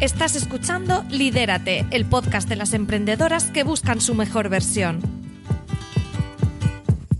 Estás 0.00 0.34
escuchando 0.34 1.04
Lidérate, 1.08 1.86
el 1.92 2.04
podcast 2.04 2.48
de 2.48 2.56
las 2.56 2.74
emprendedoras 2.74 3.52
que 3.52 3.62
buscan 3.62 4.00
su 4.00 4.16
mejor 4.16 4.48
versión. 4.48 5.00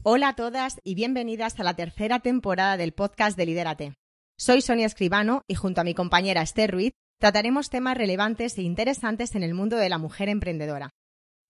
Hola 0.03 0.31
a 0.31 0.35
todas 0.35 0.81
y 0.83 0.97
bienvenidas 0.97 1.59
a 1.61 1.63
la 1.63 1.77
tercera 1.77 2.19
temporada 2.19 2.77
del 2.77 2.93
podcast 2.93 3.39
de 3.39 3.47
Lidérate. 3.47 3.95
Soy 4.37 4.61
Sonia 4.61 4.87
Escribano 4.87 5.43
y 5.47 5.55
junto 5.55 5.81
a 5.81 5.85
mi 5.85 5.95
compañera 5.95 6.43
Esther 6.43 6.73
Ruiz 6.73 6.93
trataremos 7.21 7.71
temas 7.71 7.97
relevantes 7.97 8.59
e 8.59 8.63
interesantes 8.63 9.37
en 9.37 9.45
el 9.45 9.55
mundo 9.55 9.77
de 9.77 9.89
la 9.89 9.99
mujer 9.99 10.29
emprendedora. 10.29 10.91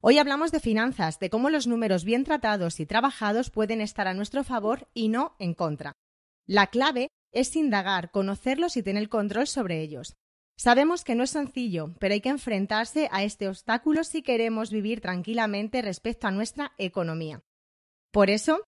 Hoy 0.03 0.19
hablamos 0.19 0.53
de 0.53 0.61
finanzas, 0.61 1.19
de 1.21 1.31
cómo 1.31 1.49
los 1.49 1.67
números 1.67 2.05
bien 2.05 2.25
tratados 2.25 2.81
y 2.81 2.87
trabajados 2.87 3.49
pueden 3.49 3.81
estar 3.81 4.07
a 4.07 4.15
nuestro 4.15 4.45
favor 4.45 4.89
y 4.93 5.09
no 5.09 5.37
en 5.39 5.55
contra. 5.55 5.95
La 6.47 6.67
clave 6.67 7.09
es 7.33 7.57
indagar, 7.57 8.11
conocerlos 8.11 8.77
y 8.77 8.83
tener 8.83 9.09
control 9.09 9.47
sobre 9.47 9.81
ellos. 9.81 10.15
Sabemos 10.57 11.03
que 11.03 11.15
no 11.15 11.25
es 11.25 11.31
sencillo, 11.31 11.95
pero 11.99 12.15
hay 12.15 12.21
que 12.21 12.29
enfrentarse 12.29 13.09
a 13.11 13.25
este 13.25 13.49
obstáculo 13.49 14.05
si 14.05 14.23
queremos 14.23 14.71
vivir 14.71 15.01
tranquilamente 15.01 15.83
respecto 15.83 16.29
a 16.29 16.31
nuestra 16.31 16.73
economía. 16.79 17.43
Por 18.13 18.31
eso, 18.31 18.65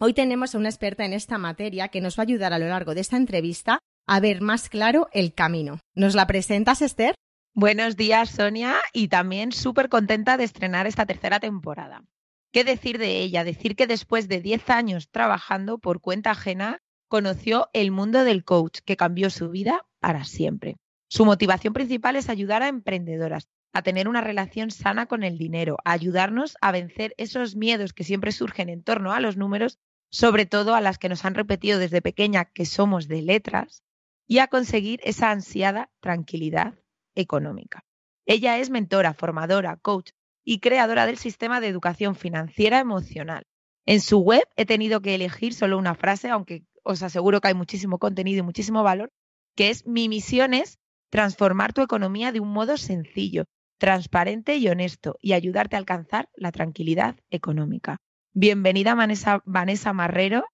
hoy 0.00 0.14
tenemos 0.14 0.54
a 0.54 0.58
una 0.58 0.70
experta 0.70 1.04
en 1.04 1.12
esta 1.12 1.36
materia 1.36 1.88
que 1.88 2.00
nos 2.00 2.18
va 2.18 2.22
a 2.22 2.24
ayudar 2.24 2.52
a 2.54 2.58
lo 2.58 2.68
largo 2.68 2.94
de 2.94 3.02
esta 3.02 3.18
entrevista 3.18 3.80
a 4.06 4.20
ver 4.20 4.40
más 4.40 4.68
claro 4.70 5.08
el 5.12 5.34
camino. 5.34 5.80
¿Nos 5.94 6.14
la 6.14 6.26
presentas, 6.26 6.80
Esther? 6.80 7.14
Buenos 7.54 7.96
días, 7.96 8.30
Sonia, 8.30 8.76
y 8.92 9.08
también 9.08 9.52
súper 9.52 9.88
contenta 9.88 10.36
de 10.36 10.44
estrenar 10.44 10.86
esta 10.86 11.06
tercera 11.06 11.40
temporada. 11.40 12.04
¿Qué 12.52 12.64
decir 12.64 12.98
de 12.98 13.20
ella? 13.20 13.44
Decir 13.44 13.76
que 13.76 13.86
después 13.86 14.28
de 14.28 14.40
10 14.40 14.70
años 14.70 15.10
trabajando 15.10 15.78
por 15.78 16.00
cuenta 16.00 16.30
ajena, 16.30 16.78
conoció 17.08 17.68
el 17.74 17.90
mundo 17.90 18.24
del 18.24 18.44
coach, 18.44 18.78
que 18.84 18.96
cambió 18.96 19.28
su 19.28 19.50
vida 19.50 19.84
para 20.00 20.24
siempre. 20.24 20.76
Su 21.08 21.24
motivación 21.24 21.72
principal 21.72 22.16
es 22.16 22.28
ayudar 22.28 22.62
a 22.62 22.68
emprendedoras 22.68 23.48
a 23.72 23.82
tener 23.82 24.08
una 24.08 24.22
relación 24.22 24.70
sana 24.70 25.04
con 25.06 25.22
el 25.22 25.36
dinero, 25.36 25.76
a 25.84 25.92
ayudarnos 25.92 26.56
a 26.62 26.72
vencer 26.72 27.14
esos 27.18 27.56
miedos 27.56 27.92
que 27.92 28.04
siempre 28.04 28.32
surgen 28.32 28.70
en 28.70 28.82
torno 28.82 29.12
a 29.12 29.20
los 29.20 29.36
números, 29.36 29.78
sobre 30.10 30.46
todo 30.46 30.74
a 30.74 30.80
las 30.80 30.96
que 30.96 31.10
nos 31.10 31.26
han 31.26 31.34
repetido 31.34 31.78
desde 31.78 32.00
pequeña 32.00 32.46
que 32.46 32.64
somos 32.64 33.06
de 33.06 33.20
letras, 33.20 33.82
y 34.26 34.38
a 34.38 34.48
conseguir 34.48 35.00
esa 35.04 35.30
ansiada 35.30 35.90
tranquilidad 36.00 36.74
económica. 37.14 37.84
Ella 38.24 38.58
es 38.58 38.70
mentora, 38.70 39.14
formadora, 39.14 39.76
coach 39.76 40.12
y 40.42 40.60
creadora 40.60 41.04
del 41.04 41.18
sistema 41.18 41.60
de 41.60 41.68
educación 41.68 42.16
financiera 42.16 42.80
emocional. 42.80 43.44
En 43.84 44.00
su 44.00 44.20
web 44.20 44.42
he 44.56 44.64
tenido 44.64 45.02
que 45.02 45.14
elegir 45.14 45.52
solo 45.52 45.78
una 45.78 45.94
frase, 45.94 46.30
aunque 46.30 46.64
os 46.82 47.02
aseguro 47.02 47.40
que 47.40 47.48
hay 47.48 47.54
muchísimo 47.54 47.98
contenido 47.98 48.40
y 48.40 48.42
muchísimo 48.42 48.82
valor, 48.82 49.12
que 49.54 49.70
es 49.70 49.86
mi 49.86 50.08
misión 50.08 50.54
es 50.54 50.78
transformar 51.16 51.72
tu 51.72 51.80
economía 51.80 52.30
de 52.30 52.40
un 52.40 52.52
modo 52.52 52.76
sencillo, 52.76 53.46
transparente 53.78 54.56
y 54.56 54.68
honesto 54.68 55.16
y 55.22 55.32
ayudarte 55.32 55.74
a 55.74 55.78
alcanzar 55.78 56.28
la 56.34 56.52
tranquilidad 56.52 57.16
económica. 57.30 57.96
Bienvenida 58.34 58.94
Vanessa, 58.94 59.92
Marrero. 59.94 60.44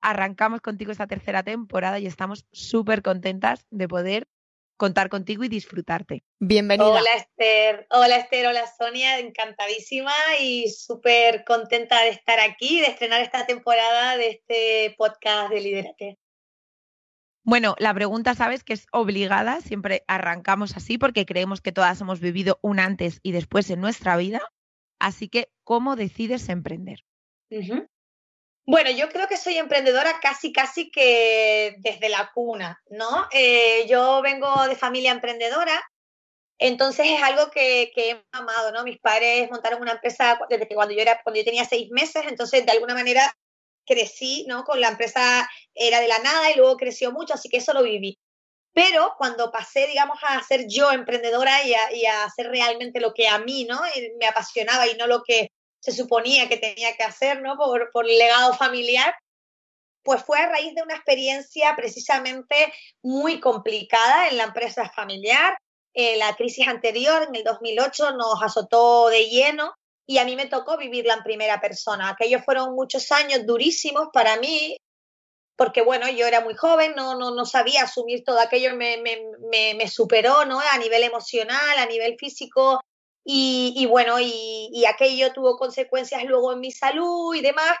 Arrancamos 0.00 0.60
contigo 0.60 0.92
esta 0.92 1.08
tercera 1.08 1.42
temporada 1.42 1.98
y 1.98 2.06
estamos 2.06 2.46
súper 2.52 3.02
contentas 3.02 3.66
de 3.70 3.88
poder 3.88 4.28
contar 4.76 5.08
contigo 5.08 5.42
y 5.42 5.48
disfrutarte. 5.48 6.22
Bienvenida. 6.38 6.88
Hola 6.88 7.10
Esther, 7.16 7.88
hola 7.90 8.16
Esther, 8.18 8.46
hola 8.46 8.64
Sonia, 8.78 9.18
encantadísima 9.18 10.14
y 10.40 10.68
súper 10.68 11.42
contenta 11.44 12.00
de 12.02 12.10
estar 12.10 12.38
aquí, 12.38 12.78
de 12.80 12.86
estrenar 12.86 13.22
esta 13.22 13.44
temporada 13.44 14.16
de 14.16 14.28
este 14.28 14.94
podcast 14.96 15.50
de 15.50 15.60
Liderate. 15.60 16.18
Bueno, 17.46 17.76
la 17.78 17.94
pregunta, 17.94 18.34
sabes, 18.34 18.64
que 18.64 18.72
es 18.72 18.88
obligada, 18.90 19.60
siempre 19.60 20.02
arrancamos 20.08 20.76
así 20.76 20.98
porque 20.98 21.24
creemos 21.24 21.60
que 21.60 21.70
todas 21.70 22.00
hemos 22.00 22.18
vivido 22.18 22.58
un 22.60 22.80
antes 22.80 23.20
y 23.22 23.30
después 23.30 23.70
en 23.70 23.80
nuestra 23.80 24.16
vida. 24.16 24.40
Así 24.98 25.28
que, 25.28 25.48
¿cómo 25.62 25.94
decides 25.94 26.48
emprender? 26.48 27.04
Bueno, 28.66 28.90
yo 28.90 29.08
creo 29.10 29.28
que 29.28 29.36
soy 29.36 29.58
emprendedora 29.58 30.18
casi, 30.20 30.52
casi 30.52 30.90
que 30.90 31.76
desde 31.78 32.08
la 32.08 32.32
cuna, 32.34 32.82
¿no? 32.90 33.28
Eh, 33.30 33.86
yo 33.88 34.22
vengo 34.22 34.66
de 34.66 34.74
familia 34.74 35.12
emprendedora, 35.12 35.80
entonces 36.58 37.06
es 37.10 37.22
algo 37.22 37.52
que, 37.52 37.92
que, 37.94 38.10
he 38.10 38.24
amado, 38.32 38.72
¿no? 38.72 38.82
Mis 38.82 38.98
padres 38.98 39.48
montaron 39.52 39.80
una 39.80 39.92
empresa 39.92 40.36
desde 40.50 40.66
que 40.66 40.74
cuando 40.74 40.94
yo 40.94 41.00
era, 41.00 41.22
cuando 41.22 41.38
yo 41.38 41.44
tenía 41.44 41.64
seis 41.64 41.90
meses, 41.92 42.24
entonces 42.26 42.66
de 42.66 42.72
alguna 42.72 42.94
manera 42.94 43.32
crecí, 43.86 44.44
¿no? 44.48 44.64
Con 44.64 44.80
la 44.80 44.88
empresa 44.88 45.48
era 45.74 46.00
de 46.00 46.08
la 46.08 46.18
nada 46.18 46.50
y 46.50 46.56
luego 46.56 46.76
creció 46.76 47.12
mucho, 47.12 47.34
así 47.34 47.48
que 47.48 47.58
eso 47.58 47.72
lo 47.72 47.82
viví. 47.82 48.18
Pero 48.72 49.14
cuando 49.16 49.50
pasé, 49.50 49.86
digamos, 49.86 50.18
a 50.22 50.42
ser 50.42 50.66
yo 50.68 50.92
emprendedora 50.92 51.64
y 51.64 51.72
a, 51.72 51.92
y 51.94 52.04
a 52.04 52.24
hacer 52.24 52.48
realmente 52.48 53.00
lo 53.00 53.14
que 53.14 53.26
a 53.26 53.38
mí, 53.38 53.64
¿no? 53.64 53.80
Me 54.18 54.26
apasionaba 54.26 54.86
y 54.86 54.94
no 54.96 55.06
lo 55.06 55.22
que 55.22 55.48
se 55.80 55.92
suponía 55.92 56.48
que 56.48 56.58
tenía 56.58 56.94
que 56.96 57.04
hacer, 57.04 57.40
¿no? 57.40 57.56
Por, 57.56 57.90
por 57.90 58.08
el 58.08 58.18
legado 58.18 58.52
familiar, 58.54 59.14
pues 60.02 60.22
fue 60.22 60.38
a 60.38 60.48
raíz 60.48 60.74
de 60.74 60.82
una 60.82 60.94
experiencia 60.94 61.74
precisamente 61.74 62.72
muy 63.02 63.40
complicada 63.40 64.28
en 64.28 64.36
la 64.36 64.44
empresa 64.44 64.90
familiar. 64.90 65.56
Eh, 65.94 66.16
la 66.16 66.36
crisis 66.36 66.68
anterior, 66.68 67.22
en 67.28 67.34
el 67.34 67.44
2008, 67.44 68.12
nos 68.12 68.42
azotó 68.42 69.08
de 69.08 69.28
lleno 69.28 69.74
y 70.06 70.18
a 70.18 70.24
mí 70.24 70.36
me 70.36 70.46
tocó 70.46 70.76
vivirla 70.76 71.14
en 71.14 71.22
primera 71.22 71.60
persona. 71.60 72.10
Aquellos 72.10 72.44
fueron 72.44 72.74
muchos 72.74 73.10
años 73.10 73.44
durísimos 73.44 74.08
para 74.12 74.36
mí, 74.36 74.76
porque 75.56 75.82
bueno, 75.82 76.08
yo 76.08 76.26
era 76.26 76.40
muy 76.40 76.54
joven, 76.54 76.94
no, 76.96 77.18
no, 77.18 77.34
no 77.34 77.44
sabía 77.44 77.82
asumir 77.82 78.22
todo 78.24 78.38
aquello, 78.38 78.76
me, 78.76 78.98
me, 78.98 79.74
me, 79.74 79.88
superó, 79.88 80.44
¿no? 80.44 80.60
A 80.60 80.78
nivel 80.78 81.02
emocional, 81.02 81.78
a 81.78 81.86
nivel 81.86 82.16
físico, 82.18 82.80
y, 83.24 83.72
y 83.76 83.86
bueno, 83.86 84.20
y, 84.20 84.68
y, 84.72 84.84
aquello 84.84 85.32
tuvo 85.32 85.56
consecuencias 85.56 86.22
luego 86.24 86.52
en 86.52 86.60
mi 86.60 86.70
salud 86.70 87.34
y 87.34 87.40
demás, 87.40 87.76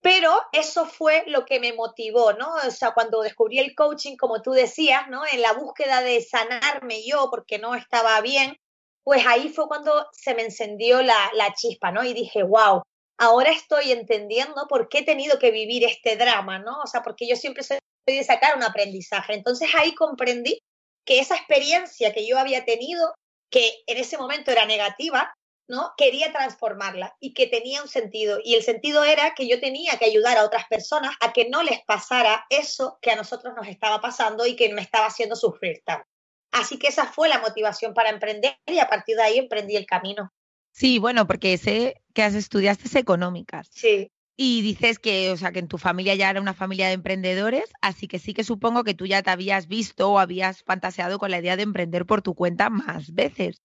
pero 0.00 0.40
eso 0.52 0.86
fue 0.86 1.24
lo 1.26 1.44
que 1.44 1.60
me 1.60 1.74
motivó, 1.74 2.32
¿no? 2.32 2.54
O 2.66 2.70
sea, 2.70 2.92
cuando 2.92 3.20
descubrí 3.20 3.58
el 3.58 3.74
coaching, 3.74 4.16
como 4.16 4.40
tú 4.42 4.52
decías, 4.52 5.08
¿no? 5.08 5.22
En 5.26 5.42
la 5.42 5.52
búsqueda 5.52 6.00
de 6.00 6.20
sanarme 6.22 7.04
yo 7.06 7.28
porque 7.30 7.58
no 7.58 7.74
estaba 7.74 8.20
bien, 8.22 8.56
pues 9.04 9.26
ahí 9.26 9.48
fue 9.48 9.66
cuando 9.68 10.06
se 10.12 10.34
me 10.34 10.42
encendió 10.42 11.02
la, 11.02 11.30
la 11.34 11.52
chispa, 11.54 11.92
¿no? 11.92 12.04
Y 12.04 12.12
dije, 12.12 12.42
wow, 12.42 12.82
ahora 13.18 13.50
estoy 13.50 13.92
entendiendo 13.92 14.66
por 14.68 14.88
qué 14.88 14.98
he 14.98 15.04
tenido 15.04 15.38
que 15.38 15.50
vivir 15.50 15.84
este 15.84 16.16
drama, 16.16 16.58
¿no? 16.58 16.80
O 16.82 16.86
sea, 16.86 17.02
porque 17.02 17.28
yo 17.28 17.36
siempre 17.36 17.62
soy 17.62 17.78
de 18.06 18.24
sacar 18.24 18.56
un 18.56 18.62
aprendizaje. 18.62 19.34
Entonces 19.34 19.68
ahí 19.76 19.94
comprendí 19.94 20.60
que 21.04 21.20
esa 21.20 21.36
experiencia 21.36 22.12
que 22.12 22.26
yo 22.26 22.38
había 22.38 22.64
tenido, 22.64 23.14
que 23.50 23.82
en 23.86 23.98
ese 23.98 24.18
momento 24.18 24.50
era 24.50 24.64
negativa, 24.66 25.34
¿no? 25.68 25.92
Quería 25.96 26.32
transformarla 26.32 27.14
y 27.20 27.32
que 27.32 27.46
tenía 27.46 27.82
un 27.82 27.88
sentido. 27.88 28.40
Y 28.42 28.54
el 28.54 28.62
sentido 28.62 29.04
era 29.04 29.34
que 29.34 29.46
yo 29.46 29.60
tenía 29.60 29.98
que 29.98 30.06
ayudar 30.06 30.36
a 30.36 30.44
otras 30.44 30.66
personas 30.68 31.14
a 31.20 31.32
que 31.32 31.48
no 31.48 31.62
les 31.62 31.84
pasara 31.84 32.44
eso 32.50 32.98
que 33.00 33.12
a 33.12 33.16
nosotros 33.16 33.54
nos 33.54 33.68
estaba 33.68 34.00
pasando 34.00 34.46
y 34.46 34.56
que 34.56 34.72
me 34.72 34.82
estaba 34.82 35.06
haciendo 35.06 35.36
sufrir 35.36 35.82
tanto. 35.84 36.09
Así 36.52 36.78
que 36.78 36.88
esa 36.88 37.06
fue 37.06 37.28
la 37.28 37.40
motivación 37.40 37.94
para 37.94 38.10
emprender 38.10 38.56
y 38.66 38.78
a 38.78 38.88
partir 38.88 39.16
de 39.16 39.22
ahí 39.22 39.38
emprendí 39.38 39.76
el 39.76 39.86
camino. 39.86 40.32
Sí, 40.72 40.98
bueno, 40.98 41.26
porque 41.26 41.56
sé 41.58 42.02
que 42.14 42.22
has 42.22 42.34
estudiaste 42.34 42.98
económicas. 42.98 43.68
Sí. 43.70 44.10
Y 44.36 44.62
dices 44.62 44.98
que, 44.98 45.30
o 45.32 45.36
sea, 45.36 45.52
que 45.52 45.58
en 45.58 45.68
tu 45.68 45.76
familia 45.76 46.14
ya 46.14 46.30
era 46.30 46.40
una 46.40 46.54
familia 46.54 46.86
de 46.86 46.94
emprendedores, 46.94 47.70
así 47.82 48.08
que 48.08 48.18
sí 48.18 48.32
que 48.32 48.42
supongo 48.42 48.84
que 48.84 48.94
tú 48.94 49.06
ya 49.06 49.22
te 49.22 49.30
habías 49.30 49.68
visto 49.68 50.10
o 50.10 50.18
habías 50.18 50.62
fantaseado 50.62 51.18
con 51.18 51.30
la 51.30 51.38
idea 51.38 51.56
de 51.56 51.62
emprender 51.62 52.06
por 52.06 52.22
tu 52.22 52.34
cuenta 52.34 52.70
más 52.70 53.12
veces. 53.12 53.60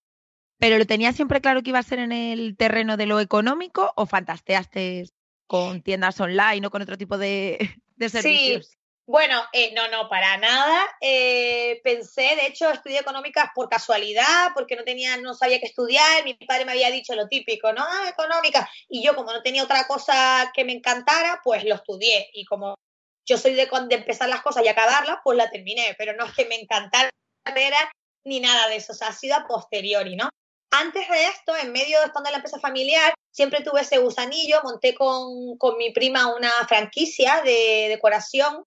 ¿Pero 0.58 0.78
lo 0.78 0.86
tenías 0.86 1.16
siempre 1.16 1.42
claro 1.42 1.64
que 1.64 1.70
iba 1.70 1.80
a 1.80 1.84
ser 1.84 2.00
en 2.00 2.12
el 2.12 2.58
terreno 2.58 2.98
de 2.98 3.06
lo 3.06 3.20
económico 3.20 3.94
o 3.96 4.06
fantaseaste 4.06 5.10
con 5.48 5.82
tiendas 5.82 6.20
online 6.20 6.68
o 6.68 6.72
con 6.72 6.82
otro 6.82 6.98
tipo 6.98 7.18
de, 7.18 7.58
de 7.96 8.10
servicios? 8.10 8.68
Sí, 8.68 8.78
bueno, 9.08 9.44
eh, 9.54 9.72
no, 9.76 9.88
no, 9.90 10.10
para 10.10 10.38
nada. 10.38 10.84
Eh, 11.00 11.80
pensé, 11.84 12.36
de 12.36 12.48
hecho, 12.48 12.72
estudié 12.72 13.00
económicas 13.00 13.50
por 13.54 13.70
casualidad, 13.70 14.50
porque 14.56 14.76
no 14.76 14.84
tenía, 14.84 15.18
no 15.18 15.36
sabía 15.36 15.60
qué 15.60 15.68
estudiar. 15.68 16.24
Mi 16.24 16.34
padre 16.34 16.66
me 16.66 16.72
había 16.72 16.90
dicho 16.90 17.14
lo 17.14 17.28
típico, 17.28 17.72
¿no? 17.72 17.84
Ah, 17.88 18.10
económica. 18.10 18.68
Y 18.90 19.04
yo, 19.04 19.16
como 19.16 19.32
no 19.32 19.44
tenía 19.44 19.64
otra 19.64 19.86
cosa 19.88 20.52
que 20.56 20.66
me 20.66 20.74
encantara, 20.74 21.40
pues 21.44 21.64
lo 21.66 21.76
estudié. 21.76 22.30
Y 22.34 22.46
como 22.46 22.74
yo 23.28 23.38
soy 23.38 23.54
de, 23.54 23.68
de 23.90 23.96
empezar 23.96 24.28
las 24.28 24.42
cosas 24.42 24.66
y 24.66 24.70
acabarlas, 24.70 25.20
pues 25.24 25.38
la 25.38 25.52
terminé. 25.52 25.94
Pero 26.00 26.14
no 26.14 26.26
es 26.26 26.34
que 26.34 26.46
me 26.46 26.56
encantara 26.56 27.12
la 27.46 27.54
carrera 27.54 27.78
ni 28.24 28.40
nada 28.40 28.68
de 28.70 28.78
eso. 28.78 28.94
Ha 29.02 29.14
sido 29.14 29.36
a 29.36 29.46
posteriori, 29.48 30.16
¿no? 30.16 30.30
Antes 30.72 31.08
de 31.08 31.26
esto, 31.28 31.56
en 31.56 31.72
medio 31.72 32.00
de 32.00 32.08
estando 32.08 32.30
en 32.30 32.34
la 32.34 32.38
empresa 32.38 32.60
familiar, 32.60 33.14
siempre 33.32 33.62
tuve 33.64 33.82
ese 33.82 34.00
gusanillo. 34.00 34.62
Monté 34.64 34.96
con, 34.96 35.60
con 35.60 35.78
mi 35.78 35.92
prima 35.92 36.36
una 36.36 36.50
franquicia 36.68 37.44
de 37.44 37.86
decoración 37.90 38.66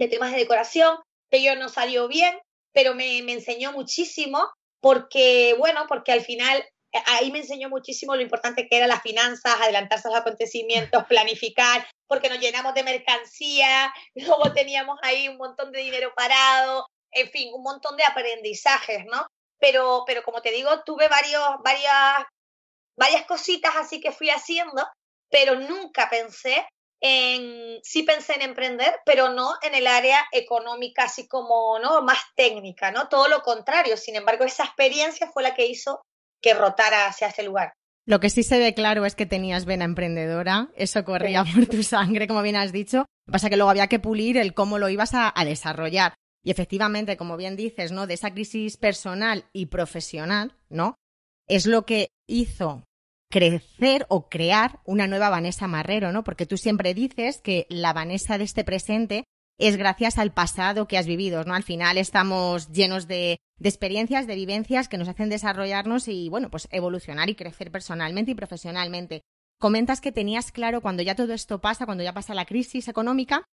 de 0.00 0.08
temas 0.08 0.32
de 0.32 0.38
decoración, 0.38 0.98
yo 1.30 1.54
no 1.56 1.68
salió 1.68 2.08
bien, 2.08 2.36
pero 2.72 2.94
me, 2.94 3.22
me 3.22 3.32
enseñó 3.32 3.72
muchísimo 3.72 4.48
porque, 4.80 5.54
bueno, 5.58 5.86
porque 5.88 6.10
al 6.10 6.22
final 6.22 6.58
eh, 6.92 7.02
ahí 7.06 7.30
me 7.30 7.38
enseñó 7.38 7.68
muchísimo 7.68 8.16
lo 8.16 8.22
importante 8.22 8.66
que 8.68 8.76
eran 8.76 8.88
las 8.88 9.02
finanzas, 9.02 9.60
adelantarse 9.60 10.08
a 10.08 10.10
los 10.10 10.20
acontecimientos, 10.20 11.04
planificar, 11.04 11.86
porque 12.08 12.28
nos 12.28 12.40
llenamos 12.40 12.74
de 12.74 12.82
mercancía, 12.82 13.92
luego 14.14 14.52
teníamos 14.52 14.98
ahí 15.02 15.28
un 15.28 15.36
montón 15.36 15.70
de 15.70 15.80
dinero 15.80 16.12
parado, 16.16 16.86
en 17.12 17.28
fin, 17.30 17.52
un 17.54 17.62
montón 17.62 17.96
de 17.96 18.04
aprendizajes, 18.04 19.04
¿no? 19.06 19.26
pero, 19.60 20.04
pero 20.06 20.22
como 20.24 20.40
te 20.40 20.50
digo, 20.50 20.82
tuve 20.84 21.06
varios, 21.08 21.44
varias, 21.62 22.26
varias 22.96 23.26
cositas 23.26 23.76
así 23.76 24.00
que 24.00 24.10
fui 24.10 24.30
haciendo, 24.30 24.84
pero 25.30 25.54
nunca 25.54 26.08
pensé 26.10 26.66
en, 27.00 27.80
sí 27.82 28.02
pensé 28.02 28.34
en 28.34 28.42
emprender, 28.42 28.94
pero 29.04 29.30
no 29.30 29.54
en 29.62 29.74
el 29.74 29.86
área 29.86 30.20
económica, 30.32 31.04
así 31.04 31.26
como, 31.26 31.78
¿no? 31.78 32.02
Más 32.02 32.18
técnica, 32.36 32.90
¿no? 32.90 33.08
Todo 33.08 33.28
lo 33.28 33.42
contrario. 33.42 33.96
Sin 33.96 34.16
embargo, 34.16 34.44
esa 34.44 34.64
experiencia 34.64 35.30
fue 35.32 35.42
la 35.42 35.54
que 35.54 35.66
hizo 35.66 36.02
que 36.42 36.54
rotara 36.54 37.06
hacia 37.06 37.28
ese 37.28 37.42
lugar. 37.42 37.72
Lo 38.06 38.20
que 38.20 38.30
sí 38.30 38.42
se 38.42 38.58
ve 38.58 38.74
claro 38.74 39.04
es 39.06 39.14
que 39.14 39.26
tenías 39.26 39.66
vena 39.66 39.84
emprendedora, 39.84 40.68
eso 40.74 41.04
corría 41.04 41.44
por 41.54 41.66
tu 41.66 41.82
sangre, 41.82 42.26
como 42.26 42.42
bien 42.42 42.56
has 42.56 42.72
dicho. 42.72 42.98
Lo 42.98 43.26
que 43.26 43.32
pasa 43.32 43.50
que 43.50 43.56
luego 43.56 43.70
había 43.70 43.88
que 43.88 43.98
pulir 43.98 44.36
el 44.36 44.54
cómo 44.54 44.78
lo 44.78 44.88
ibas 44.88 45.14
a, 45.14 45.32
a 45.34 45.44
desarrollar. 45.44 46.14
Y 46.42 46.50
efectivamente, 46.50 47.16
como 47.16 47.36
bien 47.36 47.56
dices, 47.56 47.92
¿no? 47.92 48.06
De 48.06 48.14
esa 48.14 48.32
crisis 48.32 48.76
personal 48.76 49.44
y 49.52 49.66
profesional, 49.66 50.56
¿no? 50.70 50.96
Es 51.46 51.66
lo 51.66 51.84
que 51.84 52.08
hizo 52.26 52.84
crecer 53.30 54.06
o 54.08 54.28
crear 54.28 54.80
una 54.84 55.06
nueva 55.06 55.30
Vanessa 55.30 55.68
Marrero, 55.68 56.12
¿no? 56.12 56.24
Porque 56.24 56.46
tú 56.46 56.56
siempre 56.56 56.94
dices 56.94 57.40
que 57.40 57.66
la 57.70 57.92
Vanessa 57.92 58.36
de 58.38 58.44
este 58.44 58.64
presente 58.64 59.24
es 59.56 59.76
gracias 59.76 60.18
al 60.18 60.32
pasado 60.32 60.88
que 60.88 60.98
has 60.98 61.06
vivido, 61.06 61.44
¿no? 61.44 61.54
Al 61.54 61.62
final 61.62 61.96
estamos 61.96 62.72
llenos 62.72 63.06
de, 63.06 63.38
de, 63.58 63.68
experiencias, 63.68 64.26
de 64.26 64.34
vivencias 64.34 64.88
que 64.88 64.98
nos 64.98 65.08
hacen 65.08 65.28
desarrollarnos 65.28 66.08
y, 66.08 66.28
bueno, 66.28 66.50
pues 66.50 66.66
evolucionar 66.72 67.30
y 67.30 67.36
crecer 67.36 67.70
personalmente 67.70 68.32
y 68.32 68.34
profesionalmente. 68.34 69.22
Comentas 69.58 70.00
que 70.00 70.12
tenías 70.12 70.50
claro 70.50 70.80
cuando 70.80 71.02
ya 71.02 71.14
todo 71.14 71.32
esto 71.32 71.60
pasa, 71.60 71.86
cuando 71.86 72.02
ya 72.02 72.14
pasa 72.14 72.34
la 72.34 72.46
crisis 72.46 72.88
económica, 72.88 73.44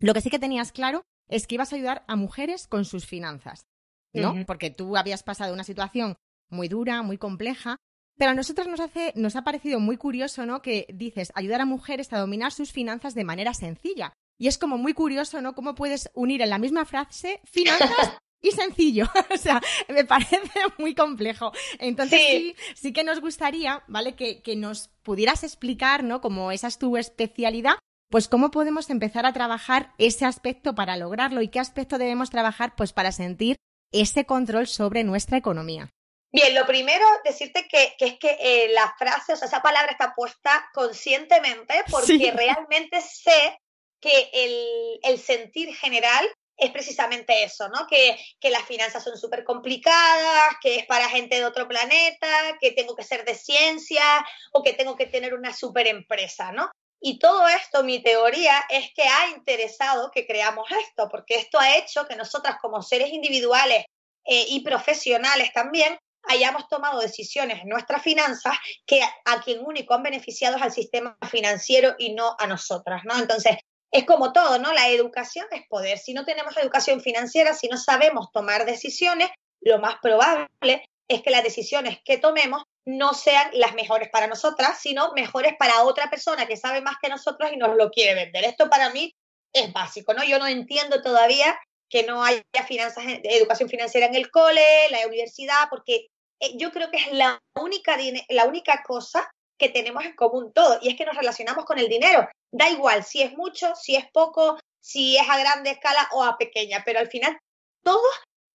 lo 0.00 0.12
que 0.12 0.20
sí 0.20 0.28
que 0.28 0.40
tenías 0.40 0.72
claro 0.72 1.02
es 1.28 1.46
que 1.46 1.54
ibas 1.54 1.72
a 1.72 1.76
ayudar 1.76 2.04
a 2.08 2.16
mujeres 2.16 2.66
con 2.66 2.84
sus 2.84 3.06
finanzas, 3.06 3.64
¿no? 4.12 4.32
Uh 4.32 4.34
-huh. 4.34 4.46
Porque 4.46 4.70
tú 4.70 4.96
habías 4.96 5.22
pasado 5.22 5.54
una 5.54 5.64
situación 5.64 6.16
muy 6.50 6.68
dura, 6.68 7.02
muy 7.02 7.16
compleja, 7.16 7.78
pero 8.16 8.30
a 8.30 8.34
nosotros 8.34 8.66
nos, 8.66 8.80
hace, 8.80 9.12
nos 9.16 9.36
ha 9.36 9.42
parecido 9.42 9.80
muy 9.80 9.96
curioso, 9.96 10.46
¿no? 10.46 10.62
Que 10.62 10.86
dices 10.92 11.32
ayudar 11.34 11.60
a 11.60 11.66
mujeres 11.66 12.12
a 12.12 12.18
dominar 12.18 12.52
sus 12.52 12.72
finanzas 12.72 13.14
de 13.14 13.24
manera 13.24 13.54
sencilla. 13.54 14.12
Y 14.38 14.48
es 14.48 14.58
como 14.58 14.78
muy 14.78 14.94
curioso, 14.94 15.40
¿no? 15.40 15.54
Cómo 15.54 15.74
puedes 15.74 16.10
unir 16.14 16.42
en 16.42 16.50
la 16.50 16.58
misma 16.58 16.84
frase 16.84 17.40
finanzas 17.44 18.18
y 18.40 18.50
sencillo. 18.52 19.06
o 19.34 19.36
sea, 19.36 19.60
me 19.88 20.04
parece 20.04 20.40
muy 20.78 20.94
complejo. 20.94 21.52
Entonces 21.78 22.20
sí, 22.20 22.54
sí, 22.56 22.74
sí 22.74 22.92
que 22.92 23.04
nos 23.04 23.20
gustaría, 23.20 23.82
¿vale? 23.88 24.14
Que, 24.14 24.42
que, 24.42 24.56
nos 24.56 24.88
pudieras 25.02 25.44
explicar, 25.44 26.04
¿no? 26.04 26.20
Como 26.20 26.52
esa 26.52 26.68
es 26.68 26.78
tu 26.78 26.96
especialidad, 26.96 27.74
pues 28.10 28.28
cómo 28.28 28.50
podemos 28.50 28.90
empezar 28.90 29.26
a 29.26 29.32
trabajar 29.32 29.92
ese 29.98 30.24
aspecto 30.24 30.74
para 30.74 30.96
lograrlo 30.96 31.42
y 31.42 31.48
qué 31.48 31.58
aspecto 31.58 31.98
debemos 31.98 32.30
trabajar, 32.30 32.74
pues 32.76 32.92
para 32.92 33.12
sentir 33.12 33.56
ese 33.92 34.24
control 34.24 34.66
sobre 34.66 35.04
nuestra 35.04 35.38
economía. 35.38 35.90
Bien, 36.34 36.52
lo 36.52 36.66
primero, 36.66 37.06
decirte 37.22 37.68
que, 37.68 37.94
que 37.96 38.06
es 38.06 38.18
que 38.18 38.36
eh, 38.40 38.68
la 38.72 38.92
frase, 38.98 39.34
o 39.34 39.36
sea, 39.36 39.46
esa 39.46 39.62
palabra 39.62 39.92
está 39.92 40.16
puesta 40.16 40.68
conscientemente 40.74 41.84
porque 41.88 42.06
sí. 42.18 42.30
realmente 42.32 43.00
sé 43.02 43.60
que 44.00 44.30
el, 44.32 44.98
el, 45.04 45.20
sentir 45.20 45.72
general 45.76 46.28
es 46.56 46.72
precisamente 46.72 47.44
eso, 47.44 47.68
¿no? 47.68 47.86
Que, 47.86 48.18
que 48.40 48.50
las 48.50 48.64
finanzas 48.64 49.04
son 49.04 49.16
súper 49.16 49.44
complicadas, 49.44 50.56
que 50.60 50.74
es 50.74 50.86
para 50.86 51.08
gente 51.08 51.36
de 51.36 51.44
otro 51.44 51.68
planeta, 51.68 52.58
que 52.60 52.72
tengo 52.72 52.96
que 52.96 53.04
ser 53.04 53.24
de 53.24 53.36
ciencia 53.36 54.26
o 54.52 54.64
que 54.64 54.72
tengo 54.72 54.96
que 54.96 55.06
tener 55.06 55.34
una 55.34 55.54
súper 55.54 55.86
empresa, 55.86 56.50
¿no? 56.50 56.68
Y 57.00 57.20
todo 57.20 57.46
esto, 57.46 57.84
mi 57.84 58.02
teoría, 58.02 58.64
es 58.70 58.92
que 58.92 59.04
ha 59.04 59.28
interesado 59.28 60.10
que 60.10 60.26
creamos 60.26 60.68
esto, 60.72 61.08
porque 61.08 61.36
esto 61.36 61.60
ha 61.60 61.76
hecho 61.76 62.08
que 62.08 62.16
nosotras 62.16 62.56
como 62.60 62.82
seres 62.82 63.10
individuales 63.10 63.84
eh, 64.24 64.46
y 64.48 64.64
profesionales 64.64 65.52
también 65.52 65.96
hayamos 66.28 66.68
tomado 66.68 67.00
decisiones 67.00 67.62
en 67.62 67.68
nuestras 67.68 68.02
finanzas 68.02 68.54
que 68.86 69.00
a 69.02 69.40
quien 69.42 69.64
único 69.64 69.94
han 69.94 70.02
beneficiado 70.02 70.56
es 70.56 70.62
al 70.62 70.72
sistema 70.72 71.16
financiero 71.30 71.94
y 71.98 72.14
no 72.14 72.36
a 72.38 72.46
nosotras, 72.46 73.02
¿no? 73.04 73.18
Entonces, 73.18 73.56
es 73.90 74.04
como 74.04 74.32
todo, 74.32 74.58
¿no? 74.58 74.72
La 74.72 74.88
educación 74.88 75.46
es 75.52 75.62
poder. 75.68 75.98
Si 75.98 76.14
no 76.14 76.24
tenemos 76.24 76.56
educación 76.56 77.00
financiera, 77.00 77.54
si 77.54 77.68
no 77.68 77.76
sabemos 77.76 78.32
tomar 78.32 78.66
decisiones, 78.66 79.28
lo 79.60 79.78
más 79.78 79.96
probable 80.02 80.84
es 81.08 81.22
que 81.22 81.30
las 81.30 81.44
decisiones 81.44 81.98
que 82.04 82.18
tomemos 82.18 82.64
no 82.86 83.14
sean 83.14 83.48
las 83.52 83.74
mejores 83.74 84.08
para 84.10 84.26
nosotras, 84.26 84.78
sino 84.80 85.12
mejores 85.12 85.54
para 85.58 85.84
otra 85.84 86.10
persona 86.10 86.46
que 86.46 86.56
sabe 86.56 86.80
más 86.80 86.96
que 87.00 87.08
nosotros 87.08 87.50
y 87.52 87.56
nos 87.56 87.76
lo 87.76 87.90
quiere 87.90 88.14
vender. 88.14 88.44
Esto 88.44 88.68
para 88.68 88.90
mí 88.90 89.14
es 89.52 89.72
básico, 89.72 90.12
¿no? 90.12 90.24
Yo 90.24 90.38
no 90.38 90.46
entiendo 90.46 91.00
todavía 91.02 91.56
que 91.88 92.02
no 92.02 92.24
haya 92.24 92.42
finanzas, 92.66 93.04
educación 93.22 93.68
financiera 93.68 94.06
en 94.06 94.14
el 94.14 94.30
cole, 94.30 94.88
la 94.90 95.06
universidad, 95.06 95.68
porque 95.70 96.08
yo 96.56 96.70
creo 96.72 96.90
que 96.90 96.98
es 96.98 97.12
la 97.12 97.40
única, 97.54 97.96
la 98.28 98.46
única 98.46 98.82
cosa 98.82 99.30
que 99.58 99.68
tenemos 99.68 100.04
en 100.04 100.16
común 100.16 100.52
todo, 100.52 100.78
y 100.82 100.88
es 100.88 100.96
que 100.96 101.04
nos 101.04 101.16
relacionamos 101.16 101.64
con 101.64 101.78
el 101.78 101.88
dinero. 101.88 102.28
Da 102.52 102.68
igual 102.70 103.04
si 103.04 103.22
es 103.22 103.32
mucho, 103.36 103.74
si 103.76 103.96
es 103.96 104.04
poco, 104.12 104.58
si 104.80 105.16
es 105.16 105.28
a 105.28 105.38
grande 105.38 105.70
escala 105.70 106.08
o 106.12 106.22
a 106.22 106.36
pequeña, 106.36 106.82
pero 106.84 106.98
al 106.98 107.08
final 107.08 107.38
todos 107.82 108.02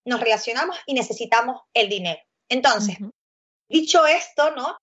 nos 0.05 0.19
relacionamos 0.19 0.77
y 0.85 0.93
necesitamos 0.93 1.61
el 1.73 1.89
dinero. 1.89 2.19
Entonces, 2.49 2.99
uh 2.99 3.05
-huh. 3.05 3.11
dicho 3.69 4.05
esto, 4.07 4.51
¿no? 4.51 4.77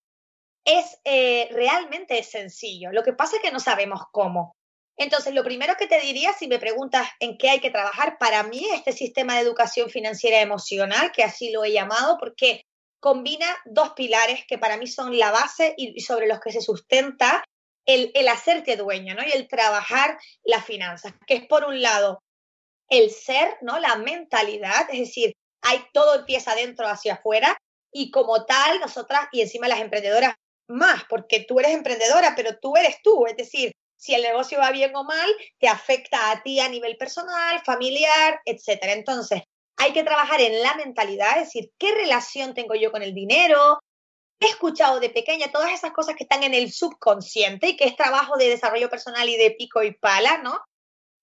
Es 0.65 0.99
eh, 1.05 1.49
realmente 1.53 2.23
sencillo. 2.23 2.91
Lo 2.93 3.03
que 3.03 3.13
pasa 3.13 3.37
es 3.37 3.43
que 3.43 3.53
no 3.53 3.61
sabemos 3.61 4.03
cómo. 4.11 4.57
Entonces, 4.99 5.35
lo 5.35 5.45
primero 5.45 5.75
que 5.77 5.87
te 5.87 6.01
diría, 6.01 6.33
si 6.33 6.49
me 6.49 6.59
preguntas 6.59 7.09
en 7.21 7.37
qué 7.37 7.51
hay 7.51 7.61
que 7.61 7.71
trabajar, 7.71 8.19
para 8.19 8.43
mí 8.45 8.67
este 8.73 8.93
sistema 8.93 9.35
de 9.35 9.43
educación 9.43 9.91
financiera 9.91 10.41
emocional, 10.41 11.13
que 11.13 11.23
así 11.23 11.51
lo 11.51 11.65
he 11.65 11.73
llamado, 11.73 12.17
porque 12.19 12.63
combina 13.07 13.47
dos 13.67 13.93
pilares 13.93 14.45
que 14.49 14.59
para 14.59 14.77
mí 14.77 14.89
son 14.89 15.17
la 15.17 15.31
base 15.31 15.75
y 15.77 16.01
sobre 16.01 16.27
los 16.27 16.41
que 16.41 16.51
se 16.51 16.61
sustenta 16.61 17.45
el, 17.87 18.11
hacerte 18.27 18.75
dueño, 18.75 19.15
¿no? 19.15 19.23
Y 19.25 19.31
el 19.31 19.47
trabajar 19.47 20.19
las 20.43 20.65
finanzas, 20.65 21.13
que 21.25 21.35
es 21.35 21.47
por 21.47 21.65
un 21.67 21.81
lado 21.81 22.25
el 22.89 23.13
ser, 23.13 23.59
¿no? 23.63 23.79
La 23.79 23.95
mentalidad, 23.95 24.91
es 24.91 24.99
decir, 24.99 25.35
hay 25.63 25.85
todo 25.93 26.17
empieza 26.17 26.57
dentro 26.57 26.89
hacia 26.89 27.15
afuera 27.15 27.57
y 27.93 28.11
como 28.11 28.45
tal, 28.45 28.81
nosotras 28.81 29.29
y 29.31 29.41
encima 29.41 29.69
las 29.69 29.79
emprendedoras 29.79 30.35
más, 30.69 31.05
porque 31.09 31.45
tú 31.47 31.61
eres 31.61 31.75
emprendedora, 31.75 32.35
pero 32.35 32.59
tú 32.61 32.77
eres 32.77 32.97
tú, 33.05 33.25
es 33.27 33.37
decir, 33.37 33.71
si 33.97 34.17
el 34.17 34.23
negocio 34.23 34.59
va 34.59 34.73
bien 34.73 34.97
o 34.97 35.05
mal, 35.05 35.31
te 35.61 35.69
afecta 35.69 36.33
a 36.33 36.43
ti 36.43 36.59
a 36.59 36.69
nivel 36.69 36.97
personal, 36.97 37.63
familiar, 37.65 38.41
etcétera. 38.45 38.95
Entonces, 38.95 39.43
hay 39.77 39.93
que 39.93 40.05
trabajar 40.05 40.41
en 40.41 40.63
la 40.63 40.75
mentalidad, 40.75 41.39
es 41.39 41.47
decir, 41.47 41.73
qué 41.79 41.95
relación 41.95 42.55
tengo 42.55 42.75
yo 42.75 42.91
con 42.91 43.03
el 43.03 43.15
dinero, 43.15 43.81
he 44.41 44.47
escuchado 44.47 45.01
de 45.01 45.11
pequeña 45.11 45.51
todas 45.51 45.73
esas 45.73 45.93
cosas 45.93 46.15
que 46.17 46.25
están 46.25 46.43
en 46.43 46.55
el 46.55 46.73
subconsciente 46.73 47.69
y 47.69 47.77
que 47.77 47.85
es 47.85 47.97
trabajo 47.97 48.37
de 48.37 48.49
desarrollo 48.49 48.91
personal 48.91 49.29
y 49.29 49.37
de 49.37 49.53
pico 49.53 49.83
y 49.83 49.93
pala, 49.93 50.39
¿no? 50.39 50.61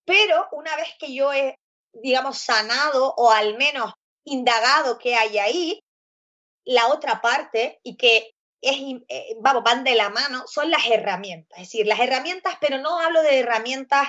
Pero 0.06 0.48
una 0.52 0.76
vez 0.76 0.90
que 1.00 1.14
yo 1.14 1.32
he, 1.32 1.58
digamos, 1.94 2.40
sanado 2.40 3.14
o 3.18 3.32
al 3.32 3.58
menos 3.58 3.94
indagado 4.26 4.98
qué 4.98 5.16
hay 5.16 5.38
ahí, 5.38 5.80
la 6.66 6.88
otra 6.88 7.22
parte 7.22 7.80
y 7.84 7.98
que 7.98 8.32
es, 8.62 8.78
eh, 9.10 9.36
vamos, 9.42 9.64
van 9.64 9.84
de 9.84 9.96
la 9.96 10.10
mano, 10.10 10.46
son 10.48 10.72
las 10.72 10.86
herramientas. 10.88 11.60
Es 11.60 11.68
decir, 11.68 11.86
las 11.86 12.00
herramientas, 12.00 12.56
pero 12.62 12.78
no 12.78 13.00
hablo 13.00 13.22
de 13.22 13.40
herramientas 13.40 14.08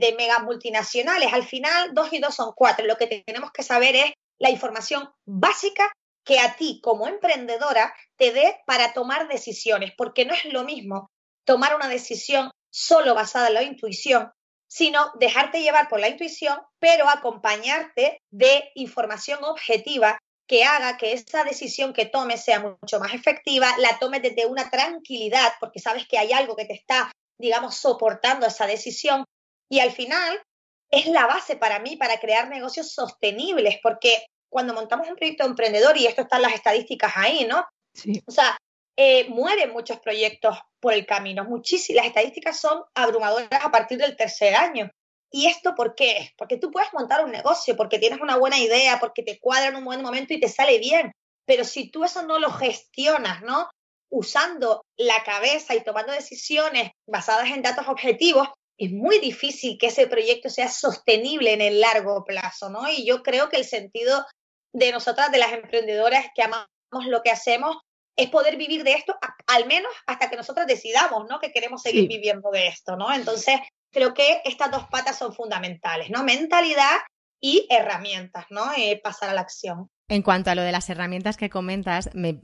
de 0.00 0.14
mega 0.16 0.40
multinacionales. 0.40 1.32
Al 1.32 1.44
final, 1.44 1.94
dos 1.94 2.12
y 2.12 2.18
dos 2.18 2.34
son 2.34 2.52
cuatro. 2.56 2.86
Lo 2.86 2.96
que 2.96 3.22
tenemos 3.24 3.52
que 3.52 3.62
saber 3.62 3.94
es 3.94 4.12
la 4.38 4.50
información 4.50 5.08
básica 5.26 5.92
que 6.24 6.38
a 6.40 6.56
ti 6.56 6.80
como 6.82 7.06
emprendedora 7.06 7.94
te 8.16 8.32
dé 8.32 8.60
para 8.66 8.92
tomar 8.92 9.28
decisiones, 9.28 9.92
porque 9.96 10.24
no 10.24 10.34
es 10.34 10.44
lo 10.46 10.64
mismo 10.64 11.10
tomar 11.44 11.74
una 11.74 11.88
decisión 11.88 12.50
solo 12.72 13.14
basada 13.14 13.48
en 13.48 13.54
la 13.54 13.62
intuición, 13.62 14.30
sino 14.68 15.12
dejarte 15.18 15.62
llevar 15.62 15.88
por 15.88 16.00
la 16.00 16.08
intuición, 16.08 16.58
pero 16.78 17.08
acompañarte 17.08 18.20
de 18.30 18.70
información 18.74 19.42
objetiva 19.42 20.18
que 20.46 20.64
haga 20.64 20.96
que 20.96 21.12
esa 21.12 21.44
decisión 21.44 21.92
que 21.92 22.06
tomes 22.06 22.44
sea 22.44 22.60
mucho 22.60 22.98
más 22.98 23.14
efectiva, 23.14 23.72
la 23.78 23.98
tomes 23.98 24.22
desde 24.22 24.46
una 24.46 24.68
tranquilidad, 24.70 25.52
porque 25.60 25.78
sabes 25.78 26.06
que 26.08 26.18
hay 26.18 26.32
algo 26.32 26.56
que 26.56 26.64
te 26.64 26.74
está, 26.74 27.12
digamos, 27.38 27.76
soportando 27.76 28.46
esa 28.46 28.66
decisión. 28.66 29.24
Y 29.70 29.80
al 29.80 29.92
final 29.92 30.42
es 30.90 31.06
la 31.06 31.26
base 31.26 31.56
para 31.56 31.78
mí 31.78 31.96
para 31.96 32.18
crear 32.18 32.48
negocios 32.48 32.92
sostenibles, 32.92 33.78
porque 33.82 34.26
cuando 34.50 34.74
montamos 34.74 35.08
un 35.08 35.16
proyecto 35.16 35.44
emprendedor, 35.44 35.96
y 35.96 36.06
esto 36.06 36.22
están 36.22 36.42
las 36.42 36.52
estadísticas 36.52 37.12
ahí, 37.14 37.46
¿no? 37.46 37.64
Sí. 37.94 38.22
O 38.26 38.32
sea, 38.32 38.58
eh, 38.96 39.28
mueren 39.28 39.72
muchos 39.72 40.00
proyectos 40.00 40.58
por 40.80 40.92
el 40.92 41.06
camino, 41.06 41.44
muchísimas. 41.44 42.02
Las 42.02 42.06
estadísticas 42.06 42.60
son 42.60 42.82
abrumadoras 42.94 43.64
a 43.64 43.70
partir 43.70 43.98
del 43.98 44.16
tercer 44.16 44.54
año. 44.54 44.90
¿Y 45.30 45.46
esto 45.46 45.74
por 45.76 45.94
qué? 45.94 46.32
Porque 46.36 46.56
tú 46.56 46.72
puedes 46.72 46.92
montar 46.92 47.24
un 47.24 47.30
negocio, 47.30 47.76
porque 47.76 48.00
tienes 48.00 48.20
una 48.20 48.36
buena 48.36 48.58
idea, 48.58 48.98
porque 48.98 49.22
te 49.22 49.38
cuadra 49.38 49.68
en 49.68 49.76
un 49.76 49.84
buen 49.84 50.02
momento 50.02 50.34
y 50.34 50.40
te 50.40 50.48
sale 50.48 50.78
bien. 50.78 51.12
Pero 51.46 51.64
si 51.64 51.90
tú 51.90 52.04
eso 52.04 52.22
no 52.24 52.38
lo 52.38 52.50
gestionas, 52.50 53.42
¿no? 53.42 53.70
Usando 54.10 54.84
la 54.96 55.22
cabeza 55.22 55.74
y 55.76 55.84
tomando 55.84 56.12
decisiones 56.12 56.90
basadas 57.06 57.48
en 57.50 57.62
datos 57.62 57.86
objetivos, 57.86 58.48
es 58.80 58.90
muy 58.90 59.18
difícil 59.18 59.76
que 59.78 59.88
ese 59.88 60.06
proyecto 60.06 60.48
sea 60.48 60.68
sostenible 60.68 61.52
en 61.52 61.60
el 61.60 61.80
largo 61.80 62.24
plazo, 62.24 62.70
¿no? 62.70 62.88
Y 62.90 63.04
yo 63.04 63.22
creo 63.22 63.50
que 63.50 63.58
el 63.58 63.66
sentido 63.66 64.24
de 64.72 64.90
nosotras, 64.90 65.30
de 65.30 65.36
las 65.38 65.52
emprendedoras 65.52 66.26
que 66.34 66.42
amamos 66.42 66.66
lo 67.06 67.20
que 67.22 67.30
hacemos, 67.30 67.76
es 68.16 68.30
poder 68.30 68.56
vivir 68.56 68.82
de 68.82 68.92
esto, 68.92 69.14
al 69.46 69.66
menos 69.66 69.92
hasta 70.06 70.30
que 70.30 70.36
nosotros 70.36 70.66
decidamos, 70.66 71.26
¿no? 71.28 71.38
Que 71.40 71.52
queremos 71.52 71.82
seguir 71.82 72.08
viviendo 72.08 72.50
de 72.50 72.68
esto, 72.68 72.96
¿no? 72.96 73.12
Entonces, 73.12 73.60
creo 73.92 74.14
que 74.14 74.40
estas 74.44 74.70
dos 74.70 74.86
patas 74.90 75.18
son 75.18 75.34
fundamentales, 75.34 76.08
¿no? 76.08 76.24
Mentalidad 76.24 76.96
y 77.38 77.66
herramientas, 77.68 78.46
¿no? 78.48 78.72
Eh, 78.76 78.98
pasar 79.02 79.28
a 79.28 79.34
la 79.34 79.42
acción. 79.42 79.88
En 80.08 80.22
cuanto 80.22 80.50
a 80.50 80.54
lo 80.54 80.62
de 80.62 80.72
las 80.72 80.88
herramientas 80.90 81.36
que 81.36 81.50
comentas, 81.50 82.10
me, 82.14 82.40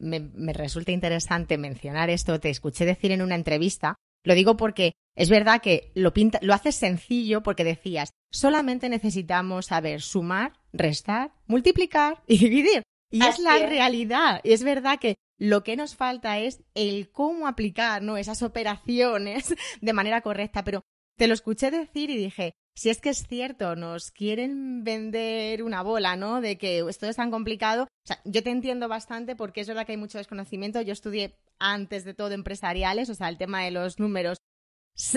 resulta 0.52 0.93
interesante 0.93 1.59
mencionar 1.59 2.11
esto. 2.11 2.38
Te 2.40 2.50
escuché 2.50 2.85
decir 2.85 3.11
en 3.11 3.23
una 3.23 3.35
entrevista. 3.35 3.97
Lo 4.26 4.35
digo 4.35 4.56
porque 4.56 4.95
es 5.14 5.30
verdad 5.30 5.62
que 5.62 5.92
lo, 5.95 6.12
pinta, 6.12 6.40
lo 6.42 6.52
haces 6.52 6.75
sencillo 6.75 7.45
porque 7.45 7.62
decías, 7.62 8.11
solamente 8.33 8.88
necesitamos 8.88 9.66
saber 9.66 10.02
sumar, 10.02 10.54
restar, 10.73 11.33
multiplicar 11.47 12.25
y 12.26 12.38
dividir. 12.38 12.83
Y 13.09 13.25
es 13.25 13.38
la 13.38 13.56
realidad. 13.59 14.40
Y 14.42 14.52
es 14.52 14.64
verdad 14.64 14.99
que 14.99 15.14
lo 15.38 15.62
que 15.62 15.76
nos 15.76 15.95
falta 15.95 16.40
es 16.40 16.64
el 16.75 17.09
cómo 17.12 17.47
aplicar 17.47 18.02
¿no? 18.02 18.16
esas 18.16 18.42
operaciones 18.42 19.54
de 19.80 19.92
manera 19.92 20.23
correcta. 20.23 20.64
Pero 20.64 20.83
te 21.16 21.28
lo 21.28 21.35
escuché 21.35 21.71
decir 21.71 22.11
y 22.11 22.16
dije, 22.16 22.54
si 22.75 22.90
es 22.90 23.00
que 23.00 23.11
es 23.11 23.28
cierto, 23.28 23.76
nos 23.76 24.11
quieren 24.11 24.83
vender 24.83 25.62
una 25.62 25.83
bola, 25.83 26.16
¿no? 26.16 26.40
De 26.40 26.59
que 26.59 26.80
esto 26.80 27.06
es 27.06 27.14
tan 27.14 27.30
complicado. 27.30 27.85
O 27.85 28.06
sea, 28.06 28.21
yo 28.25 28.42
te 28.42 28.50
entiendo 28.50 28.88
bastante 28.88 29.37
porque 29.37 29.61
es 29.61 29.68
verdad 29.68 29.87
que 29.87 29.92
hay 29.92 29.99
mucho 29.99 30.18
desconocimiento. 30.18 30.83
Yo 30.83 30.92
estudié 30.92 31.38
antes 31.58 32.04
de 32.04 32.14
todo 32.14 32.32
empresariales, 32.32 33.10
o 33.10 33.14
sea, 33.14 33.28
el 33.28 33.38
tema 33.38 33.62
de 33.62 33.70
los 33.70 33.98
números 33.98 34.38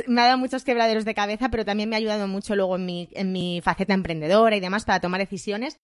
me 0.08 0.22
ha 0.22 0.26
dado 0.26 0.38
muchos 0.38 0.64
quebraderos 0.64 1.06
de 1.06 1.16
cabeza, 1.16 1.50
pero 1.50 1.66
también 1.66 1.90
me 1.90 1.96
ha 1.96 2.00
ayudado 2.00 2.28
mucho 2.28 2.56
luego 2.56 2.76
en 2.76 2.86
mi, 2.86 3.10
en 3.14 3.32
mi 3.32 3.62
faceta 3.62 3.94
emprendedora 3.94 4.56
y 4.56 4.60
demás 4.60 4.86
para 4.86 5.00
tomar 5.00 5.22
decisiones. 5.22 5.78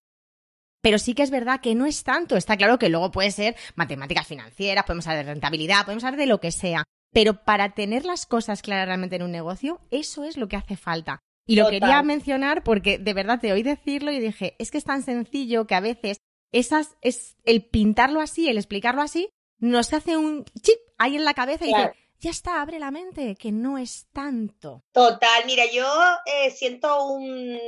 Pero 0.81 0.99
sí 0.99 1.13
que 1.13 1.23
es 1.23 1.31
verdad 1.31 1.61
que 1.61 1.73
no 1.75 1.85
es 1.85 2.03
tanto. 2.03 2.35
Está 2.35 2.57
claro 2.57 2.77
que 2.77 2.89
luego 2.89 3.11
puede 3.11 3.31
ser 3.31 3.55
matemáticas 3.75 4.27
financieras, 4.27 4.83
podemos 4.85 5.07
hablar 5.07 5.25
de 5.25 5.31
rentabilidad, 5.31 5.85
podemos 5.85 6.03
hablar 6.03 6.19
de 6.19 6.27
lo 6.27 6.39
que 6.39 6.51
sea. 6.51 6.83
Pero 7.11 7.43
para 7.43 7.73
tener 7.73 8.05
las 8.05 8.25
cosas 8.25 8.61
claras 8.61 8.87
realmente 8.87 9.15
en 9.15 9.23
un 9.23 9.31
negocio, 9.31 9.79
eso 9.89 10.25
es 10.25 10.37
lo 10.37 10.47
que 10.47 10.57
hace 10.57 10.75
falta. 10.75 11.19
Y 11.47 11.55
lo 11.55 11.69
quería 11.69 12.03
mencionar 12.03 12.63
porque 12.63 12.97
de 12.97 13.13
verdad 13.13 13.39
te 13.39 13.53
oí 13.53 13.63
decirlo 13.63 14.11
y 14.11 14.19
dije, 14.19 14.55
es 14.59 14.71
que 14.71 14.77
es 14.77 14.83
tan 14.83 15.03
sencillo 15.03 15.65
que 15.65 15.75
a 15.75 15.79
veces 15.79 16.17
esas, 16.51 16.97
es 17.01 17.37
el 17.45 17.63
pintarlo 17.65 18.19
así, 18.19 18.49
el 18.49 18.57
explicarlo 18.57 19.01
así, 19.01 19.29
nos 19.59 19.93
hace 19.93 20.17
un 20.17 20.45
chip 20.61 20.77
ahí 20.97 21.15
en 21.15 21.25
la 21.25 21.33
cabeza 21.33 21.65
y 21.65 21.67
dice, 21.67 21.93
ya 22.19 22.31
está, 22.31 22.61
abre 22.61 22.79
la 22.79 22.91
mente, 22.91 23.35
que 23.35 23.51
no 23.51 23.77
es 23.77 24.07
tanto. 24.11 24.83
Total, 24.91 25.45
mira, 25.45 25.65
yo 25.65 25.85
eh, 26.25 26.51
siento 26.51 27.05
un, 27.05 27.59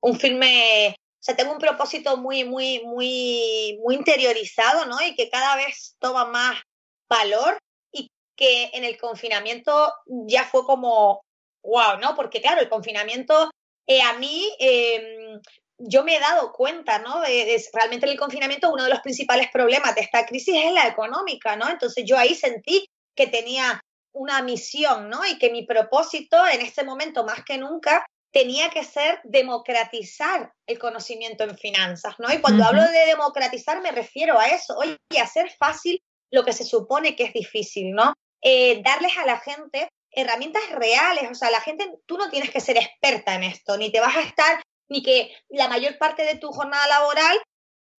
un 0.00 0.18
firme, 0.18 0.94
o 0.98 1.22
sea, 1.22 1.36
tengo 1.36 1.52
un 1.52 1.58
propósito 1.58 2.16
muy, 2.16 2.44
muy, 2.44 2.82
muy, 2.84 3.78
muy 3.82 3.94
interiorizado, 3.94 4.86
¿no? 4.86 5.00
Y 5.00 5.14
que 5.14 5.30
cada 5.30 5.56
vez 5.56 5.96
toma 5.98 6.26
más 6.26 6.60
valor 7.08 7.58
y 7.92 8.10
que 8.36 8.70
en 8.72 8.84
el 8.84 8.98
confinamiento 8.98 9.92
ya 10.06 10.44
fue 10.44 10.64
como 10.64 11.22
wow, 11.62 11.98
¿no? 12.00 12.14
Porque 12.14 12.40
claro, 12.40 12.60
el 12.60 12.68
confinamiento 12.68 13.50
eh, 13.86 14.00
a 14.00 14.14
mí, 14.14 14.48
em, 14.58 15.40
yo 15.84 16.04
me 16.04 16.16
he 16.16 16.20
dado 16.20 16.52
cuenta, 16.52 16.98
¿no? 16.98 17.20
De, 17.20 17.62
realmente 17.72 18.06
en 18.06 18.12
el 18.12 18.18
confinamiento 18.18 18.72
uno 18.72 18.84
de 18.84 18.90
los 18.90 19.00
principales 19.00 19.48
problemas 19.52 19.94
de 19.94 20.02
esta 20.02 20.24
crisis 20.26 20.54
es 20.56 20.72
la 20.72 20.86
económica, 20.86 21.56
¿no? 21.56 21.68
Entonces 21.68 22.04
yo 22.06 22.16
ahí 22.16 22.34
sentí 22.34 22.86
que 23.16 23.26
tenía 23.26 23.80
una 24.12 24.42
misión, 24.42 25.08
¿no? 25.08 25.24
Y 25.26 25.38
que 25.38 25.50
mi 25.50 25.66
propósito 25.66 26.36
en 26.46 26.60
este 26.60 26.84
momento 26.84 27.24
más 27.24 27.44
que 27.44 27.58
nunca 27.58 28.06
tenía 28.32 28.70
que 28.70 28.84
ser 28.84 29.20
democratizar 29.24 30.52
el 30.66 30.78
conocimiento 30.78 31.44
en 31.44 31.58
finanzas, 31.58 32.14
¿no? 32.18 32.32
Y 32.32 32.40
cuando 32.40 32.64
hablo 32.64 32.82
de 32.82 33.06
democratizar 33.06 33.82
me 33.82 33.92
refiero 33.92 34.38
a 34.38 34.46
eso, 34.46 34.74
oye, 34.78 34.96
hacer 35.20 35.50
fácil 35.58 36.00
lo 36.30 36.44
que 36.44 36.52
se 36.52 36.64
supone 36.64 37.14
que 37.14 37.24
es 37.24 37.32
difícil, 37.32 37.92
¿no? 37.92 38.14
Eh, 38.40 38.82
darles 38.82 39.16
a 39.18 39.26
la 39.26 39.38
gente 39.38 39.88
herramientas 40.12 40.62
reales, 40.70 41.30
o 41.30 41.34
sea, 41.34 41.50
la 41.50 41.60
gente, 41.60 41.90
tú 42.06 42.18
no 42.18 42.30
tienes 42.30 42.50
que 42.50 42.60
ser 42.60 42.76
experta 42.76 43.34
en 43.34 43.44
esto, 43.44 43.76
ni 43.76 43.90
te 43.90 44.00
vas 44.00 44.16
a 44.16 44.20
estar, 44.22 44.62
ni 44.92 45.02
que 45.02 45.34
la 45.48 45.68
mayor 45.68 45.98
parte 45.98 46.22
de 46.22 46.36
tu 46.36 46.52
jornada 46.52 46.86
laboral, 46.86 47.36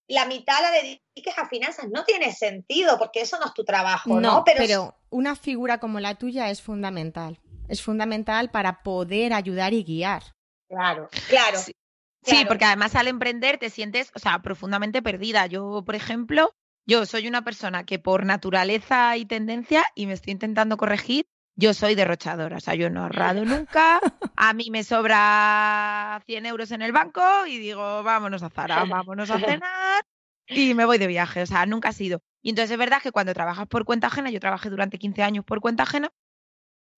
la 0.07 0.25
mitad 0.25 0.61
la 0.61 0.71
dediques 0.71 1.37
a 1.37 1.47
finanzas, 1.47 1.87
no 1.91 2.05
tiene 2.05 2.31
sentido, 2.31 2.97
porque 2.97 3.21
eso 3.21 3.37
no 3.39 3.47
es 3.47 3.53
tu 3.53 3.65
trabajo, 3.65 4.19
¿no? 4.19 4.43
Pero, 4.45 4.95
una 5.09 5.35
figura 5.35 5.79
como 5.79 5.99
la 5.99 6.15
tuya 6.15 6.49
es 6.49 6.61
fundamental, 6.61 7.39
es 7.67 7.81
fundamental 7.81 8.51
para 8.51 8.83
poder 8.83 9.33
ayudar 9.33 9.73
y 9.73 9.83
guiar. 9.83 10.23
Claro, 10.69 11.09
claro. 11.27 11.59
Sí. 11.59 11.73
Sí, 12.25 12.45
porque 12.47 12.63
además 12.63 12.95
al 12.95 13.09
emprender 13.09 13.57
te 13.57 13.69
sientes, 13.69 14.09
o 14.15 14.19
sea, 14.19 14.41
profundamente 14.41 15.01
perdida. 15.01 15.45
Yo, 15.47 15.83
por 15.85 15.93
ejemplo, 15.93 16.55
yo 16.85 17.05
soy 17.05 17.27
una 17.27 17.43
persona 17.43 17.85
que 17.85 17.99
por 17.99 18.25
naturaleza 18.25 19.17
y 19.17 19.25
tendencia, 19.25 19.83
y 19.93 20.07
me 20.07 20.13
estoy 20.13 20.31
intentando 20.31 20.77
corregir, 20.77 21.25
yo 21.55 21.73
soy 21.73 21.95
derrochadora, 21.95 22.57
o 22.57 22.59
sea, 22.59 22.75
yo 22.75 22.89
no 22.89 23.01
he 23.01 23.03
ahorrado 23.03 23.45
nunca, 23.45 23.99
a 24.35 24.53
mí 24.53 24.69
me 24.71 24.83
sobra 24.83 26.21
100 26.25 26.45
euros 26.45 26.71
en 26.71 26.81
el 26.81 26.91
banco 26.91 27.21
y 27.47 27.57
digo, 27.59 28.03
vámonos 28.03 28.43
a 28.43 28.49
Zara, 28.49 28.85
vámonos 28.85 29.29
a 29.29 29.39
cenar 29.39 30.03
y 30.47 30.73
me 30.73 30.85
voy 30.85 30.97
de 30.97 31.07
viaje, 31.07 31.41
o 31.41 31.45
sea, 31.45 31.65
nunca 31.65 31.89
ha 31.89 31.93
sido. 31.93 32.21
Y 32.41 32.49
entonces 32.49 32.71
es 32.71 32.77
verdad 32.77 33.01
que 33.01 33.11
cuando 33.11 33.33
trabajas 33.33 33.67
por 33.67 33.85
cuenta 33.85 34.07
ajena, 34.07 34.29
yo 34.29 34.39
trabajé 34.39 34.69
durante 34.69 34.97
15 34.97 35.23
años 35.23 35.45
por 35.45 35.61
cuenta 35.61 35.83
ajena, 35.83 36.11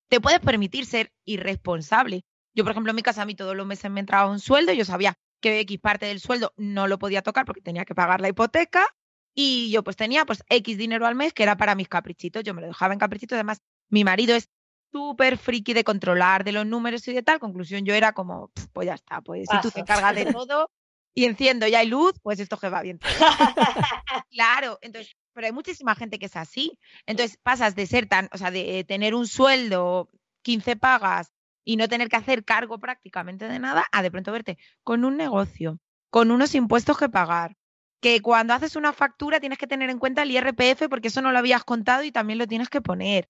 te 0.09 0.21
puedes 0.21 0.41
permitir 0.41 0.87
ser 0.87 1.13
irresponsable. 1.25 2.25
Yo, 2.55 2.65
por 2.65 2.71
ejemplo, 2.71 2.91
en 2.91 2.97
mi 2.97 3.03
casa 3.03 3.23
a 3.23 3.27
mí 3.27 3.35
todos 3.35 3.57
los 3.57 3.67
meses 3.67 3.91
me 3.91 4.01
entraba 4.01 4.31
un 4.31 4.39
sueldo 4.39 4.73
y 4.73 4.77
yo 4.77 4.85
sabía 4.85 5.15
que 5.41 5.61
X 5.61 5.79
parte 5.79 6.07
del 6.07 6.21
sueldo 6.21 6.53
no 6.57 6.87
lo 6.87 6.99
podía 6.99 7.21
tocar 7.21 7.45
porque 7.45 7.61
tenía 7.61 7.85
que 7.85 7.95
pagar 7.95 8.21
la 8.21 8.29
hipoteca 8.29 8.87
y 9.35 9.71
yo 9.71 9.83
pues 9.83 9.97
tenía 9.97 10.25
pues 10.25 10.43
X 10.49 10.79
dinero 10.79 11.07
al 11.07 11.17
mes 11.17 11.33
que 11.35 11.43
era 11.43 11.57
para 11.57 11.75
mis 11.75 11.89
caprichitos, 11.89 12.45
yo 12.45 12.55
me 12.55 12.63
lo 12.63 12.69
dejaba 12.69 12.95
en 12.95 13.01
caprichitos, 13.01 13.37
además 13.37 13.61
mi 13.89 14.05
marido 14.05 14.35
es 14.35 14.49
súper 14.95 15.39
friki 15.39 15.73
de 15.75 15.83
controlar 15.83 16.45
de 16.45 16.53
los 16.53 16.67
números 16.67 17.07
y 17.09 17.13
de 17.13 17.23
tal. 17.23 17.41
Conclusión, 17.41 17.85
yo 17.85 17.95
era 17.95 18.13
como, 18.13 18.53
pues 18.73 18.87
ya 18.87 18.95
está, 18.95 19.21
pues 19.21 19.47
si 19.51 19.61
tú 19.61 19.71
te 19.71 19.81
encargas 19.81 20.15
de 20.15 20.27
todo 20.33 20.71
y 21.15 21.25
enciendo 21.25 21.67
y 21.67 21.75
hay 21.75 21.89
luz, 21.89 22.15
pues 22.23 22.39
esto 22.39 22.57
que 22.57 22.69
va 22.69 22.83
bien. 22.83 23.01
claro, 24.31 24.79
entonces, 24.83 25.17
pero 25.33 25.49
hay 25.49 25.53
muchísima 25.53 25.97
gente 25.97 26.19
que 26.19 26.27
es 26.27 26.37
así. 26.37 26.79
Entonces 27.07 27.39
pasas 27.43 27.75
de 27.75 27.87
ser 27.87 28.07
tan, 28.07 28.29
o 28.33 28.39
sea, 28.39 28.53
de 28.53 28.85
tener 28.85 29.15
un 29.15 29.27
sueldo, 29.27 30.11
15 30.43 30.77
pagas 30.77 31.33
y 31.65 31.77
no 31.77 31.89
tener 31.89 32.09
que 32.09 32.17
hacer 32.17 32.45
cargo 32.45 32.79
prácticamente 32.79 33.49
de 33.49 33.59
nada, 33.59 33.87
a 33.91 34.03
de 34.03 34.11
pronto 34.11 34.31
verte 34.31 34.59
con 34.83 35.05
un 35.05 35.17
negocio, 35.17 35.81
con 36.11 36.31
unos 36.31 36.55
impuestos 36.55 36.99
que 36.99 37.09
pagar, 37.09 37.57
que 38.01 38.21
cuando 38.21 38.55
haces 38.55 38.77
una 38.77 38.93
factura 38.93 39.41
tienes 39.41 39.59
que 39.59 39.67
tener 39.67 39.91
en 39.91 39.99
cuenta 39.99 40.23
el 40.23 40.31
IRPF 40.31 40.89
porque 40.89 41.09
eso 41.09 41.23
no 41.23 41.33
lo 41.33 41.39
habías 41.39 41.65
contado 41.65 42.05
y 42.05 42.13
también 42.13 42.39
lo 42.39 42.47
tienes 42.47 42.69
que 42.69 42.81
poner 42.81 43.29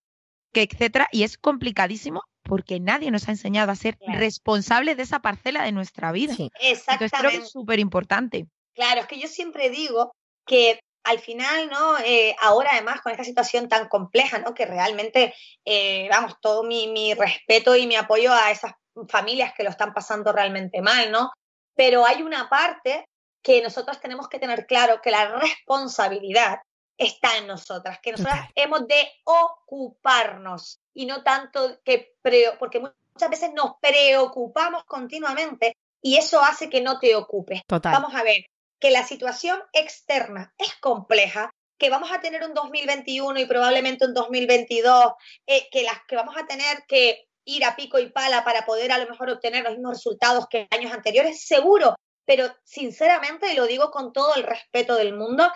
que 0.54 0.62
etcétera, 0.62 1.08
y 1.12 1.24
es 1.24 1.36
complicadísimo 1.36 2.22
porque 2.42 2.80
nadie 2.80 3.10
nos 3.10 3.28
ha 3.28 3.32
enseñado 3.32 3.72
a 3.72 3.76
ser 3.76 3.98
responsables 4.06 4.96
de 4.96 5.02
esa 5.02 5.20
parcela 5.20 5.64
de 5.64 5.72
nuestra 5.72 6.12
vida. 6.12 6.34
Exactamente. 6.60 7.04
Entonces 7.04 7.18
creo 7.18 7.30
que 7.30 7.36
es 7.38 7.50
súper 7.50 7.78
importante. 7.80 8.46
Claro, 8.74 9.02
es 9.02 9.06
que 9.06 9.18
yo 9.18 9.28
siempre 9.28 9.70
digo 9.70 10.14
que 10.46 10.80
al 11.04 11.18
final, 11.18 11.68
¿no? 11.70 11.98
Eh, 11.98 12.34
ahora 12.40 12.70
además 12.72 13.00
con 13.02 13.12
esta 13.12 13.24
situación 13.24 13.68
tan 13.68 13.88
compleja, 13.88 14.38
¿no? 14.38 14.54
Que 14.54 14.64
realmente, 14.64 15.34
eh, 15.64 16.08
vamos, 16.10 16.36
todo 16.40 16.64
mi, 16.64 16.88
mi 16.88 17.12
respeto 17.14 17.76
y 17.76 17.86
mi 17.86 17.96
apoyo 17.96 18.32
a 18.32 18.50
esas 18.50 18.72
familias 19.08 19.52
que 19.54 19.64
lo 19.64 19.70
están 19.70 19.92
pasando 19.92 20.32
realmente 20.32 20.80
mal, 20.80 21.10
¿no? 21.10 21.30
Pero 21.74 22.06
hay 22.06 22.22
una 22.22 22.48
parte 22.48 23.04
que 23.42 23.60
nosotros 23.62 24.00
tenemos 24.00 24.28
que 24.28 24.38
tener 24.38 24.66
claro 24.66 25.00
que 25.02 25.10
la 25.10 25.38
responsabilidad 25.40 26.60
está 26.98 27.38
en 27.38 27.46
nosotras, 27.46 27.98
que 28.02 28.12
nosotras 28.12 28.48
hemos 28.54 28.86
de 28.86 29.02
ocuparnos 29.24 30.80
y 30.92 31.06
no 31.06 31.22
tanto 31.22 31.80
que, 31.84 32.16
porque 32.58 32.80
muchas 32.80 33.30
veces 33.30 33.52
nos 33.54 33.74
preocupamos 33.80 34.84
continuamente 34.84 35.76
y 36.00 36.16
eso 36.16 36.42
hace 36.42 36.68
que 36.68 36.80
no 36.80 36.98
te 36.98 37.16
ocupes. 37.16 37.62
Vamos 37.68 38.14
a 38.14 38.22
ver, 38.22 38.44
que 38.78 38.90
la 38.90 39.06
situación 39.06 39.62
externa 39.72 40.54
es 40.58 40.74
compleja, 40.76 41.50
que 41.78 41.90
vamos 41.90 42.12
a 42.12 42.20
tener 42.20 42.44
un 42.44 42.54
2021 42.54 43.40
y 43.40 43.46
probablemente 43.46 44.04
un 44.04 44.14
2022, 44.14 45.14
eh, 45.46 45.68
que, 45.70 45.82
las, 45.82 45.98
que 46.06 46.16
vamos 46.16 46.36
a 46.36 46.46
tener 46.46 46.84
que 46.86 47.26
ir 47.46 47.64
a 47.64 47.76
pico 47.76 47.98
y 47.98 48.10
pala 48.10 48.44
para 48.44 48.64
poder 48.64 48.92
a 48.92 48.98
lo 48.98 49.08
mejor 49.08 49.30
obtener 49.30 49.64
los 49.64 49.72
mismos 49.72 49.94
resultados 49.94 50.46
que 50.48 50.68
años 50.70 50.92
anteriores, 50.92 51.46
seguro, 51.46 51.94
pero 52.24 52.54
sinceramente, 52.62 53.52
y 53.52 53.56
lo 53.56 53.66
digo 53.66 53.90
con 53.90 54.12
todo 54.12 54.34
el 54.34 54.44
respeto 54.44 54.96
del 54.96 55.14
mundo, 55.14 55.50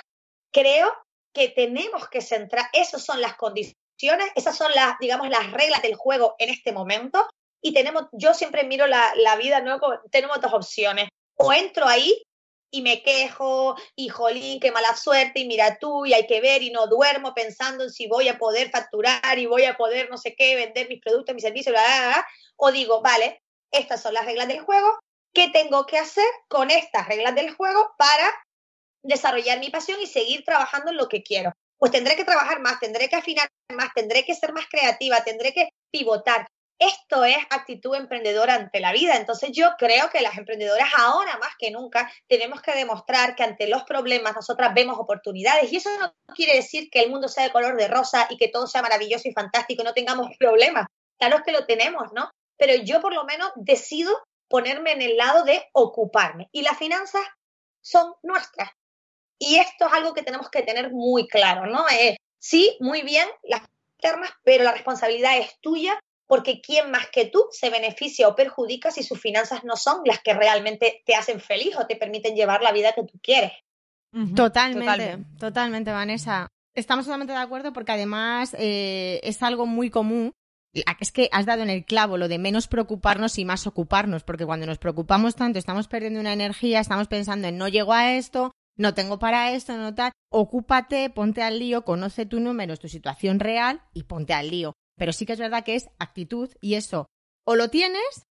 creo 0.52 0.92
que 1.38 1.48
tenemos 1.50 2.08
que 2.08 2.20
centrar, 2.20 2.66
esas 2.72 3.04
son 3.04 3.20
las 3.20 3.36
condiciones, 3.36 4.28
esas 4.34 4.56
son 4.56 4.72
las, 4.74 4.98
digamos, 4.98 5.28
las 5.28 5.52
reglas 5.52 5.82
del 5.82 5.94
juego 5.94 6.34
en 6.38 6.50
este 6.50 6.72
momento. 6.72 7.24
Y 7.62 7.72
tenemos, 7.72 8.06
yo 8.10 8.34
siempre 8.34 8.64
miro 8.64 8.88
la, 8.88 9.12
la 9.14 9.36
vida, 9.36 9.60
¿no? 9.60 9.78
tenemos 10.10 10.40
dos 10.40 10.52
opciones. 10.52 11.08
O 11.36 11.52
entro 11.52 11.86
ahí 11.86 12.20
y 12.72 12.82
me 12.82 13.04
quejo, 13.04 13.76
y 13.94 14.08
jolín, 14.08 14.58
qué 14.58 14.72
mala 14.72 14.96
suerte, 14.96 15.38
y 15.38 15.46
mira 15.46 15.78
tú, 15.78 16.04
y 16.06 16.12
hay 16.12 16.26
que 16.26 16.40
ver, 16.40 16.62
y 16.62 16.70
no 16.70 16.88
duermo 16.88 17.34
pensando 17.34 17.84
en 17.84 17.90
si 17.90 18.08
voy 18.08 18.28
a 18.28 18.36
poder 18.36 18.70
facturar 18.70 19.38
y 19.38 19.46
voy 19.46 19.64
a 19.64 19.76
poder 19.76 20.10
no 20.10 20.18
sé 20.18 20.34
qué, 20.36 20.56
vender 20.56 20.88
mis 20.88 21.00
productos, 21.00 21.36
mis 21.36 21.44
servicios, 21.44 21.72
bla, 21.72 21.82
bla, 21.82 22.08
bla. 22.08 22.26
o 22.56 22.72
digo, 22.72 23.00
vale, 23.00 23.40
estas 23.70 24.02
son 24.02 24.12
las 24.12 24.26
reglas 24.26 24.48
del 24.48 24.60
juego, 24.60 24.88
¿qué 25.32 25.48
tengo 25.50 25.86
que 25.86 25.98
hacer 25.98 26.28
con 26.48 26.70
estas 26.70 27.06
reglas 27.06 27.36
del 27.36 27.54
juego 27.54 27.94
para 27.96 28.28
desarrollar 29.02 29.58
mi 29.60 29.70
pasión 29.70 30.00
y 30.00 30.06
seguir 30.06 30.44
trabajando 30.44 30.90
en 30.90 30.96
lo 30.96 31.08
que 31.08 31.22
quiero. 31.22 31.52
Pues 31.78 31.92
tendré 31.92 32.16
que 32.16 32.24
trabajar 32.24 32.60
más, 32.60 32.80
tendré 32.80 33.08
que 33.08 33.16
afinar 33.16 33.48
más, 33.72 33.92
tendré 33.94 34.24
que 34.24 34.34
ser 34.34 34.52
más 34.52 34.66
creativa, 34.68 35.22
tendré 35.22 35.52
que 35.52 35.68
pivotar. 35.90 36.46
Esto 36.80 37.24
es 37.24 37.36
actitud 37.50 37.96
emprendedora 37.96 38.54
ante 38.54 38.78
la 38.78 38.92
vida. 38.92 39.16
Entonces 39.16 39.50
yo 39.52 39.70
creo 39.78 40.10
que 40.10 40.20
las 40.20 40.38
emprendedoras 40.38 40.88
ahora 40.96 41.36
más 41.38 41.50
que 41.58 41.70
nunca 41.70 42.10
tenemos 42.28 42.62
que 42.62 42.72
demostrar 42.72 43.34
que 43.34 43.42
ante 43.42 43.66
los 43.68 43.82
problemas 43.82 44.34
nosotras 44.34 44.74
vemos 44.74 44.96
oportunidades. 44.98 45.72
Y 45.72 45.76
eso 45.76 45.90
no 45.98 46.14
quiere 46.34 46.54
decir 46.54 46.88
que 46.90 47.00
el 47.00 47.10
mundo 47.10 47.28
sea 47.28 47.44
de 47.44 47.52
color 47.52 47.76
de 47.76 47.88
rosa 47.88 48.28
y 48.30 48.36
que 48.36 48.48
todo 48.48 48.68
sea 48.68 48.82
maravilloso 48.82 49.28
y 49.28 49.32
fantástico 49.32 49.82
y 49.82 49.84
no 49.84 49.92
tengamos 49.92 50.28
problemas. 50.38 50.86
Claro 51.18 51.42
que 51.44 51.52
lo 51.52 51.66
tenemos, 51.66 52.12
¿no? 52.12 52.30
Pero 52.56 52.74
yo 52.84 53.00
por 53.00 53.12
lo 53.12 53.24
menos 53.24 53.50
decido 53.56 54.16
ponerme 54.48 54.92
en 54.92 55.02
el 55.02 55.16
lado 55.16 55.44
de 55.44 55.68
ocuparme. 55.72 56.48
Y 56.52 56.62
las 56.62 56.78
finanzas 56.78 57.22
son 57.80 58.14
nuestras. 58.22 58.70
Y 59.38 59.56
esto 59.56 59.86
es 59.86 59.92
algo 59.92 60.14
que 60.14 60.22
tenemos 60.22 60.50
que 60.50 60.62
tener 60.62 60.92
muy 60.92 61.28
claro, 61.28 61.66
¿no? 61.66 61.84
Eh, 61.88 62.16
sí, 62.38 62.76
muy 62.80 63.02
bien, 63.02 63.28
las 63.44 63.62
termas, 64.00 64.30
pero 64.44 64.64
la 64.64 64.72
responsabilidad 64.72 65.38
es 65.38 65.58
tuya 65.60 65.98
porque 66.26 66.60
¿quién 66.60 66.90
más 66.90 67.08
que 67.10 67.26
tú 67.26 67.46
se 67.50 67.70
beneficia 67.70 68.28
o 68.28 68.36
perjudica 68.36 68.90
si 68.90 69.02
sus 69.02 69.18
finanzas 69.18 69.64
no 69.64 69.76
son 69.76 70.02
las 70.04 70.20
que 70.20 70.34
realmente 70.34 71.02
te 71.06 71.14
hacen 71.14 71.40
feliz 71.40 71.74
o 71.76 71.86
te 71.86 71.96
permiten 71.96 72.36
llevar 72.36 72.62
la 72.62 72.72
vida 72.72 72.92
que 72.92 73.04
tú 73.04 73.18
quieres? 73.22 73.52
totalmente, 74.34 75.18
totalmente, 75.38 75.90
Vanessa. 75.90 76.48
Estamos 76.74 77.06
totalmente 77.06 77.32
de 77.32 77.38
acuerdo 77.38 77.72
porque 77.72 77.92
además 77.92 78.54
eh, 78.58 79.20
es 79.22 79.42
algo 79.42 79.66
muy 79.66 79.90
común 79.90 80.32
es 81.00 81.12
que 81.12 81.28
has 81.32 81.46
dado 81.46 81.62
en 81.62 81.70
el 81.70 81.84
clavo 81.84 82.18
lo 82.18 82.28
de 82.28 82.38
menos 82.38 82.68
preocuparnos 82.68 83.38
y 83.38 83.44
más 83.44 83.66
ocuparnos, 83.66 84.22
porque 84.22 84.46
cuando 84.46 84.66
nos 84.66 84.78
preocupamos 84.78 85.34
tanto 85.34 85.58
estamos 85.58 85.88
perdiendo 85.88 86.20
una 86.20 86.32
energía, 86.32 86.80
estamos 86.80 87.08
pensando 87.08 87.48
en 87.48 87.58
no 87.58 87.68
llego 87.68 87.92
a 87.92 88.12
esto, 88.12 88.52
no 88.78 88.94
tengo 88.94 89.18
para 89.18 89.52
esto, 89.52 89.76
no 89.76 89.94
tal. 89.94 90.12
Ocúpate, 90.30 91.10
ponte 91.10 91.42
al 91.42 91.58
lío, 91.58 91.84
conoce 91.84 92.24
tu 92.24 92.40
número, 92.40 92.76
tu 92.76 92.88
situación 92.88 93.40
real 93.40 93.82
y 93.92 94.04
ponte 94.04 94.32
al 94.32 94.50
lío. 94.50 94.72
Pero 94.96 95.12
sí 95.12 95.26
que 95.26 95.34
es 95.34 95.38
verdad 95.38 95.64
que 95.64 95.74
es 95.74 95.90
actitud 95.98 96.50
y 96.60 96.74
eso 96.74 97.06
o 97.48 97.56
lo 97.56 97.70
tienes 97.70 98.26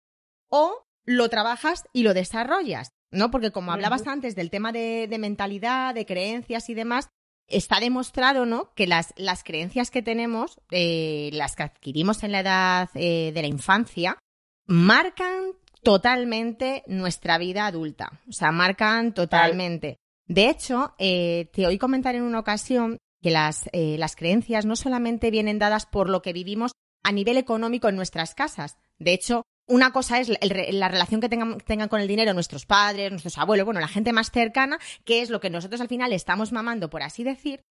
o 0.50 0.84
lo 1.06 1.30
trabajas 1.30 1.86
y 1.94 2.04
lo 2.04 2.14
desarrollas, 2.14 2.90
¿no? 3.12 3.32
Porque 3.32 3.52
como 3.52 3.72
hablabas 3.72 4.08
antes 4.08 4.36
del 4.36 4.50
tema 4.50 4.74
de, 4.74 5.08
mentalidad, 5.18 5.96
de 5.96 6.06
creencias 6.06 6.70
y 6.70 6.74
demás, 6.74 7.08
está 7.48 7.80
demostrado, 7.80 8.46
¿no? 8.46 8.74
Que 8.76 8.88
las, 8.88 9.14
las 9.16 9.46
creencias 9.46 9.90
que 9.90 10.02
tenemos, 10.02 10.60
eh, 10.70 11.30
las 11.32 11.56
que 11.56 11.64
adquirimos 11.64 12.24
en 12.24 12.34
la 12.34 12.42
edad 12.42 12.90
eh, 12.96 13.32
de 13.34 13.42
la 13.42 13.48
infancia, 13.48 14.18
marcan 14.66 15.54
totalmente 15.82 16.84
nuestra 16.88 17.38
vida 17.38 17.68
adulta. 17.68 18.20
O 18.28 18.34
sea, 18.34 18.52
marcan 18.52 19.14
totalmente. 19.14 19.96
De 20.28 20.50
hecho, 20.50 20.96
eh, 20.98 21.50
te 21.54 21.68
oí 21.68 21.78
comentar 21.78 22.16
en 22.16 22.24
una 22.24 22.40
ocasión 22.40 22.98
que 23.22 23.32
las, 23.32 23.70
eh, 23.74 23.98
las 23.98 24.16
creencias 24.16 24.66
no 24.66 24.76
solamente 24.76 25.32
vienen 25.32 25.60
dadas 25.60 25.86
por 25.86 26.10
lo 26.10 26.22
que 26.22 26.34
vivimos 26.34 26.72
a 27.04 27.12
nivel 27.12 27.38
económico 27.38 27.88
en 27.88 27.96
nuestras 27.96 28.34
casas. 28.34 28.78
De 28.98 29.14
hecho, 29.14 29.44
una 29.68 29.92
cosa 29.92 30.20
es 30.20 30.30
la 30.30 30.90
relación 30.90 31.22
que 31.22 31.30
tengan, 31.30 31.60
tengan, 31.60 31.90
con 31.90 32.00
el 32.00 32.08
dinero 32.08 32.34
nuestros 32.34 32.66
padres, 32.66 33.12
nuestros 33.12 33.38
abuelos, 33.38 33.66
bueno, 33.66 33.80
la 33.80 33.88
gente 33.88 34.14
más 34.14 34.32
cercana, 34.32 34.80
que 35.04 35.22
es 35.22 35.30
lo 35.30 35.40
que 35.40 35.50
nosotros 35.50 35.82
al 35.82 35.88
final 35.88 36.14
estamos 36.14 36.52
mamando, 36.52 36.90
por 36.90 37.02
así 37.02 37.24
decir. 37.24 37.62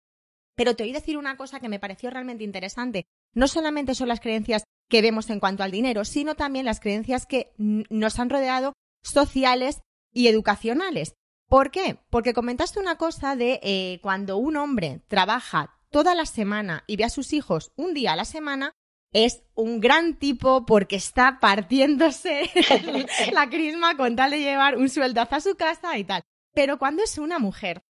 Pero 0.57 0.77
te 0.77 0.85
oí 0.85 0.93
decir 0.93 1.17
una 1.17 1.37
cosa 1.37 1.61
que 1.61 1.69
me 1.69 1.81
pareció 1.81 2.11
realmente 2.11 2.45
interesante. 2.45 3.07
No 3.33 3.49
solamente 3.49 3.95
son 3.95 4.09
las 4.09 4.21
creencias 4.21 4.65
que 4.89 5.03
vemos 5.03 5.31
en 5.31 5.41
cuanto 5.41 5.63
al 5.63 5.71
dinero, 5.71 6.05
sino 6.05 6.35
también 6.35 6.65
las 6.65 6.81
creencias 6.81 7.27
que 7.27 7.53
nos 7.59 8.19
han 8.19 8.31
rodeado 8.31 8.73
sociales 9.03 9.81
y 10.13 10.29
educacionales. 10.29 11.15
¿Por 11.55 11.71
qué? 11.71 12.01
Porque 12.11 12.35
comentaste 12.35 12.81
una 12.81 12.97
cosa 12.97 13.37
de 13.37 13.61
eh, 13.63 14.01
cuando 14.03 14.39
un 14.39 14.57
hombre 14.57 15.03
trabaja 15.07 15.79
toda 15.89 16.17
la 16.17 16.27
semana 16.27 16.83
y 16.89 16.97
ve 16.97 17.05
a 17.05 17.09
sus 17.09 17.33
hijos 17.33 17.71
un 17.77 17.95
día 17.95 18.15
a 18.15 18.17
la 18.17 18.25
semana, 18.25 18.73
es 19.13 19.45
un 19.55 19.79
gran 19.79 20.19
tipo 20.19 20.67
porque 20.67 20.97
está 20.97 21.39
partiéndose 21.39 22.51
la 23.33 23.49
crisma 23.49 23.97
con 23.97 24.17
tal 24.17 24.33
de 24.33 24.41
llevar 24.41 24.77
un 24.77 24.89
sueldazo 24.89 25.37
a 25.37 25.41
su 25.41 25.55
casa 25.55 25.97
y 25.97 26.03
tal. 26.03 26.23
Pero 26.55 26.77
cuando 26.77 27.05
es 27.05 27.19
una 27.19 27.39
mujer, 27.39 27.85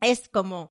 es 0.00 0.28
como, 0.28 0.70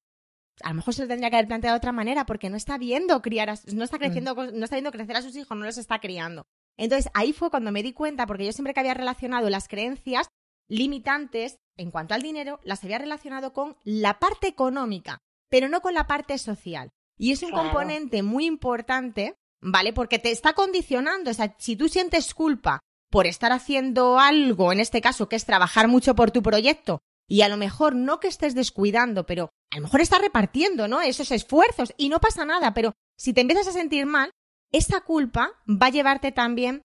a 0.63 0.69
lo 0.69 0.75
mejor 0.75 0.93
se 0.93 1.01
lo 1.01 1.09
tendría 1.09 1.29
que 1.31 1.35
haber 1.35 1.49
planteado 1.49 1.73
de 1.73 1.79
otra 1.79 1.91
manera 1.91 2.25
porque 2.25 2.49
no 2.49 2.55
está 2.55 2.77
viendo 2.77 3.21
criar, 3.21 3.53
no 3.73 3.83
está 3.83 3.99
creciendo, 3.99 4.33
mm. 4.33 4.57
no 4.57 4.63
está 4.63 4.77
viendo 4.77 4.93
crecer 4.93 5.17
a 5.17 5.21
sus 5.21 5.35
hijos, 5.35 5.57
no 5.57 5.65
los 5.65 5.77
está 5.77 5.99
criando. 5.99 6.47
Entonces 6.77 7.11
ahí 7.13 7.33
fue 7.33 7.49
cuando 7.49 7.73
me 7.73 7.83
di 7.83 7.91
cuenta, 7.91 8.25
porque 8.25 8.45
yo 8.45 8.53
siempre 8.53 8.73
que 8.73 8.79
había 8.79 8.93
relacionado 8.93 9.49
las 9.49 9.67
creencias 9.67 10.29
limitantes 10.69 11.57
en 11.77 11.91
cuanto 11.91 12.13
al 12.13 12.21
dinero, 12.21 12.59
las 12.63 12.83
había 12.83 12.97
relacionado 12.97 13.53
con 13.53 13.77
la 13.83 14.19
parte 14.19 14.47
económica, 14.47 15.17
pero 15.49 15.69
no 15.69 15.81
con 15.81 15.93
la 15.93 16.07
parte 16.07 16.37
social. 16.37 16.89
Y 17.17 17.31
es 17.31 17.43
un 17.43 17.51
componente 17.51 18.23
muy 18.23 18.45
importante, 18.45 19.35
¿vale? 19.61 19.91
Porque 19.93 20.19
te 20.19 20.31
está 20.31 20.53
condicionando. 20.53 21.31
O 21.31 21.33
sea, 21.33 21.55
si 21.57 21.75
tú 21.75 21.89
sientes 21.89 22.33
culpa 22.33 22.79
por 23.09 23.27
estar 23.27 23.51
haciendo 23.51 24.19
algo, 24.19 24.71
en 24.71 24.79
este 24.79 25.01
caso, 25.01 25.27
que 25.27 25.35
es 25.35 25.45
trabajar 25.45 25.87
mucho 25.87 26.15
por 26.15 26.31
tu 26.31 26.41
proyecto, 26.41 26.99
y 27.27 27.41
a 27.41 27.49
lo 27.49 27.57
mejor 27.57 27.95
no 27.95 28.19
que 28.19 28.27
estés 28.27 28.55
descuidando, 28.55 29.25
pero 29.25 29.49
a 29.71 29.77
lo 29.77 29.83
mejor 29.83 30.01
estás 30.01 30.21
repartiendo, 30.21 30.87
¿no? 30.87 31.01
Esos 31.01 31.31
esfuerzos 31.31 31.93
y 31.95 32.09
no 32.09 32.19
pasa 32.19 32.43
nada, 32.43 32.73
pero 32.73 32.93
si 33.17 33.33
te 33.33 33.41
empiezas 33.41 33.67
a 33.67 33.71
sentir 33.71 34.05
mal, 34.05 34.31
esa 34.71 35.01
culpa 35.01 35.51
va 35.67 35.87
a 35.87 35.91
llevarte 35.91 36.31
también 36.31 36.81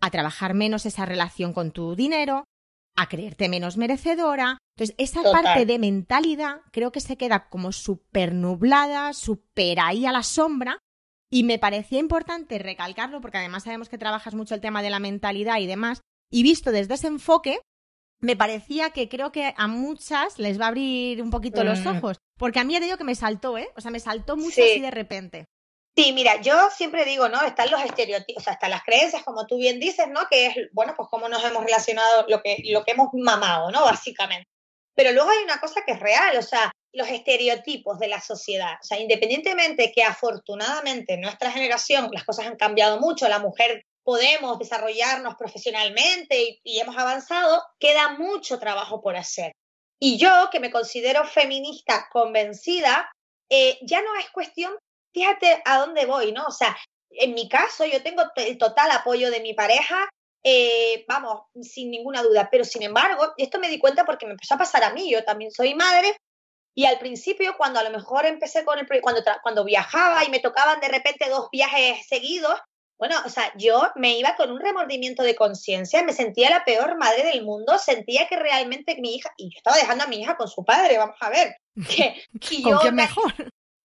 a 0.00 0.10
trabajar 0.10 0.54
menos 0.54 0.84
esa 0.86 1.06
relación 1.06 1.52
con 1.52 1.70
tu 1.70 1.94
dinero, 1.94 2.44
a 2.98 3.08
creerte 3.08 3.48
menos 3.48 3.76
merecedora. 3.76 4.58
Entonces, 4.76 4.96
esa 4.98 5.22
parte 5.22 5.66
de 5.66 5.78
mentalidad 5.78 6.62
creo 6.72 6.90
que 6.90 7.00
se 7.00 7.16
queda 7.16 7.48
como 7.48 7.70
súper 7.70 8.34
nublada, 8.34 9.12
súper 9.12 9.78
ahí 9.78 10.04
a 10.04 10.12
la 10.12 10.24
sombra. 10.24 10.78
Y 11.30 11.44
me 11.44 11.58
parecía 11.58 12.00
importante 12.00 12.58
recalcarlo 12.58 13.20
porque 13.20 13.38
además 13.38 13.64
sabemos 13.64 13.88
que 13.88 13.98
trabajas 13.98 14.34
mucho 14.34 14.54
el 14.54 14.60
tema 14.60 14.82
de 14.82 14.90
la 14.90 14.98
mentalidad 14.98 15.58
y 15.58 15.66
demás. 15.66 16.00
Y 16.30 16.42
visto 16.42 16.72
desde 16.72 16.94
ese 16.94 17.06
enfoque, 17.06 17.60
me 18.20 18.34
parecía 18.34 18.90
que 18.90 19.08
creo 19.08 19.30
que 19.30 19.54
a 19.56 19.68
muchas 19.68 20.38
les 20.38 20.60
va 20.60 20.64
a 20.64 20.68
abrir 20.68 21.22
un 21.22 21.30
poquito 21.30 21.62
los 21.62 21.84
mm. 21.84 21.88
ojos. 21.88 22.18
Porque 22.36 22.58
a 22.58 22.64
mí 22.64 22.72
ya 22.72 22.80
te 22.80 22.86
digo 22.86 22.98
que 22.98 23.04
me 23.04 23.14
saltó, 23.14 23.58
¿eh? 23.58 23.68
O 23.76 23.80
sea, 23.80 23.92
me 23.92 24.00
saltó 24.00 24.36
mucho 24.36 24.60
así 24.60 24.80
de 24.80 24.90
repente. 24.90 25.46
Sí, 25.98 26.12
mira, 26.12 26.40
yo 26.40 26.54
siempre 26.70 27.04
digo, 27.04 27.28
¿no? 27.28 27.42
Están 27.42 27.72
los 27.72 27.82
estereotipos, 27.82 28.40
o 28.40 28.44
sea, 28.44 28.52
están 28.52 28.70
las 28.70 28.84
creencias, 28.84 29.24
como 29.24 29.48
tú 29.48 29.56
bien 29.56 29.80
dices, 29.80 30.06
¿no? 30.06 30.28
Que 30.30 30.46
es, 30.46 30.54
bueno, 30.70 30.94
pues 30.96 31.08
cómo 31.10 31.28
nos 31.28 31.44
hemos 31.44 31.64
relacionado, 31.64 32.24
lo 32.28 32.40
que, 32.40 32.62
lo 32.66 32.84
que 32.84 32.92
hemos 32.92 33.08
mamado, 33.14 33.72
¿no? 33.72 33.82
Básicamente. 33.84 34.48
Pero 34.94 35.10
luego 35.10 35.30
hay 35.30 35.42
una 35.42 35.58
cosa 35.58 35.82
que 35.84 35.94
es 35.94 35.98
real, 35.98 36.36
o 36.36 36.42
sea, 36.42 36.70
los 36.92 37.08
estereotipos 37.08 37.98
de 37.98 38.06
la 38.06 38.20
sociedad. 38.20 38.74
O 38.80 38.86
sea, 38.86 39.00
independientemente 39.00 39.90
que 39.92 40.04
afortunadamente 40.04 41.14
en 41.14 41.22
nuestra 41.22 41.50
generación 41.50 42.10
las 42.12 42.22
cosas 42.22 42.46
han 42.46 42.54
cambiado 42.54 43.00
mucho, 43.00 43.26
la 43.26 43.40
mujer 43.40 43.82
podemos 44.04 44.56
desarrollarnos 44.60 45.34
profesionalmente 45.34 46.60
y, 46.62 46.78
hemos 46.78 46.96
avanzado, 46.96 47.60
queda 47.80 48.10
mucho 48.10 48.60
trabajo 48.60 49.02
por 49.02 49.16
hacer. 49.16 49.50
Y 49.98 50.16
yo, 50.16 50.48
que 50.52 50.60
me 50.60 50.70
considero 50.70 51.24
feminista 51.24 52.06
convencida, 52.12 53.10
eh, 53.50 53.80
ya 53.82 54.00
no 54.00 54.14
es 54.14 54.30
cuestión 54.30 54.78
fíjate 55.12 55.62
a 55.64 55.78
dónde 55.78 56.06
voy, 56.06 56.32
¿no? 56.32 56.46
O 56.46 56.52
sea, 56.52 56.76
en 57.10 57.34
mi 57.34 57.48
caso 57.48 57.84
yo 57.84 58.02
tengo 58.02 58.22
el 58.36 58.58
total 58.58 58.90
apoyo 58.90 59.30
de 59.30 59.40
mi 59.40 59.54
pareja, 59.54 60.08
eh, 60.44 61.04
vamos, 61.08 61.42
sin 61.60 61.90
ninguna 61.90 62.22
duda, 62.22 62.48
pero 62.50 62.64
sin 62.64 62.82
embargo, 62.82 63.32
esto 63.36 63.58
me 63.58 63.68
di 63.68 63.78
cuenta 63.78 64.04
porque 64.04 64.26
me 64.26 64.32
empezó 64.32 64.54
a 64.54 64.58
pasar 64.58 64.84
a 64.84 64.92
mí, 64.92 65.10
yo 65.10 65.24
también 65.24 65.50
soy 65.50 65.74
madre. 65.74 66.16
Y 66.74 66.86
al 66.86 66.98
principio, 66.98 67.56
cuando 67.56 67.80
a 67.80 67.82
lo 67.82 67.90
mejor 67.90 68.24
empecé 68.24 68.64
con 68.64 68.78
el 68.78 68.86
cuando, 69.02 69.22
cuando 69.42 69.64
viajaba 69.64 70.24
y 70.24 70.30
me 70.30 70.38
tocaban 70.38 70.80
de 70.80 70.88
repente 70.88 71.28
dos 71.28 71.48
viajes 71.50 72.06
seguidos, 72.06 72.56
bueno, 72.98 73.16
o 73.24 73.28
sea, 73.28 73.52
yo 73.56 73.90
me 73.94 74.18
iba 74.18 74.34
con 74.36 74.50
un 74.50 74.60
remordimiento 74.60 75.22
de 75.22 75.36
conciencia, 75.36 76.02
me 76.02 76.12
sentía 76.12 76.50
la 76.50 76.64
peor 76.64 76.98
madre 76.98 77.24
del 77.24 77.44
mundo, 77.44 77.78
sentía 77.78 78.26
que 78.26 78.36
realmente 78.36 78.96
mi 79.00 79.14
hija, 79.14 79.32
y 79.36 79.50
yo 79.52 79.58
estaba 79.58 79.76
dejando 79.76 80.04
a 80.04 80.06
mi 80.08 80.20
hija 80.20 80.36
con 80.36 80.48
su 80.48 80.64
padre, 80.64 80.98
vamos 80.98 81.16
a 81.20 81.30
ver, 81.30 81.56
que, 81.88 82.62
¿Con 82.62 82.78
qué 82.80 82.92
mejor? 82.92 83.32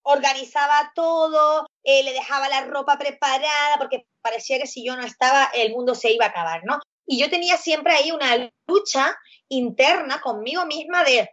Organizaba 0.04 0.92
todo, 0.96 1.68
eh, 1.84 2.04
le 2.04 2.14
dejaba 2.14 2.50
la 2.50 2.62
ropa 2.62 2.98
preparada, 2.98 3.78
porque 3.78 4.06
parecía 4.22 4.60
que 4.60 4.68
si 4.68 4.86
yo 4.86 4.96
no 4.96 5.04
estaba, 5.04 5.50
el 5.54 5.72
mundo 5.72 5.96
se 5.96 6.12
iba 6.12 6.26
a 6.26 6.30
acabar, 6.30 6.62
¿no? 6.66 6.80
Y 7.06 7.20
yo 7.20 7.30
tenía 7.30 7.58
siempre 7.58 7.94
ahí 7.94 8.12
una 8.12 8.50
lucha 8.68 9.18
interna 9.50 10.22
conmigo 10.22 10.66
misma 10.66 11.04
de, 11.04 11.30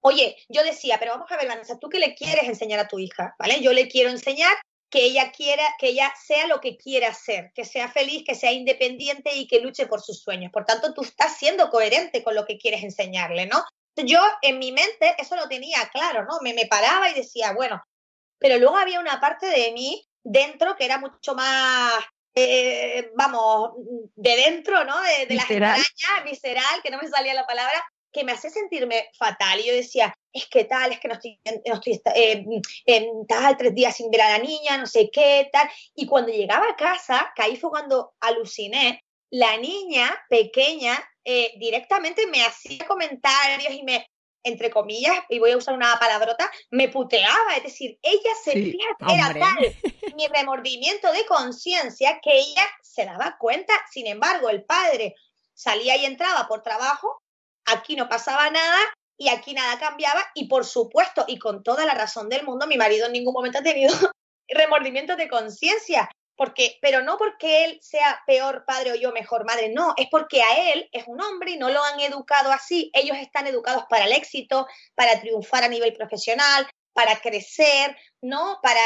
oye, 0.00 0.36
yo 0.48 0.62
decía, 0.62 0.98
pero 0.98 1.12
vamos 1.12 1.30
a 1.30 1.36
ver, 1.36 1.48
Vanessa, 1.48 1.78
¿tú 1.78 1.88
qué 1.88 1.98
le 1.98 2.14
quieres 2.14 2.44
enseñar 2.44 2.80
a 2.80 2.88
tu 2.88 2.98
hija? 2.98 3.34
¿Vale? 3.38 3.60
Yo 3.60 3.72
le 3.72 3.88
quiero 3.88 4.10
enseñar 4.10 4.52
que 4.90 5.04
ella 5.04 5.32
quiera, 5.32 5.64
que 5.78 5.88
ella 5.88 6.12
sea 6.24 6.46
lo 6.46 6.60
que 6.60 6.76
quiera 6.76 7.12
ser, 7.12 7.52
que 7.54 7.64
sea 7.64 7.88
feliz, 7.88 8.24
que 8.24 8.34
sea 8.34 8.52
independiente 8.52 9.34
y 9.34 9.46
que 9.46 9.60
luche 9.60 9.86
por 9.86 10.00
sus 10.00 10.22
sueños. 10.22 10.50
Por 10.52 10.64
tanto, 10.64 10.94
tú 10.94 11.02
estás 11.02 11.36
siendo 11.36 11.68
coherente 11.68 12.22
con 12.22 12.34
lo 12.34 12.46
que 12.46 12.58
quieres 12.58 12.82
enseñarle, 12.82 13.46
¿no? 13.46 13.64
Yo 13.96 14.20
en 14.42 14.58
mi 14.58 14.72
mente 14.72 15.14
eso 15.18 15.36
lo 15.36 15.48
tenía 15.48 15.88
claro, 15.92 16.24
¿no? 16.24 16.38
Me, 16.40 16.54
me 16.54 16.66
paraba 16.66 17.10
y 17.10 17.14
decía, 17.14 17.52
bueno, 17.52 17.82
pero 18.38 18.58
luego 18.58 18.76
había 18.76 19.00
una 19.00 19.20
parte 19.20 19.46
de 19.46 19.72
mí 19.72 20.06
dentro 20.22 20.76
que 20.76 20.84
era 20.84 20.98
mucho 20.98 21.34
más, 21.34 21.94
eh, 22.34 23.10
vamos, 23.16 23.72
de 24.14 24.36
dentro, 24.36 24.84
¿no? 24.84 25.00
De, 25.00 25.26
de 25.26 25.34
las 25.34 25.50
entrañas, 25.50 26.24
visceral, 26.24 26.82
que 26.82 26.90
no 26.90 26.98
me 26.98 27.08
salía 27.08 27.34
la 27.34 27.46
palabra, 27.46 27.84
que 28.12 28.24
me 28.24 28.32
hacía 28.32 28.50
sentirme 28.50 29.10
fatal. 29.18 29.60
Y 29.60 29.66
yo 29.66 29.74
decía, 29.74 30.14
es 30.32 30.46
que 30.46 30.64
tal, 30.64 30.92
es 30.92 31.00
que 31.00 31.08
no 31.08 31.14
estoy, 31.14 31.40
no 31.66 31.74
estoy 31.74 32.00
eh, 32.14 32.44
en 32.86 33.26
tal, 33.26 33.56
tres 33.56 33.74
días 33.74 33.96
sin 33.96 34.10
ver 34.10 34.22
a 34.22 34.30
la 34.30 34.38
niña, 34.38 34.78
no 34.78 34.86
sé 34.86 35.10
qué, 35.12 35.48
tal. 35.52 35.68
Y 35.94 36.06
cuando 36.06 36.32
llegaba 36.32 36.66
a 36.68 36.76
casa, 36.76 37.32
que 37.34 37.42
ahí 37.42 37.56
fue 37.56 37.70
cuando 37.70 38.14
aluciné, 38.20 39.04
la 39.30 39.56
niña 39.58 40.10
pequeña 40.28 40.98
eh, 41.24 41.52
directamente 41.58 42.26
me 42.26 42.42
hacía 42.44 42.86
comentarios 42.86 43.74
y 43.74 43.82
me, 43.82 44.06
entre 44.48 44.70
comillas, 44.70 45.16
y 45.28 45.38
voy 45.38 45.52
a 45.52 45.56
usar 45.56 45.74
una 45.74 45.98
palabrota, 45.98 46.50
me 46.70 46.88
puteaba. 46.88 47.56
Es 47.56 47.64
decir, 47.64 47.98
ella 48.02 48.30
sentía 48.42 48.86
que 48.98 49.14
era 49.14 49.34
tal 49.34 49.76
mi 50.16 50.26
remordimiento 50.26 51.12
de 51.12 51.24
conciencia 51.26 52.20
que 52.22 52.38
ella 52.38 52.66
se 52.82 53.04
daba 53.04 53.36
cuenta. 53.38 53.74
Sin 53.90 54.06
embargo, 54.06 54.50
el 54.50 54.64
padre 54.64 55.14
salía 55.54 55.96
y 55.96 56.04
entraba 56.04 56.48
por 56.48 56.62
trabajo, 56.62 57.22
aquí 57.64 57.96
no 57.96 58.08
pasaba 58.08 58.50
nada 58.50 58.78
y 59.16 59.28
aquí 59.28 59.52
nada 59.52 59.78
cambiaba 59.78 60.24
y 60.34 60.46
por 60.46 60.64
supuesto 60.64 61.24
y 61.26 61.38
con 61.38 61.62
toda 61.62 61.84
la 61.84 61.94
razón 61.94 62.28
del 62.28 62.44
mundo 62.44 62.66
mi 62.66 62.76
marido 62.76 63.06
en 63.06 63.12
ningún 63.12 63.34
momento 63.34 63.58
ha 63.58 63.62
tenido 63.62 63.92
remordimiento 64.48 65.16
de 65.16 65.28
conciencia 65.28 66.08
porque 66.38 66.78
pero 66.80 67.02
no 67.02 67.18
porque 67.18 67.64
él 67.64 67.78
sea 67.82 68.22
peor 68.26 68.64
padre 68.64 68.92
o 68.92 68.94
yo 68.94 69.12
mejor 69.12 69.44
madre 69.44 69.68
no 69.68 69.92
es 69.96 70.06
porque 70.10 70.42
a 70.42 70.72
él 70.72 70.88
es 70.92 71.04
un 71.06 71.20
hombre 71.20 71.50
y 71.50 71.58
no 71.58 71.68
lo 71.68 71.82
han 71.82 72.00
educado 72.00 72.50
así 72.52 72.90
ellos 72.94 73.18
están 73.18 73.46
educados 73.46 73.84
para 73.90 74.06
el 74.06 74.12
éxito 74.12 74.66
para 74.94 75.20
triunfar 75.20 75.64
a 75.64 75.68
nivel 75.68 75.92
profesional 75.92 76.66
para 76.94 77.20
crecer 77.20 77.94
no 78.22 78.60
para 78.62 78.80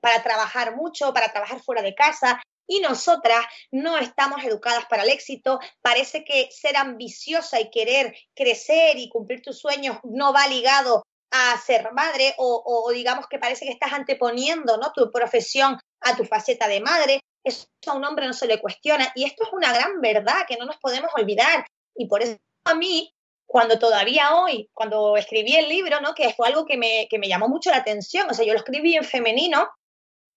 para 0.00 0.22
trabajar 0.22 0.74
mucho 0.74 1.12
para 1.12 1.30
trabajar 1.30 1.60
fuera 1.60 1.82
de 1.82 1.94
casa 1.94 2.40
y 2.66 2.80
nosotras 2.80 3.44
no 3.72 3.96
estamos 3.96 4.44
educadas 4.44 4.84
para 4.90 5.02
el 5.02 5.08
éxito. 5.08 5.58
Parece 5.80 6.22
que 6.22 6.50
ser 6.52 6.76
ambiciosa 6.76 7.58
y 7.58 7.70
querer 7.70 8.14
crecer 8.34 8.98
y 8.98 9.08
cumplir 9.08 9.40
tus 9.40 9.58
sueños 9.58 9.96
no 10.04 10.34
va 10.34 10.46
ligado 10.46 11.02
a 11.30 11.58
ser 11.58 11.92
madre 11.92 12.34
o, 12.38 12.90
digamos 12.92 13.26
que 13.26 13.38
parece 13.38 13.66
que 13.66 13.72
estás 13.72 13.92
anteponiendo 13.92 14.76
¿no? 14.76 14.92
tu 14.92 15.10
profesión 15.10 15.78
a 16.08 16.16
tu 16.16 16.24
faceta 16.24 16.68
de 16.68 16.80
madre. 16.80 17.20
Eso 17.44 17.66
a 17.86 17.94
un 17.94 18.04
hombre 18.04 18.26
no 18.26 18.32
se 18.32 18.46
le 18.46 18.60
cuestiona 18.60 19.10
y 19.14 19.24
esto 19.24 19.44
es 19.44 19.52
una 19.52 19.72
gran 19.72 20.00
verdad 20.00 20.46
que 20.46 20.56
no 20.56 20.66
nos 20.66 20.76
podemos 20.78 21.10
olvidar. 21.16 21.66
Y 21.94 22.06
por 22.06 22.22
eso 22.22 22.36
a 22.64 22.74
mí, 22.74 23.14
cuando 23.46 23.78
todavía 23.78 24.34
hoy, 24.34 24.68
cuando 24.74 25.16
escribí 25.16 25.56
el 25.56 25.68
libro, 25.68 26.00
¿no? 26.00 26.14
que 26.14 26.34
fue 26.34 26.48
algo 26.48 26.66
que 26.66 26.76
me, 26.76 27.06
que 27.08 27.18
me 27.18 27.28
llamó 27.28 27.48
mucho 27.48 27.70
la 27.70 27.78
atención, 27.78 28.28
o 28.28 28.34
sea, 28.34 28.44
yo 28.44 28.52
lo 28.52 28.58
escribí 28.58 28.94
en 28.94 29.04
femenino, 29.04 29.70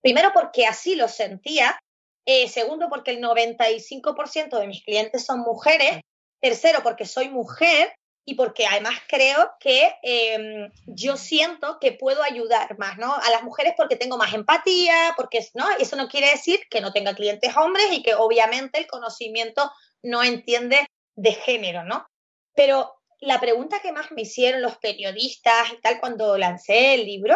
primero 0.01 0.31
porque 0.33 0.65
así 0.65 0.95
lo 0.95 1.07
sentía 1.07 1.77
eh, 2.25 2.47
segundo, 2.47 2.87
porque 2.89 3.11
el 3.11 3.21
95% 3.21 4.59
de 4.59 4.67
mis 4.67 4.83
clientes 4.83 5.25
son 5.25 5.39
mujeres. 5.39 6.01
Tercero, 6.39 6.81
porque 6.81 7.05
soy 7.05 7.29
mujer 7.29 7.93
y 8.31 8.35
porque 8.35 8.65
además 8.65 8.95
creo 9.09 9.51
que 9.59 9.93
em, 10.03 10.71
yo 10.85 11.17
siento 11.17 11.79
que 11.81 11.91
puedo 11.91 12.23
ayudar 12.23 12.77
más, 12.79 12.97
¿no? 12.97 13.13
A 13.13 13.29
las 13.29 13.43
mujeres 13.43 13.73
porque 13.75 13.97
tengo 13.97 14.17
más 14.17 14.33
empatía, 14.33 15.13
porque, 15.17 15.45
¿no? 15.53 15.65
Eso 15.79 15.97
no 15.97 16.07
quiere 16.07 16.31
decir 16.31 16.61
que 16.69 16.79
no 16.79 16.93
tenga 16.93 17.13
clientes 17.13 17.57
hombres 17.57 17.87
y 17.91 18.01
que 18.01 18.15
obviamente 18.15 18.79
el 18.79 18.87
conocimiento 18.87 19.69
no 20.01 20.23
entiende 20.23 20.87
de 21.15 21.33
género, 21.33 21.83
¿no? 21.83 22.07
Pero 22.55 22.93
la 23.19 23.41
pregunta 23.41 23.81
que 23.81 23.91
más 23.91 24.11
me 24.11 24.21
hicieron 24.21 24.61
los 24.61 24.77
periodistas 24.77 25.73
y 25.73 25.81
tal 25.81 25.99
cuando 25.99 26.37
lancé 26.37 26.93
el 26.93 27.05
libro 27.05 27.35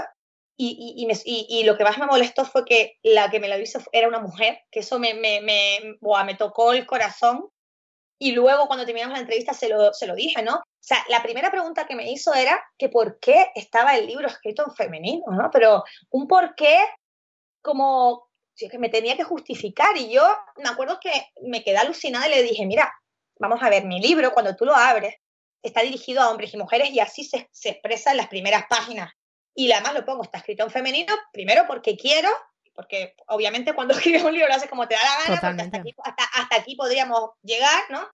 y, 0.55 0.95
y, 1.49 1.63
lo 1.65 1.77
que 1.77 1.83
más 1.83 1.97
me 1.97 2.05
molestó 2.05 2.45
fue 2.45 2.63
que 2.63 2.93
la 3.03 3.29
que 3.29 3.41
me 3.41 3.49
lo 3.49 3.59
hizo 3.59 3.79
era 3.91 4.07
una 4.07 4.19
mujer, 4.19 4.59
que 4.71 4.79
eso 4.79 4.97
me, 4.97 5.13
me, 5.13 5.41
me, 5.41 5.97
me 5.99 6.35
tocó 6.35 6.71
el 6.71 6.85
corazón. 6.85 7.49
Y 8.17 8.31
luego 8.31 8.67
cuando 8.67 8.85
terminamos 8.85 9.13
la 9.15 9.21
entrevista 9.21 9.53
se 9.53 9.69
lo, 9.69 9.93
se 9.93 10.07
lo 10.07 10.15
dije, 10.15 10.41
¿no? 10.41 10.55
O 10.55 10.63
sea, 10.79 11.03
la 11.09 11.21
primera 11.21 11.51
pregunta 11.51 11.85
que 11.85 11.95
me 11.95 12.11
hizo 12.11 12.33
era 12.33 12.63
que 12.77 12.89
por 12.89 13.19
qué 13.19 13.51
estaba 13.55 13.95
el 13.95 14.07
libro 14.07 14.27
escrito 14.27 14.63
en 14.65 14.73
femenino, 14.73 15.25
¿no? 15.31 15.49
Pero 15.51 15.83
un 16.11 16.27
por 16.27 16.55
qué 16.55 16.77
como 17.61 18.29
que 18.57 18.77
me 18.77 18.89
tenía 18.89 19.17
que 19.17 19.23
justificar. 19.23 19.97
Y 19.97 20.11
yo 20.11 20.23
me 20.57 20.69
acuerdo 20.69 20.99
que 21.01 21.11
me 21.41 21.63
quedé 21.63 21.77
alucinada 21.77 22.27
y 22.27 22.35
le 22.35 22.43
dije, 22.43 22.65
mira, 22.65 22.93
vamos 23.37 23.61
a 23.61 23.69
ver, 23.69 23.85
mi 23.85 23.99
libro, 23.99 24.33
cuando 24.33 24.55
tú 24.55 24.65
lo 24.65 24.75
abres, 24.75 25.15
está 25.61 25.81
dirigido 25.81 26.21
a 26.21 26.29
hombres 26.29 26.53
y 26.53 26.57
mujeres 26.57 26.91
y 26.91 26.99
así 26.99 27.23
se, 27.23 27.49
se 27.51 27.69
expresa 27.69 28.11
en 28.11 28.17
las 28.17 28.27
primeras 28.27 28.65
páginas 28.69 29.11
y 29.55 29.71
además 29.71 29.93
lo 29.93 30.05
pongo, 30.05 30.23
está 30.23 30.39
escrito 30.39 30.63
en 30.63 30.69
femenino, 30.69 31.13
primero 31.31 31.65
porque 31.65 31.95
quiero, 31.95 32.29
porque 32.75 33.15
obviamente 33.27 33.73
cuando 33.73 33.93
escribes 33.97 34.23
un 34.23 34.33
libro 34.33 34.47
lo 34.47 34.55
haces 34.55 34.69
como 34.69 34.87
te 34.87 34.95
da 34.95 35.01
la 35.01 35.35
gana, 35.35 35.41
porque 35.41 36.13
hasta 36.33 36.55
aquí, 36.55 36.75
podríamos 36.75 37.31
llegar, 37.41 37.83
¿no? 37.89 38.07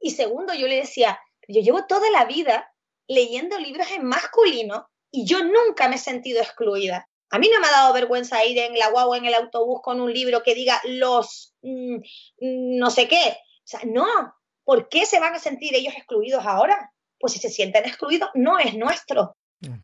Y 0.00 0.12
segundo, 0.12 0.54
yo 0.54 0.66
le 0.66 0.76
decía, 0.76 1.18
yo 1.48 1.60
llevo 1.60 1.86
toda 1.86 2.10
la 2.10 2.24
vida 2.24 2.72
leyendo 3.08 3.58
libros 3.58 3.90
en 3.92 4.04
masculino 4.04 4.88
y 5.10 5.24
yo 5.26 5.44
nunca 5.44 5.88
me 5.88 5.96
he 5.96 5.98
sentido 5.98 6.42
excluida. 6.42 7.08
A 7.30 7.38
mí 7.38 7.50
no 7.52 7.60
me 7.60 7.66
ha 7.66 7.72
dado 7.72 7.92
vergüenza 7.92 8.44
ir 8.44 8.58
en 8.58 8.78
la 8.78 8.90
guagua, 8.90 9.16
en 9.16 9.24
el 9.24 9.34
autobús 9.34 9.80
con 9.82 10.00
un 10.00 10.12
libro 10.12 10.42
que 10.42 10.54
diga 10.54 10.80
los 10.84 11.54
mm, 11.62 11.96
mm, 11.96 12.78
no 12.78 12.90
sé 12.90 13.08
qué. 13.08 13.36
O 13.38 13.68
sea, 13.68 13.80
no. 13.84 14.06
¿Por 14.64 14.88
qué 14.88 15.06
se 15.06 15.20
van 15.20 15.34
a 15.34 15.38
sentir 15.38 15.74
ellos 15.74 15.94
excluidos 15.96 16.44
ahora? 16.44 16.92
Pues 17.18 17.32
si 17.32 17.38
se 17.38 17.50
sienten 17.50 17.84
excluidos, 17.84 18.30
no 18.34 18.58
es 18.58 18.74
nuestro, 18.74 19.36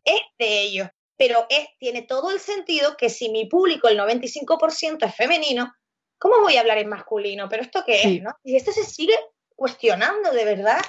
es 0.03 0.21
de 0.37 0.61
ellos 0.61 0.89
pero 1.17 1.45
es, 1.49 1.67
tiene 1.79 2.01
todo 2.01 2.31
el 2.31 2.39
sentido 2.39 2.97
que 2.97 3.09
si 3.09 3.29
mi 3.29 3.45
público, 3.45 3.87
el 3.87 3.99
95% 3.99 5.05
es 5.05 5.15
femenino, 5.15 5.73
¿cómo 6.17 6.39
voy 6.41 6.57
a 6.57 6.61
hablar 6.61 6.77
en 6.77 6.89
masculino? 6.89 7.47
Pero 7.49 7.63
esto 7.63 7.83
qué 7.85 8.01
es, 8.01 8.21
¿no? 8.21 8.31
Y 8.43 8.55
esto 8.55 8.71
se 8.71 8.83
sigue 8.83 9.15
cuestionando 9.55 10.31
de 10.31 10.45
verdad. 10.45 10.81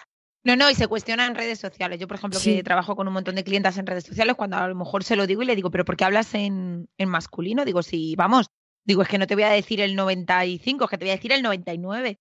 No, 0.44 0.56
no, 0.56 0.70
y 0.70 0.74
se 0.74 0.88
cuestiona 0.88 1.26
en 1.26 1.34
redes 1.34 1.58
sociales. 1.58 1.98
Yo, 1.98 2.06
por 2.06 2.18
ejemplo, 2.18 2.38
que 2.42 2.62
trabajo 2.62 2.96
con 2.96 3.08
un 3.08 3.14
montón 3.14 3.34
de 3.34 3.44
clientas 3.44 3.78
en 3.78 3.87
redes 3.87 4.04
sociales, 4.04 4.34
cuando 4.37 4.58
a 4.58 4.68
lo 4.68 4.74
mejor 4.74 5.02
se 5.02 5.16
lo 5.16 5.26
digo 5.26 5.42
y 5.42 5.46
le 5.46 5.56
digo, 5.56 5.70
¿pero 5.70 5.87
por 5.87 5.96
qué 5.96 6.04
hablas 6.04 6.34
en, 6.34 6.88
en 6.98 7.08
masculino? 7.08 7.64
Digo, 7.64 7.82
sí, 7.82 8.14
vamos, 8.14 8.50
digo, 8.84 9.02
es 9.02 9.08
que 9.08 9.18
no 9.18 9.26
te 9.26 9.34
voy 9.34 9.44
a 9.44 9.50
decir 9.50 9.80
el 9.80 9.96
95, 9.96 10.84
es 10.84 10.90
que 10.90 10.98
te 10.98 11.04
voy 11.06 11.12
a 11.12 11.16
decir 11.16 11.32
el 11.32 11.42
99. 11.42 12.18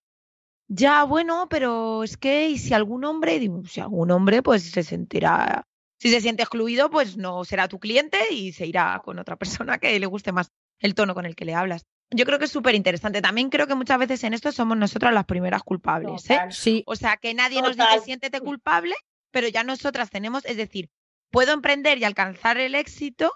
Ya, 0.69 1.03
bueno, 1.03 1.47
pero 1.49 2.03
es 2.03 2.15
que, 2.15 2.49
¿y 2.49 2.57
si 2.57 2.73
algún 2.73 3.03
hombre? 3.03 3.39
Digo, 3.39 3.61
si 3.65 3.81
algún 3.81 4.09
hombre, 4.11 4.41
pues 4.41 4.71
se 4.71 4.83
sentirá 4.83 5.67
si 6.03 6.09
se 6.09 6.19
siente 6.19 6.43
excluido, 6.43 6.89
pues 6.89 7.15
no 7.15 7.45
será 7.45 7.69
tu 7.69 7.79
cliente 7.79 8.19
y 8.29 8.51
se 8.51 8.65
irá 8.65 9.01
con 9.05 9.19
otra 9.19 9.37
persona 9.37 9.77
que 9.77 9.97
le 9.97 10.05
guste 10.05 10.33
más 10.33 10.51
el 10.79 10.95
tono 10.95 11.13
con 11.13 11.25
el 11.25 11.33
que 11.33 11.45
le 11.45 11.55
hablas. 11.55 11.85
Yo 12.11 12.25
creo 12.25 12.39
que 12.39 12.43
es 12.43 12.51
súper 12.51 12.75
interesante. 12.75 13.21
También 13.21 13.49
creo 13.49 13.67
que 13.67 13.75
muchas 13.75 13.97
veces 13.99 14.21
en 14.25 14.33
esto 14.33 14.51
somos 14.51 14.75
nosotras 14.75 15.13
las 15.13 15.23
primeras 15.23 15.63
culpables. 15.63 16.29
¿eh? 16.29 16.41
Sí. 16.49 16.83
O 16.87 16.97
sea, 16.97 17.15
que 17.15 17.33
nadie 17.33 17.61
nos 17.61 17.77
dice 17.77 18.01
siéntete 18.03 18.41
culpable, 18.41 18.95
pero 19.31 19.47
ya 19.47 19.63
nosotras 19.63 20.09
tenemos, 20.09 20.43
es 20.43 20.57
decir, 20.57 20.89
puedo 21.31 21.53
emprender 21.53 21.97
y 21.97 22.03
alcanzar 22.03 22.57
el 22.57 22.75
éxito 22.75 23.31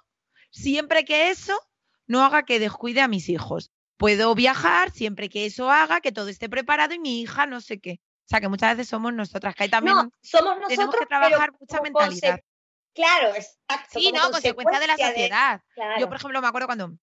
siempre 0.51 1.05
que 1.05 1.29
eso 1.29 1.57
no 2.05 2.25
haga 2.25 2.43
que 2.43 2.59
descuide 2.59 2.99
a 2.99 3.07
mis 3.07 3.29
hijos. 3.29 3.71
Puedo 3.95 4.35
viajar 4.35 4.91
siempre 4.91 5.29
que 5.29 5.45
eso 5.45 5.71
haga 5.71 6.01
que 6.01 6.11
todo 6.11 6.27
esté 6.27 6.49
preparado 6.49 6.93
y 6.93 6.99
mi 6.99 7.21
hija 7.21 7.45
no 7.45 7.61
sé 7.61 7.79
qué. 7.79 8.01
O 8.25 8.27
sea, 8.27 8.41
que 8.41 8.49
muchas 8.49 8.75
veces 8.75 8.89
somos 8.89 9.13
nosotras, 9.13 9.55
que 9.55 9.63
hay 9.63 9.69
también 9.69 9.95
somos 10.21 10.57
nosotros, 10.57 10.67
tenemos 10.67 10.95
que 10.97 11.05
trabajar 11.05 11.53
mucha 11.57 11.81
mentalidad. 11.81 12.41
Claro, 12.97 13.35
exacto. 13.35 13.99
Sí, 13.99 14.11
no, 14.11 14.31
consecuencia 14.31 14.79
de 14.79 14.87
la 14.87 14.97
sociedad. 14.97 15.61
Yo, 15.99 16.07
por 16.07 16.17
ejemplo, 16.17 16.41
me 16.41 16.47
acuerdo 16.47 16.65
cuando 16.65 16.97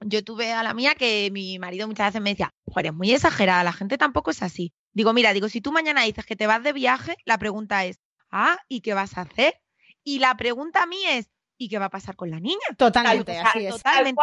yo 0.00 0.22
tuve 0.22 0.52
a 0.52 0.62
la 0.62 0.74
mía 0.74 0.94
que 0.94 1.30
mi 1.32 1.58
marido 1.58 1.88
muchas 1.88 2.08
veces 2.08 2.20
me 2.20 2.30
decía, 2.30 2.52
joder, 2.66 2.86
es 2.86 2.92
muy 2.92 3.10
exagerada, 3.10 3.64
la 3.64 3.72
gente 3.72 3.96
tampoco 3.96 4.30
es 4.30 4.42
así. 4.42 4.74
Digo, 4.92 5.14
mira, 5.14 5.32
digo, 5.32 5.48
si 5.48 5.62
tú 5.62 5.72
mañana 5.72 6.02
dices 6.02 6.26
que 6.26 6.36
te 6.36 6.46
vas 6.46 6.62
de 6.62 6.74
viaje, 6.74 7.16
la 7.24 7.38
pregunta 7.38 7.86
es, 7.86 8.00
ah, 8.30 8.58
¿y 8.68 8.82
qué 8.82 8.92
vas 8.92 9.16
a 9.16 9.22
hacer? 9.22 9.58
Y 10.04 10.18
la 10.18 10.36
pregunta 10.36 10.82
a 10.82 10.86
mí 10.86 11.02
es, 11.06 11.30
¿y 11.56 11.70
qué 11.70 11.78
va 11.78 11.86
a 11.86 11.90
pasar 11.90 12.16
con 12.16 12.30
la 12.30 12.38
niña? 12.38 12.58
Totalmente, 12.76 13.38
así 13.38 13.64
es. 13.64 13.76
Totalmente. 13.76 14.20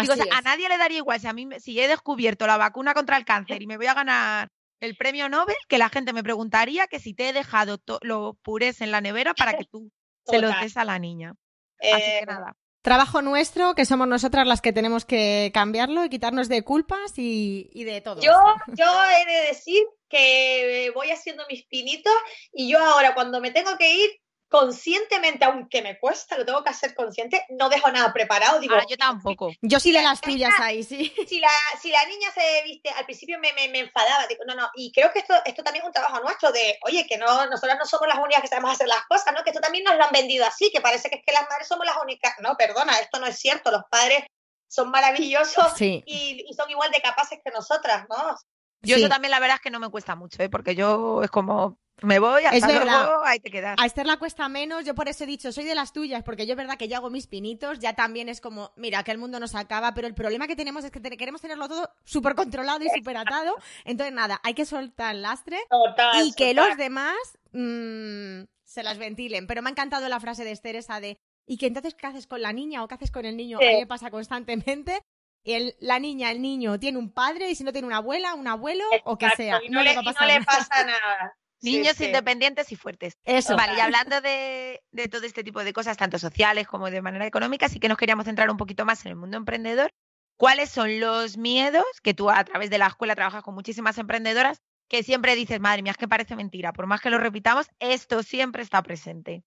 Digo, 0.00 0.14
a 0.32 0.40
nadie 0.40 0.68
le 0.68 0.76
daría 0.76 0.98
igual 0.98 1.20
si 1.20 1.28
a 1.28 1.32
mí 1.32 1.46
si 1.60 1.78
he 1.78 1.86
descubierto 1.86 2.48
la 2.48 2.56
vacuna 2.56 2.94
contra 2.94 3.16
el 3.16 3.24
cáncer 3.24 3.62
y 3.62 3.68
me 3.68 3.76
voy 3.76 3.86
a 3.86 3.94
ganar 3.94 4.48
el 4.80 4.96
premio 4.96 5.28
Nobel, 5.28 5.54
que 5.68 5.78
la 5.78 5.88
gente 5.88 6.12
me 6.12 6.24
preguntaría 6.24 6.88
que 6.88 6.98
si 6.98 7.14
te 7.14 7.28
he 7.28 7.32
dejado 7.32 7.78
los 8.00 8.36
purés 8.42 8.80
en 8.80 8.90
la 8.90 9.00
nevera 9.00 9.34
para 9.34 9.56
que 9.56 9.64
tú 9.64 9.92
se 10.24 10.40
lo 10.40 10.48
des 10.60 10.76
a 10.76 10.84
la 10.84 10.98
niña. 10.98 11.34
Así 11.80 12.02
que 12.02 12.18
eh, 12.18 12.26
nada. 12.26 12.56
Trabajo 12.82 13.22
nuestro, 13.22 13.74
que 13.74 13.84
somos 13.84 14.08
nosotras 14.08 14.46
las 14.46 14.60
que 14.60 14.72
tenemos 14.72 15.04
que 15.04 15.52
cambiarlo 15.54 16.04
y 16.04 16.08
quitarnos 16.08 16.48
de 16.48 16.62
culpas 16.62 17.16
y, 17.16 17.70
y 17.72 17.84
de 17.84 18.00
todo. 18.00 18.20
Yo, 18.20 18.32
yo 18.68 18.86
he 19.04 19.24
de 19.24 19.46
decir 19.48 19.82
que 20.08 20.90
voy 20.94 21.10
haciendo 21.10 21.44
mis 21.48 21.64
pinitos 21.66 22.12
y 22.52 22.68
yo 22.68 22.78
ahora 22.78 23.14
cuando 23.14 23.40
me 23.40 23.52
tengo 23.52 23.76
que 23.78 23.94
ir 23.94 24.10
conscientemente, 24.52 25.46
aunque 25.46 25.80
me 25.80 25.98
cuesta, 25.98 26.36
lo 26.36 26.44
tengo 26.44 26.62
que 26.62 26.68
hacer 26.68 26.94
consciente, 26.94 27.42
no 27.48 27.70
dejo 27.70 27.90
nada 27.90 28.12
preparado. 28.12 28.60
Digo, 28.60 28.74
ah, 28.74 28.84
yo 28.86 28.98
tampoco. 28.98 29.50
Yo 29.62 29.80
sí 29.80 29.92
de 29.92 30.02
las 30.02 30.20
tuyas 30.20 30.52
ahí, 30.60 30.82
sí. 30.84 31.10
Si 31.26 31.40
la, 31.40 31.48
si 31.80 31.90
la 31.90 32.04
niña 32.04 32.30
se 32.34 32.62
viste, 32.62 32.90
al 32.90 33.06
principio 33.06 33.38
me, 33.38 33.50
me, 33.54 33.78
enfadaba, 33.78 34.26
digo, 34.26 34.44
no, 34.46 34.54
no, 34.54 34.68
y 34.74 34.92
creo 34.92 35.10
que 35.10 35.20
esto, 35.20 35.34
esto 35.46 35.62
también 35.62 35.82
es 35.82 35.86
un 35.86 35.94
trabajo 35.94 36.20
nuestro 36.20 36.52
de, 36.52 36.78
oye, 36.84 37.06
que 37.06 37.16
no, 37.16 37.46
nosotras 37.46 37.78
no 37.78 37.86
somos 37.86 38.06
las 38.06 38.18
únicas 38.18 38.42
que 38.42 38.48
sabemos 38.48 38.72
hacer 38.72 38.88
las 38.88 39.06
cosas, 39.06 39.32
¿no? 39.34 39.42
Que 39.42 39.50
esto 39.50 39.62
también 39.62 39.84
nos 39.84 39.96
lo 39.96 40.04
han 40.04 40.12
vendido 40.12 40.44
así, 40.44 40.70
que 40.70 40.82
parece 40.82 41.08
que 41.08 41.16
es 41.16 41.22
que 41.24 41.32
las 41.32 41.48
madres 41.48 41.66
somos 41.66 41.86
las 41.86 41.96
únicas. 42.02 42.34
No, 42.42 42.54
perdona, 42.58 42.98
esto 42.98 43.18
no 43.20 43.26
es 43.26 43.38
cierto, 43.38 43.70
los 43.70 43.84
padres 43.90 44.26
son 44.68 44.90
maravillosos 44.90 45.80
y, 45.80 46.02
y, 46.06 46.52
son 46.54 46.68
igual 46.70 46.90
de 46.92 47.00
capaces 47.00 47.38
que 47.42 47.50
nosotras, 47.50 48.04
¿no? 48.10 48.36
Yo 48.82 48.96
eso 48.96 49.08
también 49.08 49.30
la 49.30 49.40
verdad 49.40 49.56
es 49.56 49.62
que 49.62 49.70
no 49.70 49.80
me 49.80 49.88
cuesta 49.88 50.14
mucho, 50.14 50.42
¿eh? 50.42 50.50
porque 50.50 50.74
yo 50.74 51.22
es 51.22 51.30
como, 51.30 51.78
Me 52.02 52.18
voy, 52.18 52.44
hasta 52.44 52.56
Es 52.56 52.66
verdad. 52.66 53.06
luego, 53.06 53.24
ahí 53.24 53.38
te 53.40 53.50
quedas. 53.50 53.76
A 53.80 53.86
Esther 53.86 54.06
la 54.06 54.16
cuesta 54.16 54.48
menos, 54.48 54.84
yo 54.84 54.94
por 54.94 55.08
eso 55.08 55.24
he 55.24 55.26
dicho, 55.26 55.52
soy 55.52 55.64
de 55.64 55.74
las 55.74 55.92
tuyas, 55.92 56.22
porque 56.22 56.46
yo 56.46 56.52
es 56.52 56.56
verdad 56.56 56.76
que 56.76 56.88
yo 56.88 56.96
hago 56.96 57.10
mis 57.10 57.26
pinitos, 57.26 57.78
ya 57.78 57.94
también 57.94 58.28
es 58.28 58.40
como, 58.40 58.72
mira, 58.76 59.02
que 59.04 59.10
el 59.12 59.18
mundo 59.18 59.38
nos 59.40 59.54
acaba, 59.54 59.94
pero 59.94 60.06
el 60.06 60.14
problema 60.14 60.46
que 60.46 60.56
tenemos 60.56 60.84
es 60.84 60.90
que 60.90 61.00
te- 61.00 61.16
queremos 61.16 61.40
tenerlo 61.40 61.68
todo 61.68 61.88
súper 62.04 62.34
controlado 62.34 62.84
y 62.84 62.88
súper 62.90 63.16
atado. 63.16 63.54
Entonces, 63.84 64.12
nada, 64.14 64.40
hay 64.42 64.54
que 64.54 64.64
soltar 64.64 65.14
el 65.14 65.22
lastre 65.22 65.58
Total, 65.70 66.26
y 66.26 66.32
que 66.34 66.54
total. 66.54 66.68
los 66.70 66.76
demás 66.76 67.16
mm, 67.52 68.42
se 68.64 68.82
las 68.82 68.98
ventilen. 68.98 69.46
Pero 69.46 69.62
me 69.62 69.70
ha 69.70 69.72
encantado 69.72 70.08
la 70.08 70.20
frase 70.20 70.44
de 70.44 70.52
Esther 70.52 70.76
esa 70.76 71.00
de, 71.00 71.18
¿y 71.46 71.56
que 71.58 71.66
entonces 71.66 71.94
qué 71.94 72.06
haces 72.06 72.26
con 72.26 72.42
la 72.42 72.52
niña 72.52 72.82
o 72.82 72.88
qué 72.88 72.94
haces 72.94 73.10
con 73.10 73.24
el 73.26 73.36
niño? 73.36 73.58
Sí. 73.60 73.66
A 73.66 73.70
mí 73.70 73.76
me 73.80 73.86
pasa 73.86 74.10
constantemente. 74.10 75.00
El, 75.44 75.74
la 75.80 75.98
niña, 75.98 76.30
el 76.30 76.40
niño 76.40 76.78
tiene 76.78 76.98
un 76.98 77.12
padre 77.12 77.50
y 77.50 77.54
si 77.56 77.64
no 77.64 77.72
tiene 77.72 77.86
una 77.88 77.96
abuela, 77.96 78.34
un 78.34 78.46
abuelo 78.46 78.84
o 79.04 79.18
que 79.18 79.28
sea, 79.30 79.60
y 79.64 79.70
no, 79.70 79.82
le, 79.82 79.92
va 79.94 80.00
a 80.00 80.02
y 80.02 80.06
no 80.06 80.12
pasar 80.12 80.28
le 80.28 80.34
nada. 80.34 80.44
pasa 80.46 80.84
nada. 80.84 81.36
Sí, 81.62 81.76
Niños 81.76 81.96
sí. 81.96 82.06
independientes 82.06 82.72
y 82.72 82.76
fuertes. 82.76 83.16
Eso. 83.24 83.56
Vale, 83.56 83.74
y 83.76 83.80
hablando 83.80 84.20
de, 84.20 84.82
de 84.90 85.08
todo 85.08 85.24
este 85.24 85.44
tipo 85.44 85.62
de 85.62 85.72
cosas, 85.72 85.96
tanto 85.96 86.18
sociales 86.18 86.66
como 86.66 86.90
de 86.90 87.00
manera 87.00 87.24
económica, 87.26 87.68
sí 87.68 87.78
que 87.78 87.88
nos 87.88 87.96
queríamos 87.98 88.24
centrar 88.24 88.50
un 88.50 88.56
poquito 88.56 88.84
más 88.84 89.04
en 89.04 89.10
el 89.10 89.16
mundo 89.16 89.36
emprendedor. 89.36 89.92
¿Cuáles 90.36 90.70
son 90.70 90.98
los 90.98 91.36
miedos 91.36 91.84
que 92.02 92.14
tú 92.14 92.30
a 92.30 92.42
través 92.44 92.68
de 92.68 92.78
la 92.78 92.88
escuela 92.88 93.14
trabajas 93.14 93.44
con 93.44 93.54
muchísimas 93.54 93.96
emprendedoras 93.98 94.60
que 94.88 95.04
siempre 95.04 95.36
dices, 95.36 95.60
madre 95.60 95.82
mía, 95.82 95.92
es 95.92 95.98
que 95.98 96.08
parece 96.08 96.34
mentira? 96.34 96.72
Por 96.72 96.86
más 96.86 97.00
que 97.00 97.10
lo 97.10 97.18
repitamos, 97.18 97.68
esto 97.78 98.24
siempre 98.24 98.62
está 98.62 98.82
presente. 98.82 99.44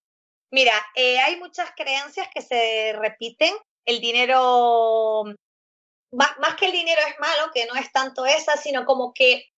Mira, 0.52 0.74
eh, 0.96 1.20
hay 1.20 1.38
muchas 1.38 1.70
creencias 1.76 2.30
que 2.34 2.42
se 2.42 2.94
repiten. 2.98 3.54
El 3.84 4.00
dinero, 4.00 5.26
más, 6.12 6.30
más 6.40 6.56
que 6.56 6.68
el 6.68 6.72
dinero 6.72 7.02
es 7.10 7.20
malo, 7.20 7.52
que 7.54 7.66
no 7.66 7.76
es 7.76 7.92
tanto 7.92 8.26
esa, 8.26 8.56
sino 8.56 8.86
como 8.86 9.12
que 9.14 9.50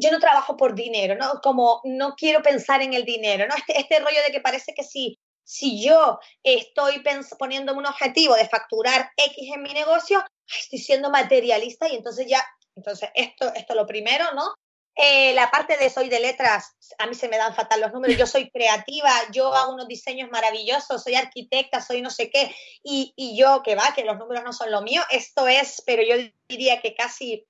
yo 0.00 0.10
no 0.10 0.18
trabajo 0.18 0.56
por 0.56 0.74
dinero, 0.74 1.14
¿no? 1.14 1.40
Como 1.42 1.80
no 1.84 2.14
quiero 2.16 2.42
pensar 2.42 2.82
en 2.82 2.94
el 2.94 3.04
dinero, 3.04 3.46
¿no? 3.46 3.54
Este, 3.54 3.78
este 3.78 4.00
rollo 4.00 4.22
de 4.26 4.32
que 4.32 4.40
parece 4.40 4.72
que 4.74 4.82
si, 4.82 5.18
si 5.44 5.82
yo 5.82 6.18
estoy 6.42 7.02
poniéndome 7.38 7.78
un 7.78 7.86
objetivo 7.86 8.34
de 8.34 8.48
facturar 8.48 9.10
X 9.16 9.52
en 9.54 9.62
mi 9.62 9.74
negocio, 9.74 10.24
estoy 10.46 10.78
siendo 10.78 11.10
materialista 11.10 11.88
y 11.88 11.96
entonces 11.96 12.26
ya, 12.26 12.44
entonces 12.74 13.10
esto, 13.14 13.52
esto 13.54 13.74
lo 13.74 13.86
primero, 13.86 14.32
¿no? 14.34 14.54
Eh, 14.96 15.32
la 15.34 15.50
parte 15.50 15.76
de 15.76 15.88
soy 15.88 16.08
de 16.08 16.20
letras, 16.20 16.76
a 16.98 17.06
mí 17.06 17.14
se 17.14 17.28
me 17.28 17.38
dan 17.38 17.54
fatal 17.54 17.80
los 17.80 17.92
números, 17.92 18.18
yo 18.18 18.26
soy 18.26 18.50
creativa, 18.50 19.10
yo 19.32 19.54
hago 19.54 19.72
unos 19.72 19.88
diseños 19.88 20.30
maravillosos, 20.30 21.02
soy 21.02 21.14
arquitecta, 21.14 21.80
soy 21.80 22.02
no 22.02 22.10
sé 22.10 22.28
qué, 22.28 22.54
y, 22.82 23.12
y 23.16 23.36
yo 23.36 23.62
que 23.62 23.76
va, 23.76 23.94
que 23.94 24.04
los 24.04 24.18
números 24.18 24.44
no 24.44 24.52
son 24.52 24.70
lo 24.70 24.82
mío, 24.82 25.00
esto 25.10 25.46
es, 25.48 25.82
pero 25.86 26.02
yo 26.02 26.16
diría 26.48 26.80
que 26.80 26.94
casi... 26.94 27.46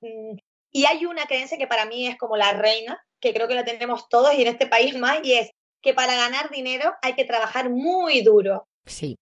y 0.71 0.85
hay 0.85 1.05
una 1.05 1.25
creencia 1.25 1.57
que 1.57 1.67
para 1.67 1.85
mí 1.85 2.07
es 2.07 2.17
como 2.17 2.37
la 2.37 2.53
reina, 2.53 3.03
que 3.19 3.33
creo 3.33 3.47
que 3.47 3.55
la 3.55 3.65
tenemos 3.65 4.09
todos 4.09 4.33
y 4.33 4.41
en 4.41 4.47
este 4.47 4.67
país 4.67 4.97
más, 4.97 5.19
y 5.23 5.33
es 5.33 5.51
que 5.81 5.93
para 5.93 6.15
ganar 6.15 6.49
dinero 6.49 6.93
hay 7.01 7.13
que 7.13 7.25
trabajar 7.25 7.69
muy 7.69 8.21
duro. 8.21 8.67
Sí. 8.85 9.17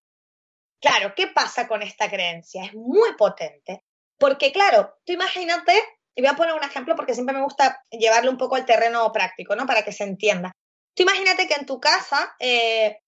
Claro, 0.82 1.14
¿qué 1.16 1.28
pasa 1.28 1.68
con 1.68 1.82
esta 1.82 2.10
creencia? 2.10 2.64
Es 2.64 2.74
muy 2.74 3.14
potente. 3.18 3.84
Porque, 4.18 4.52
claro, 4.52 4.98
tú 5.06 5.14
imagínate, 5.14 5.74
y 6.16 6.22
voy 6.22 6.30
a 6.30 6.36
poner 6.36 6.54
un 6.54 6.64
ejemplo 6.64 6.96
porque 6.96 7.14
siempre 7.14 7.36
me 7.36 7.44
gusta 7.44 7.82
llevarlo 7.90 8.32
un 8.32 8.38
poco 8.38 8.56
al 8.56 8.66
terreno 8.66 9.12
práctico, 9.12 9.56
¿no? 9.56 9.66
Para 9.66 9.84
que 9.84 9.92
se 9.92 10.04
entienda. 10.04 10.52
Tú 10.94 11.04
imagínate 11.04 11.48
que 11.48 11.56
en 11.56 11.66
tu 11.66 11.80
casa, 11.80 12.36
eh, 12.40 13.00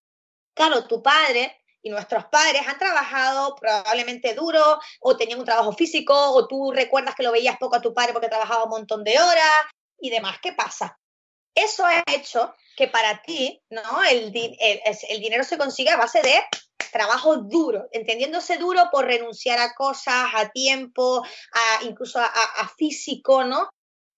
claro, 0.53 0.87
tu 0.87 1.03
padre 1.03 1.60
y 1.81 1.89
nuestros 1.89 2.25
padres 2.25 2.61
han 2.67 2.77
trabajado 2.77 3.55
probablemente 3.55 4.33
duro, 4.33 4.79
o 4.99 5.17
tenían 5.17 5.39
un 5.39 5.45
trabajo 5.45 5.73
físico, 5.73 6.13
o 6.13 6.47
tú 6.47 6.71
recuerdas 6.71 7.15
que 7.15 7.23
lo 7.23 7.31
veías 7.31 7.57
poco 7.57 7.75
a 7.75 7.81
tu 7.81 7.93
padre 7.93 8.13
porque 8.13 8.29
trabajaba 8.29 8.65
un 8.65 8.69
montón 8.69 9.03
de 9.03 9.19
horas 9.19 9.51
y 9.99 10.09
demás. 10.09 10.37
¿Qué 10.41 10.53
pasa? 10.53 10.97
Eso 11.53 11.85
ha 11.85 12.03
hecho 12.13 12.53
que 12.77 12.87
para 12.87 13.21
ti, 13.21 13.61
¿no? 13.69 14.03
El, 14.03 14.31
el, 14.35 14.81
el 15.09 15.19
dinero 15.19 15.43
se 15.43 15.57
consiga 15.57 15.93
a 15.93 15.97
base 15.97 16.21
de 16.21 16.41
trabajo 16.91 17.37
duro, 17.37 17.87
entendiéndose 17.91 18.57
duro 18.57 18.89
por 18.91 19.05
renunciar 19.05 19.59
a 19.59 19.73
cosas, 19.73 20.27
a 20.33 20.49
tiempo, 20.49 21.23
a 21.23 21.83
incluso 21.83 22.19
a 22.19 22.71
físico, 22.77 23.43
¿no? 23.43 23.69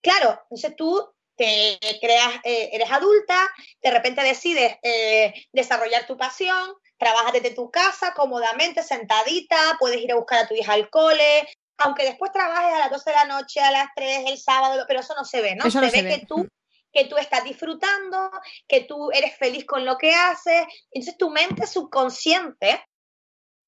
Claro, 0.02 0.38
entonces 0.42 0.76
tú 0.76 1.14
te 1.36 1.78
creas, 2.00 2.34
eh, 2.44 2.70
eres 2.72 2.90
adulta, 2.90 3.48
de 3.82 3.90
repente 3.90 4.22
decides 4.22 4.76
eh, 4.82 5.32
desarrollar 5.52 6.06
tu 6.06 6.16
pasión, 6.16 6.74
trabajas 7.04 7.34
desde 7.34 7.50
tu 7.50 7.70
casa 7.70 8.14
cómodamente, 8.14 8.82
sentadita, 8.82 9.76
puedes 9.78 10.00
ir 10.00 10.10
a 10.10 10.16
buscar 10.16 10.38
a 10.38 10.48
tu 10.48 10.54
hija 10.54 10.72
al 10.72 10.88
cole, 10.88 11.46
aunque 11.76 12.04
después 12.04 12.32
trabajes 12.32 12.72
a 12.72 12.78
las 12.78 12.90
12 12.90 13.10
de 13.10 13.16
la 13.16 13.24
noche, 13.26 13.60
a 13.60 13.70
las 13.70 13.88
3 13.94 14.24
el 14.26 14.38
sábado, 14.38 14.84
pero 14.88 15.00
eso 15.00 15.14
no 15.14 15.24
se 15.24 15.42
ve, 15.42 15.54
¿no? 15.54 15.66
Eso 15.66 15.82
no 15.82 15.90
se 15.90 15.96
se 15.96 16.02
ve 16.02 16.08
ve. 16.08 16.20
que 16.20 16.26
tú 16.26 16.48
que 16.94 17.06
tú 17.06 17.16
estás 17.16 17.42
disfrutando, 17.42 18.30
que 18.68 18.82
tú 18.82 19.10
eres 19.10 19.36
feliz 19.36 19.66
con 19.66 19.84
lo 19.84 19.98
que 19.98 20.14
haces. 20.14 20.64
Entonces 20.92 21.18
tu 21.18 21.28
mente 21.28 21.66
subconsciente 21.66 22.86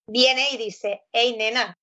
viene 0.09 0.51
y 0.53 0.57
dice, 0.57 1.03
hey 1.13 1.35
nena, 1.37 1.77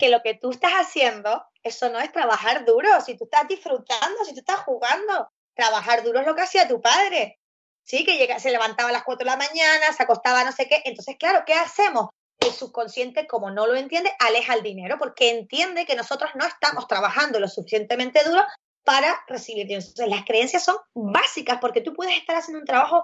que 0.00 0.08
lo 0.08 0.20
que 0.20 0.34
tú 0.34 0.50
estás 0.50 0.72
haciendo, 0.72 1.44
eso 1.62 1.90
no 1.90 2.00
es 2.00 2.10
trabajar 2.10 2.64
duro, 2.64 2.88
si 3.00 3.16
tú 3.16 3.24
estás 3.24 3.46
disfrutando, 3.46 4.24
si 4.24 4.34
tú 4.34 4.40
estás 4.40 4.60
jugando, 4.64 5.30
trabajar 5.54 6.02
duro 6.02 6.20
es 6.20 6.26
lo 6.26 6.34
que 6.34 6.42
hacía 6.42 6.66
tu 6.66 6.80
padre. 6.80 7.39
Sí, 7.90 8.04
que 8.04 8.18
llega, 8.18 8.38
se 8.38 8.52
levantaba 8.52 8.90
a 8.90 8.92
las 8.92 9.02
4 9.02 9.24
de 9.24 9.30
la 9.32 9.36
mañana, 9.36 9.92
se 9.92 10.04
acostaba 10.04 10.44
no 10.44 10.52
sé 10.52 10.68
qué. 10.68 10.80
Entonces, 10.84 11.16
claro, 11.18 11.42
¿qué 11.44 11.54
hacemos? 11.54 12.10
El 12.38 12.52
subconsciente, 12.52 13.26
como 13.26 13.50
no 13.50 13.66
lo 13.66 13.74
entiende, 13.74 14.12
aleja 14.20 14.54
el 14.54 14.62
dinero 14.62 14.96
porque 14.96 15.30
entiende 15.30 15.86
que 15.86 15.96
nosotros 15.96 16.30
no 16.36 16.46
estamos 16.46 16.86
trabajando 16.86 17.40
lo 17.40 17.48
suficientemente 17.48 18.22
duro 18.22 18.44
para 18.84 19.24
recibir 19.26 19.66
dinero. 19.66 19.84
Entonces, 19.84 20.06
las 20.06 20.24
creencias 20.24 20.62
son 20.62 20.76
básicas 20.94 21.58
porque 21.60 21.80
tú 21.80 21.92
puedes 21.92 22.16
estar 22.16 22.36
haciendo 22.36 22.60
un 22.60 22.64
trabajo 22.64 23.02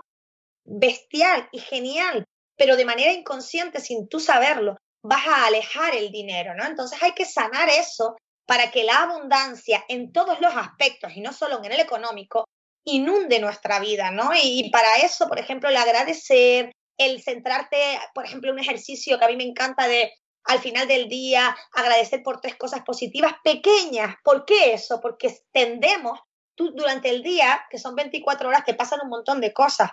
bestial 0.64 1.48
y 1.50 1.58
genial, 1.58 2.24
pero 2.56 2.76
de 2.76 2.84
manera 2.84 3.10
inconsciente, 3.10 3.80
sin 3.80 4.08
tú 4.08 4.20
saberlo, 4.20 4.76
vas 5.02 5.26
a 5.26 5.46
alejar 5.46 5.96
el 5.96 6.12
dinero, 6.12 6.54
¿no? 6.54 6.64
Entonces 6.64 7.02
hay 7.02 7.10
que 7.10 7.24
sanar 7.24 7.68
eso 7.70 8.14
para 8.46 8.70
que 8.70 8.84
la 8.84 9.02
abundancia 9.02 9.84
en 9.88 10.12
todos 10.12 10.40
los 10.40 10.54
aspectos 10.54 11.10
y 11.16 11.22
no 11.22 11.32
solo 11.32 11.58
en 11.64 11.72
el 11.72 11.80
económico 11.80 12.44
inunde 12.86 13.40
nuestra 13.40 13.78
vida, 13.80 14.10
¿no? 14.10 14.30
Y, 14.40 14.70
para 14.70 14.96
eso, 14.98 15.28
por 15.28 15.38
ejemplo, 15.38 15.68
el 15.68 15.76
agradecer, 15.76 16.72
el 16.96 17.22
centrarte, 17.22 17.76
por 18.14 18.24
ejemplo, 18.24 18.52
un 18.52 18.58
ejercicio 18.58 19.18
que 19.18 19.24
a 19.24 19.28
mí 19.28 19.36
me 19.36 19.44
encanta 19.44 19.86
de 19.88 20.12
al 20.44 20.60
final 20.60 20.86
del 20.86 21.08
día 21.08 21.54
agradecer 21.72 22.22
por 22.22 22.40
tres 22.40 22.54
cosas 22.54 22.82
positivas 22.82 23.32
pequeñas. 23.42 24.14
¿Por 24.22 24.44
qué 24.44 24.72
eso? 24.72 25.00
Porque 25.00 25.36
tendemos, 25.52 26.20
tú 26.54 26.70
durante 26.70 27.10
el 27.10 27.22
día, 27.22 27.66
que 27.68 27.78
son 27.78 27.96
24 27.96 28.48
horas, 28.48 28.64
te 28.64 28.74
pasan 28.74 29.00
un 29.02 29.08
montón 29.08 29.40
de 29.40 29.52
cosas 29.52 29.90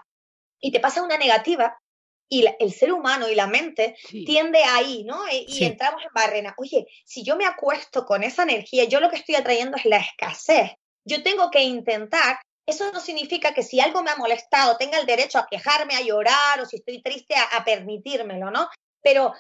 y 0.62 0.72
te 0.72 0.80
pasa 0.80 1.02
una 1.02 1.18
negativa 1.18 1.76
y 2.30 2.44
la, 2.44 2.56
el 2.60 2.72
ser 2.72 2.94
humano 2.94 3.28
y 3.28 3.36
la 3.36 3.48
mente 3.48 3.96
Sí. 4.08 4.24
tiende 4.24 4.64
ahí, 4.64 5.04
¿no? 5.04 5.28
Y, 5.32 5.46
y 5.48 5.66
entramos 5.66 6.04
en 6.04 6.14
barrena. 6.14 6.54
Oye, 6.58 6.86
si 7.04 7.24
yo 7.24 7.36
me 7.36 7.48
acuesto 7.48 8.06
con 8.06 8.24
esa 8.24 8.44
energía, 8.44 8.84
yo 8.84 9.00
lo 9.00 9.10
que 9.10 9.16
estoy 9.18 9.36
atrayendo 9.36 9.78
es 9.78 9.86
la 9.86 9.98
escasez. 9.98 10.72
Yo 11.06 11.24
tengo 11.24 11.50
que 11.50 11.64
intentar. 11.64 12.38
Eso 12.66 12.92
no 12.92 13.00
significa 13.00 13.54
que 13.54 13.64
si 13.64 13.80
algo 13.80 14.04
me 14.04 14.12
ha 14.12 14.16
molestado 14.16 14.78
tenga 14.78 14.98
el 15.00 15.06
derecho 15.06 15.40
a 15.40 15.48
quejarme, 15.48 15.96
a 15.96 16.02
llorar 16.02 16.62
o 16.62 16.66
si 16.66 16.78
estoy 16.78 17.02
triste 17.02 17.36
a, 17.36 17.58
a 17.58 17.66
permitírmelo, 17.66 18.52
¿no? 18.52 18.70
Pero 19.02 19.34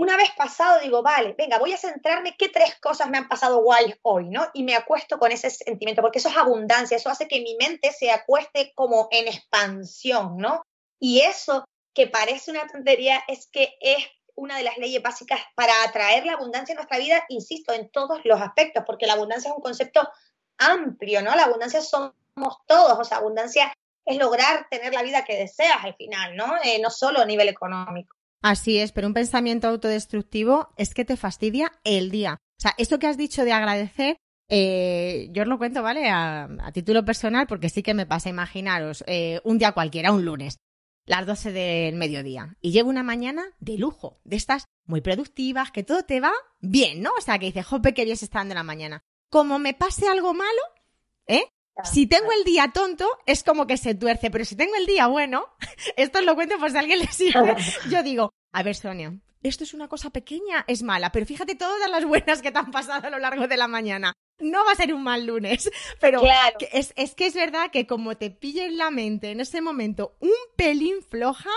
una 0.00 0.16
vez 0.16 0.30
pasado 0.36 0.80
digo, 0.80 1.02
vale, 1.02 1.34
venga, 1.36 1.58
voy 1.58 1.74
a 1.74 1.76
centrarme 1.76 2.34
qué 2.38 2.48
tres 2.48 2.78
cosas 2.80 3.10
me 3.10 3.18
han 3.18 3.28
pasado 3.28 3.62
guays 3.62 3.96
hoy, 4.00 4.30
¿no? 4.30 4.48
Y 4.54 4.62
me 4.62 4.74
acuesto 4.74 5.18
con 5.18 5.30
ese 5.30 5.50
sentimiento, 5.50 6.00
porque 6.00 6.20
eso 6.20 6.30
es 6.30 6.36
abundancia, 6.38 6.96
eso 6.96 7.10
hace 7.10 7.28
que 7.28 7.42
mi 7.42 7.54
mente 7.56 7.92
se 7.92 8.10
acueste 8.10 8.72
como 8.74 9.08
en 9.10 9.28
expansión, 9.28 10.38
¿no? 10.38 10.62
Y 10.98 11.20
eso 11.20 11.64
que 11.94 12.06
parece 12.06 12.50
una 12.50 12.66
tontería 12.66 13.22
es 13.28 13.48
que 13.52 13.74
es 13.80 14.06
una 14.36 14.56
de 14.56 14.62
las 14.62 14.78
leyes 14.78 15.02
básicas 15.02 15.40
para 15.54 15.82
atraer 15.82 16.24
la 16.24 16.32
abundancia 16.32 16.72
en 16.72 16.76
nuestra 16.76 16.96
vida, 16.96 17.22
insisto, 17.28 17.74
en 17.74 17.90
todos 17.90 18.20
los 18.24 18.40
aspectos, 18.40 18.84
porque 18.86 19.06
la 19.06 19.12
abundancia 19.12 19.50
es 19.50 19.56
un 19.56 19.62
concepto 19.62 20.08
amplio, 20.60 21.22
¿no? 21.22 21.34
La 21.34 21.44
abundancia 21.44 21.80
somos 21.80 22.12
todos, 22.66 22.98
o 22.98 23.04
sea, 23.04 23.18
abundancia 23.18 23.72
es 24.04 24.18
lograr 24.18 24.66
tener 24.70 24.92
la 24.92 25.02
vida 25.02 25.24
que 25.24 25.36
deseas 25.36 25.82
al 25.82 25.94
final, 25.94 26.36
¿no? 26.36 26.54
Eh, 26.64 26.80
no 26.80 26.90
solo 26.90 27.20
a 27.20 27.26
nivel 27.26 27.48
económico. 27.48 28.16
Así 28.42 28.78
es, 28.78 28.92
pero 28.92 29.06
un 29.06 29.14
pensamiento 29.14 29.68
autodestructivo 29.68 30.68
es 30.76 30.94
que 30.94 31.04
te 31.04 31.16
fastidia 31.16 31.72
el 31.84 32.10
día. 32.10 32.38
O 32.58 32.60
sea, 32.60 32.74
esto 32.78 32.98
que 32.98 33.06
has 33.06 33.18
dicho 33.18 33.44
de 33.44 33.52
agradecer, 33.52 34.16
eh, 34.48 35.28
yo 35.30 35.42
os 35.42 35.48
lo 35.48 35.58
cuento, 35.58 35.82
¿vale? 35.82 36.08
A, 36.10 36.48
título 36.72 37.04
personal, 37.04 37.46
porque 37.46 37.68
sí 37.68 37.82
que 37.82 37.94
me 37.94 38.06
pasa, 38.06 38.28
imaginaros, 38.28 39.04
eh, 39.06 39.40
un 39.44 39.58
día 39.58 39.72
cualquiera, 39.72 40.12
un 40.12 40.24
lunes, 40.24 40.56
las 41.04 41.26
12 41.26 41.52
del 41.52 41.96
mediodía, 41.96 42.56
y 42.60 42.72
llevo 42.72 42.90
una 42.90 43.02
mañana 43.02 43.44
de 43.58 43.78
lujo, 43.78 44.20
de 44.24 44.36
estas 44.36 44.64
muy 44.84 45.00
productivas, 45.00 45.70
que 45.70 45.82
todo 45.82 46.02
te 46.02 46.20
va 46.20 46.32
bien, 46.60 47.02
¿no? 47.02 47.10
O 47.16 47.20
sea, 47.20 47.38
que 47.38 47.46
dices, 47.46 47.66
jope, 47.66 47.94
que 47.94 48.04
bien 48.04 48.16
está 48.20 48.38
dando 48.38 48.54
la 48.54 48.62
mañana. 48.62 49.02
Como 49.30 49.58
me 49.58 49.74
pase 49.74 50.08
algo 50.08 50.34
malo, 50.34 50.62
¿eh? 51.26 51.44
Si 51.84 52.06
tengo 52.06 52.30
el 52.32 52.44
día 52.44 52.70
tonto, 52.74 53.08
es 53.26 53.42
como 53.42 53.66
que 53.66 53.76
se 53.76 53.94
tuerce, 53.94 54.30
pero 54.30 54.44
si 54.44 54.56
tengo 54.56 54.74
el 54.76 54.86
día 54.86 55.06
bueno, 55.06 55.46
esto 55.96 56.18
os 56.18 56.24
lo 56.24 56.34
cuento 56.34 56.58
por 56.58 56.70
si 56.70 56.76
a 56.76 56.80
alguien 56.80 56.98
le 56.98 57.06
sirve. 57.06 57.56
Yo 57.90 58.02
digo, 58.02 58.30
a 58.52 58.62
ver, 58.62 58.76
Sonia, 58.76 59.14
esto 59.42 59.64
es 59.64 59.72
una 59.72 59.88
cosa 59.88 60.10
pequeña, 60.10 60.64
es 60.66 60.82
mala, 60.82 61.12
pero 61.12 61.26
fíjate 61.26 61.54
todas 61.54 61.90
las 61.90 62.04
buenas 62.04 62.42
que 62.42 62.52
te 62.52 62.58
han 62.58 62.70
pasado 62.70 63.06
a 63.06 63.10
lo 63.10 63.18
largo 63.18 63.48
de 63.48 63.56
la 63.56 63.68
mañana. 63.68 64.12
no 64.40 64.64
va 64.64 64.72
a 64.72 64.76
ser 64.76 64.92
un 64.92 65.02
mal 65.02 65.26
lunes. 65.26 65.70
Pero 66.00 66.22
es, 66.72 66.92
es, 66.96 67.14
que 67.14 67.26
es 67.26 67.34
verdad 67.34 67.70
que 67.70 67.86
como 67.86 68.16
te 68.16 68.30
pille 68.30 68.66
en 68.66 68.76
la 68.76 68.90
mente 68.90 69.30
en 69.30 69.40
ese 69.40 69.60
momento 69.60 70.16
un 70.20 70.30
pelín 70.56 71.02
floja, 71.02 71.50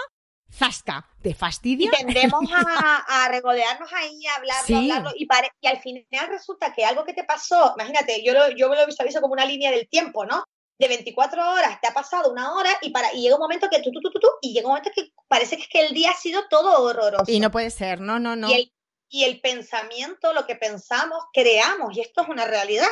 zasca, 0.54 1.06
te 1.22 1.34
fastidia. 1.34 1.90
Y 1.92 2.06
tendemos 2.06 2.44
a, 2.52 3.28
regodearnos 3.30 3.92
ahí, 3.94 4.26
a 4.28 4.36
hablarlo, 4.36 4.78
hablarlo, 4.78 5.12
y, 5.16 5.28
y 5.62 5.68
al 5.68 5.82
final 5.82 6.28
resulta 6.30 6.74
que 6.74 6.86
algo 6.86 7.04
que 7.04 7.14
te 7.14 7.24
pasó, 7.24 7.74
imagínate, 7.76 8.24
yo, 8.24 8.34
lo, 8.34 8.50
yo 8.56 8.74
lo 8.74 8.86
visualizo 8.86 9.22
como 9.22 9.34
una 9.34 9.46
línea 9.46 9.72
del 9.72 9.88
tiempo, 9.90 10.26
¿no? 10.26 10.44
De 10.80 10.88
24 10.88 11.52
horas, 11.52 11.80
te 11.82 11.88
ha 11.88 11.94
pasado 11.94 12.32
una 12.32 12.54
hora 12.54 12.70
y, 12.82 12.92
para, 12.92 13.14
y 13.14 13.22
llega 13.22 13.36
un 13.36 13.42
momento 13.42 13.70
que 13.70 13.82
tú, 13.82 13.92
tú, 13.92 14.02
tú, 14.02 14.12
tú, 14.12 14.20
tú, 14.20 14.28
y 14.42 14.54
llega 14.54 14.68
un 14.68 14.74
momento 14.74 14.92
que 14.94 15.12
parece 15.28 15.56
que, 15.56 15.64
es 15.64 15.70
que 15.70 15.86
el 15.86 15.94
día 15.94 16.12
ha 16.12 16.16
sido 16.16 16.48
todo 16.50 16.84
horroroso. 16.84 17.32
Y 17.32 17.40
no 17.40 17.52
puede 17.52 17.70
ser, 17.70 18.02
no, 18.02 18.20
no, 18.20 18.36
no. 18.36 18.50
Y 18.50 18.54
el, 18.54 18.74
y 19.10 19.24
el 19.24 19.42
pensamiento, 19.42 20.34
lo 20.34 20.46
que 20.46 20.56
pensamos, 20.56 21.24
creamos, 21.32 21.96
y 21.96 22.02
esto 22.02 22.24
es 22.24 22.30
una 22.30 22.46
realidad. 22.46 22.88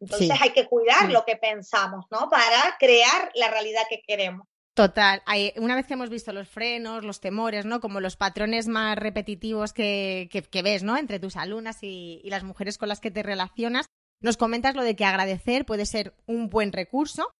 Entonces 0.00 0.30
hay 0.40 0.50
que 0.50 0.66
cuidar 0.66 1.10
lo 1.10 1.24
que 1.24 1.36
pensamos, 1.36 2.06
¿no? 2.10 2.28
Para 2.28 2.76
crear 2.78 3.30
la 3.34 3.48
realidad 3.48 3.82
que 3.88 4.02
queremos. 4.02 4.48
Total. 4.74 5.22
una 5.56 5.74
vez 5.74 5.86
que 5.86 5.94
hemos 5.94 6.08
visto 6.08 6.32
los 6.32 6.48
frenos, 6.48 7.04
los 7.04 7.20
temores, 7.20 7.66
¿no? 7.66 7.80
Como 7.80 8.00
los 8.00 8.16
patrones 8.16 8.68
más 8.68 8.96
repetitivos 8.96 9.74
que, 9.74 10.30
que, 10.30 10.62
ves, 10.62 10.82
¿no? 10.82 10.96
Entre 10.96 11.20
tus 11.20 11.36
alumnas 11.36 11.78
y, 11.82 12.22
las 12.24 12.42
mujeres 12.42 12.78
con 12.78 12.88
las 12.88 13.00
que 13.00 13.10
te 13.10 13.22
relacionas, 13.22 13.86
nos 14.22 14.38
comentas 14.38 14.74
lo 14.74 14.82
de 14.82 14.96
que 14.96 15.04
agradecer 15.04 15.66
puede 15.66 15.84
ser 15.84 16.14
un 16.26 16.48
buen 16.48 16.72
recurso, 16.72 17.30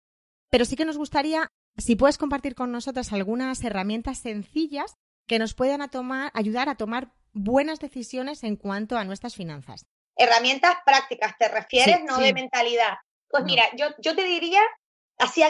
pero 0.50 0.66
sí 0.66 0.76
que 0.76 0.84
nos 0.84 0.98
gustaría, 0.98 1.48
si 1.78 1.96
puedes 1.96 2.18
compartir 2.18 2.54
con 2.54 2.70
nosotras 2.70 3.12
algunas 3.12 3.64
herramientas 3.64 4.18
sencillas 4.18 4.94
que 5.26 5.38
nos 5.38 5.54
puedan 5.54 5.80
ayudar 6.34 6.68
a 6.68 6.74
tomar 6.74 7.12
buenas 7.32 7.78
decisiones 7.78 8.44
en 8.44 8.56
cuanto 8.56 8.98
a 8.98 9.04
nuestras 9.04 9.34
finanzas. 9.36 9.86
Herramientas 10.16 10.76
prácticas, 10.84 11.34
¿te 11.38 11.48
refieres? 11.48 12.04
no 12.04 12.18
de 12.18 12.34
mentalidad. 12.34 12.98
Pues 13.28 13.44
mira, 13.44 13.64
yo, 13.74 13.86
yo 13.98 14.14
te 14.14 14.24
diría, 14.24 14.60
así 15.16 15.42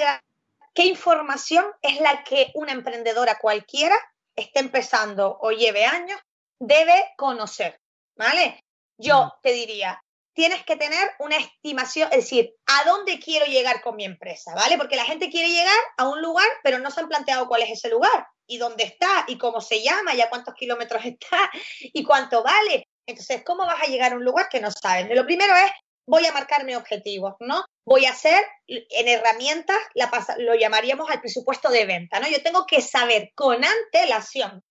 ¿Qué 0.75 0.87
información 0.87 1.67
es 1.83 2.01
la 2.01 2.25
que 2.25 2.51
una 2.55 2.73
emprendedora 2.73 3.39
cualquiera 3.39 3.97
esté 4.35 4.61
empezando 4.61 5.39
o 5.41 5.51
lleve 5.51 5.85
años 5.85 6.19
debe 6.59 7.13
conocer? 7.17 7.81
¿Vale? 8.17 8.65
Yo 8.99 9.35
te 9.43 9.53
diría, 9.53 10.03
tienes 10.35 10.65
que 10.65 10.77
tener 10.77 11.11
una 11.19 11.37
estimación, 11.37 12.09
es 12.13 12.19
decir, 12.19 12.55
¿a 12.67 12.85
dónde 12.85 13.19
quiero 13.19 13.47
llegar 13.47 13.83
con 13.83 13.97
mi 13.97 14.05
empresa? 14.05 14.55
¿Vale? 14.55 14.79
Porque 14.79 14.97
la 14.97 15.05
gente 15.05 15.31
quiere 15.31 15.51
llegar 15.51 15.79
a 15.97 16.09
un 16.09 16.23
lugar, 16.23 16.49
pero 16.63 16.79
no 16.79 16.91
se 16.91 17.01
han 17.01 17.09
planteado 17.09 17.49
cuál 17.49 17.63
es 17.63 17.71
ese 17.71 17.91
lugar 17.91 18.27
y 18.47 18.59
dónde 18.59 18.85
está 18.85 19.25
y 19.29 19.39
cómo 19.39 19.61
se 19.61 19.83
llama 19.83 20.15
y 20.15 20.21
a 20.21 20.31
cuántos 20.31 20.55
kilómetros 20.55 21.05
está 21.05 21.51
y 21.81 22.03
cuánto 22.05 22.43
vale. 22.43 22.89
Entonces, 23.07 23.43
¿cómo 23.45 23.67
vas 23.67 23.83
a 23.83 23.87
llegar 23.87 24.13
a 24.13 24.17
un 24.17 24.25
lugar 24.25 24.49
que 24.49 24.61
no 24.61 24.71
sabes? 24.71 25.09
Lo 25.15 25.25
primero 25.25 25.55
es 25.55 25.71
voy 26.07 26.27
a 26.27 26.33
marcarme 26.33 26.77
objetivos, 26.77 27.35
¿no? 27.41 27.65
Voy 27.85 28.07
a 28.07 28.11
hacer 28.11 28.43
en 28.67 29.09
herramientas, 29.09 29.79
la 29.95 30.11
lo 30.39 30.55
llamaríamos 30.55 31.11
al 31.11 31.21
presupuesto 31.21 31.71
de 31.71 31.85
venta, 31.85 32.21
¿no? 32.21 32.29
Yo 32.29 32.43
tengo 32.43 32.67
que 32.67 32.81
saber 32.81 33.31
con 33.35 33.65
antelación 33.65 34.63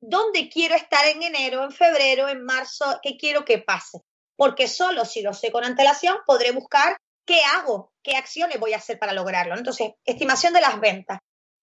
dónde 0.00 0.48
quiero 0.48 0.74
estar 0.74 1.06
en 1.06 1.22
enero, 1.22 1.64
en 1.64 1.72
febrero, 1.72 2.28
en 2.28 2.44
marzo, 2.44 2.98
qué 3.02 3.16
quiero 3.16 3.44
que 3.44 3.58
pase. 3.58 3.98
Porque 4.36 4.68
solo 4.68 5.04
si 5.04 5.20
lo 5.20 5.34
sé 5.34 5.52
con 5.52 5.64
antelación 5.64 6.16
podré 6.26 6.52
buscar 6.52 6.96
qué 7.26 7.42
hago, 7.42 7.92
qué 8.02 8.16
acciones 8.16 8.58
voy 8.58 8.72
a 8.72 8.78
hacer 8.78 8.98
para 8.98 9.12
lograrlo. 9.12 9.54
Entonces, 9.56 9.92
estimación 10.04 10.54
de 10.54 10.62
las 10.62 10.80
ventas. 10.80 11.18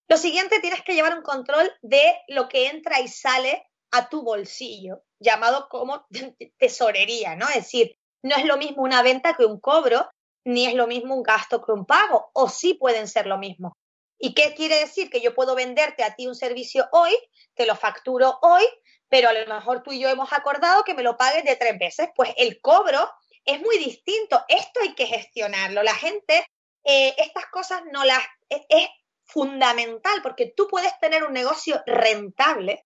Lo 0.08 0.18
siguiente, 0.18 0.60
tienes 0.60 0.84
que 0.84 0.94
llevar 0.94 1.18
un 1.18 1.24
control 1.24 1.70
de 1.82 2.20
lo 2.28 2.48
que 2.48 2.68
entra 2.68 3.02
y 3.02 3.08
sale 3.08 3.68
a 3.92 4.10
tu 4.10 4.22
bolsillo, 4.22 5.04
llamado 5.20 5.68
como 5.70 6.06
tesorería, 6.60 7.36
¿no? 7.36 7.48
Es 7.50 7.56
decir, 7.56 7.98
no 8.24 8.36
es 8.36 8.46
lo 8.46 8.58
mismo 8.58 8.84
una 8.84 9.02
venta 9.02 9.36
que 9.36 9.46
un 9.46 9.60
cobro, 9.60 10.10
ni 10.46 10.66
es 10.66 10.74
lo 10.74 10.88
mismo 10.88 11.16
un 11.16 11.24
gasto 11.24 11.64
que 11.64 11.72
un 11.72 11.86
pago, 11.86 12.30
o 12.34 12.50
sí 12.50 12.74
pueden 12.74 13.08
ser 13.08 13.28
lo 13.28 13.38
mismo. 13.38 13.78
¿Y 14.20 14.34
qué 14.34 14.54
quiere 14.56 14.80
decir? 14.80 15.10
Que 15.10 15.22
yo 15.22 15.36
puedo 15.36 15.56
venderte 15.56 16.04
a 16.04 16.16
ti 16.16 16.28
un 16.28 16.36
servicio 16.36 16.88
hoy, 16.92 17.16
te 17.54 17.66
lo 17.66 17.76
facturo 17.76 18.40
hoy, 18.42 18.64
pero 19.10 19.30
a 19.30 19.34
lo 19.34 19.54
mejor 19.54 19.84
tú 19.84 19.92
y 19.92 20.00
yo 20.00 20.10
hemos 20.10 20.34
acordado 20.34 20.84
que 20.84 20.94
me 20.94 21.04
lo 21.04 21.18
pagues 21.18 21.44
de 21.44 21.56
tres 21.56 21.78
veces. 21.80 22.10
Pues 22.16 22.34
el 22.38 22.60
cobro 22.62 23.10
es 23.46 23.60
muy 23.62 23.78
distinto. 23.78 24.44
Esto 24.48 24.82
hay 24.82 24.94
que 24.96 25.06
gestionarlo. 25.06 25.84
La 25.84 25.94
gente, 25.94 26.46
eh, 26.84 27.16
estas 27.18 27.46
cosas 27.48 27.82
no 27.92 28.04
las... 28.04 28.22
es 28.50 28.88
fundamental 29.26 30.22
porque 30.24 30.54
tú 30.56 30.68
puedes 30.68 30.98
tener 31.00 31.24
un 31.24 31.34
negocio 31.34 31.82
rentable 31.86 32.86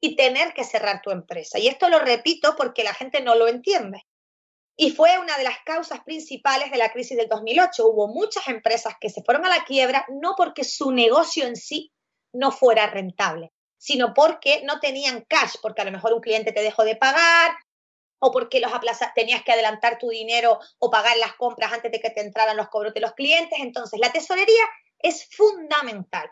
y 0.00 0.16
tener 0.16 0.52
que 0.52 0.64
cerrar 0.64 1.00
tu 1.02 1.10
empresa. 1.10 1.58
Y 1.58 1.68
esto 1.68 1.88
lo 1.88 1.98
repito 2.00 2.56
porque 2.56 2.84
la 2.84 2.94
gente 2.94 3.20
no 3.20 3.34
lo 3.34 3.48
entiende. 3.48 4.04
Y 4.80 4.92
fue 4.92 5.18
una 5.18 5.36
de 5.36 5.42
las 5.42 5.58
causas 5.64 6.04
principales 6.04 6.70
de 6.70 6.78
la 6.78 6.92
crisis 6.92 7.16
del 7.16 7.28
2008. 7.28 7.84
Hubo 7.84 8.06
muchas 8.06 8.46
empresas 8.46 8.94
que 9.00 9.10
se 9.10 9.24
fueron 9.24 9.44
a 9.44 9.48
la 9.48 9.64
quiebra 9.64 10.06
no 10.08 10.34
porque 10.36 10.62
su 10.62 10.92
negocio 10.92 11.48
en 11.48 11.56
sí 11.56 11.92
no 12.32 12.52
fuera 12.52 12.86
rentable, 12.86 13.52
sino 13.76 14.14
porque 14.14 14.62
no 14.62 14.78
tenían 14.78 15.24
cash, 15.28 15.56
porque 15.60 15.82
a 15.82 15.84
lo 15.84 15.90
mejor 15.90 16.12
un 16.12 16.20
cliente 16.20 16.52
te 16.52 16.62
dejó 16.62 16.84
de 16.84 16.94
pagar 16.94 17.56
o 18.20 18.30
porque 18.30 18.60
los 18.60 18.70
tenías 19.16 19.42
que 19.42 19.50
adelantar 19.50 19.98
tu 19.98 20.10
dinero 20.10 20.60
o 20.78 20.90
pagar 20.92 21.16
las 21.16 21.34
compras 21.34 21.72
antes 21.72 21.90
de 21.90 21.98
que 22.00 22.10
te 22.10 22.20
entraran 22.20 22.56
los 22.56 22.68
cobros 22.68 22.94
de 22.94 23.00
los 23.00 23.14
clientes. 23.14 23.58
Entonces, 23.60 23.98
la 23.98 24.12
tesorería 24.12 24.64
es 25.00 25.28
fundamental. 25.34 26.30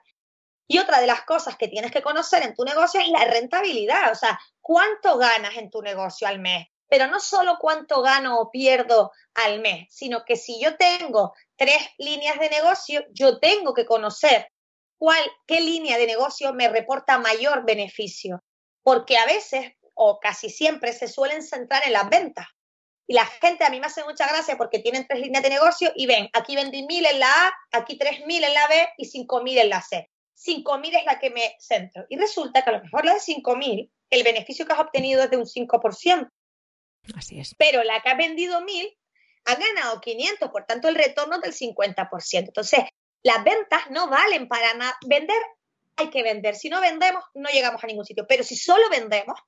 Y 0.68 0.78
otra 0.78 1.00
de 1.00 1.08
las 1.08 1.22
cosas 1.22 1.56
que 1.56 1.66
tienes 1.66 1.90
que 1.90 2.02
conocer 2.02 2.44
en 2.44 2.54
tu 2.54 2.64
negocio 2.64 3.00
es 3.00 3.08
la 3.08 3.24
rentabilidad, 3.24 4.12
o 4.12 4.14
sea, 4.14 4.38
cuánto 4.60 5.18
ganas 5.18 5.56
en 5.56 5.68
tu 5.68 5.82
negocio 5.82 6.28
al 6.28 6.38
mes, 6.38 6.68
pero 6.88 7.06
no 7.08 7.20
solo 7.20 7.56
cuánto 7.60 8.02
gano 8.02 8.38
o 8.38 8.50
pierdo 8.50 9.12
al 9.34 9.60
mes, 9.60 9.88
sino 9.90 10.24
que 10.24 10.36
si 10.36 10.60
yo 10.60 10.76
tengo 10.76 11.34
tres 11.56 11.78
líneas 11.98 12.38
de 12.38 12.50
negocio, 12.50 13.04
yo 13.12 13.38
tengo 13.38 13.74
que 13.74 13.86
conocer 13.86 14.48
cuál, 14.98 15.20
qué 15.46 15.60
línea 15.60 15.98
de 15.98 16.06
negocio 16.06 16.52
me 16.52 16.68
reporta 16.68 17.18
mayor 17.18 17.64
beneficio, 17.64 18.42
porque 18.82 19.18
a 19.18 19.26
veces 19.26 19.72
o 19.94 20.20
casi 20.20 20.50
siempre 20.50 20.92
se 20.92 21.08
suelen 21.08 21.42
centrar 21.42 21.82
en 21.86 21.92
las 21.92 22.08
ventas. 22.08 22.46
Y 23.08 23.14
la 23.14 23.24
gente 23.24 23.64
a 23.64 23.70
mí 23.70 23.78
me 23.78 23.86
hace 23.86 24.04
mucha 24.04 24.26
gracia 24.26 24.56
porque 24.56 24.80
tienen 24.80 25.06
tres 25.06 25.20
líneas 25.20 25.42
de 25.42 25.50
negocio 25.50 25.92
y 25.94 26.06
ven, 26.06 26.28
aquí 26.32 26.56
vendí 26.56 26.84
mil 26.86 27.06
en 27.06 27.20
la 27.20 27.28
A, 27.28 27.52
aquí 27.72 27.96
tres 27.96 28.24
mil 28.26 28.42
en 28.42 28.52
la 28.52 28.66
B 28.66 28.88
y 28.96 29.04
cinco 29.06 29.42
mil 29.42 29.58
en 29.58 29.68
la 29.68 29.80
C. 29.80 30.10
Cinco 30.34 30.78
mil 30.78 30.94
es 30.94 31.04
la 31.04 31.18
que 31.18 31.30
me 31.30 31.56
centro. 31.58 32.04
Y 32.08 32.18
resulta 32.18 32.62
que 32.62 32.70
a 32.70 32.74
lo 32.74 32.82
mejor 32.82 33.04
la 33.04 33.14
de 33.14 33.20
cinco 33.20 33.56
mil, 33.56 33.90
el 34.10 34.22
beneficio 34.22 34.66
que 34.66 34.72
has 34.72 34.80
obtenido 34.80 35.22
es 35.22 35.30
de 35.30 35.36
un 35.36 35.44
5%. 35.44 36.28
Así 37.14 37.38
es. 37.38 37.54
Pero 37.56 37.82
la 37.82 38.00
que 38.00 38.08
ha 38.08 38.14
vendido 38.14 38.60
mil 38.62 38.96
ha 39.44 39.54
ganado 39.54 40.00
500, 40.00 40.50
por 40.50 40.64
tanto 40.64 40.88
el 40.88 40.96
retorno 40.96 41.36
es 41.36 41.42
del 41.42 41.54
50%. 41.54 42.08
Entonces, 42.32 42.80
las 43.22 43.44
ventas 43.44 43.90
no 43.90 44.08
valen 44.08 44.48
para 44.48 44.74
nada. 44.74 44.96
Vender, 45.06 45.40
hay 45.96 46.10
que 46.10 46.22
vender. 46.22 46.56
Si 46.56 46.68
no 46.68 46.80
vendemos, 46.80 47.24
no 47.34 47.48
llegamos 47.50 47.82
a 47.82 47.86
ningún 47.86 48.04
sitio. 48.04 48.26
Pero 48.26 48.42
si 48.42 48.56
solo 48.56 48.88
vendemos, 48.90 49.38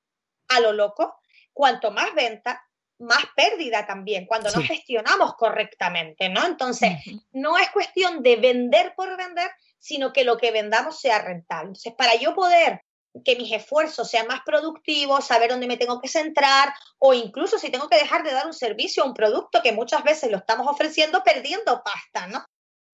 a 0.49 0.61
lo 0.61 0.73
loco, 0.73 1.21
cuanto 1.53 1.91
más 1.91 2.15
venta, 2.15 2.65
más 2.99 3.25
pérdida 3.37 3.87
también, 3.87 4.27
cuando 4.27 4.51
no 4.51 4.63
gestionamos 4.63 5.35
correctamente, 5.35 6.29
¿no? 6.29 6.45
Entonces, 6.47 6.93
no 7.33 7.59
es 7.59 7.71
cuestión 7.71 8.23
de 8.23 8.37
vender 8.37 8.95
por 8.97 9.17
vender, 9.17 9.51
sino 9.79 10.13
que 10.13 10.25
lo 10.25 10.37
que 10.37 10.51
vendamos 10.51 11.01
sea 11.01 11.21
rentable. 11.21 11.69
Entonces, 11.69 11.95
para 11.97 12.17
yo 12.17 12.35
poder 12.35 12.83
que 13.25 13.37
mis 13.37 13.53
esfuerzos 13.53 14.11
sean 14.11 14.27
más 14.27 14.41
productivos, 14.45 15.27
saber 15.27 15.51
dónde 15.51 15.67
me 15.67 15.77
tengo 15.77 16.01
que 16.01 16.09
centrar 16.09 16.73
o 16.99 17.15
incluso 17.15 17.59
si 17.59 17.71
tengo 17.71 17.89
que 17.89 17.99
dejar 17.99 18.23
de 18.23 18.33
dar 18.33 18.47
un 18.47 18.55
servicio 18.55 19.03
o 19.03 19.07
un 19.07 19.15
producto 19.15 19.63
que 19.63 19.73
muchas 19.73 20.05
veces 20.05 20.31
lo 20.31 20.39
estamos 20.39 20.67
ofreciendo 20.67 21.23
perdiendo 21.23 21.83
pasta, 21.83 22.27
¿no? 22.29 22.45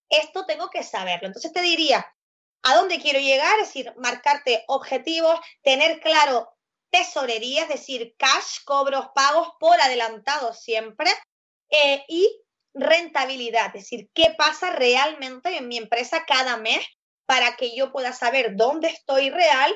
Esto 0.09 0.47
tengo 0.47 0.71
que 0.71 0.83
saberlo. 0.83 1.27
Entonces 1.27 1.53
te 1.53 1.63
diría, 1.63 2.07
¿a 2.63 2.75
dónde 2.75 3.01
quiero 3.01 3.19
llegar? 3.19 3.59
Es 3.61 3.69
decir, 3.69 3.93
marcarte 3.97 4.65
objetivos, 4.69 5.39
tener 5.63 6.01
claro 6.01 6.49
tesorería, 6.91 7.63
es 7.63 7.69
decir, 7.69 8.15
cash, 8.17 8.65
cobros, 8.65 9.09
pagos 9.15 9.49
por 9.59 9.81
adelantado 9.81 10.53
siempre 10.55 11.11
eh, 11.69 12.05
y 12.09 12.41
rentabilidad, 12.73 13.67
es 13.75 13.83
decir, 13.85 14.11
qué 14.15 14.35
pasa 14.37 14.71
realmente 14.71 15.57
en 15.57 15.69
mi 15.69 15.77
empresa 15.77 16.25
cada 16.27 16.57
mes 16.57 16.85
para 17.27 17.57
que 17.57 17.75
yo 17.75 17.93
pueda 17.93 18.13
saber 18.13 18.57
dónde 18.57 18.89
estoy 18.89 19.31
real 19.31 19.75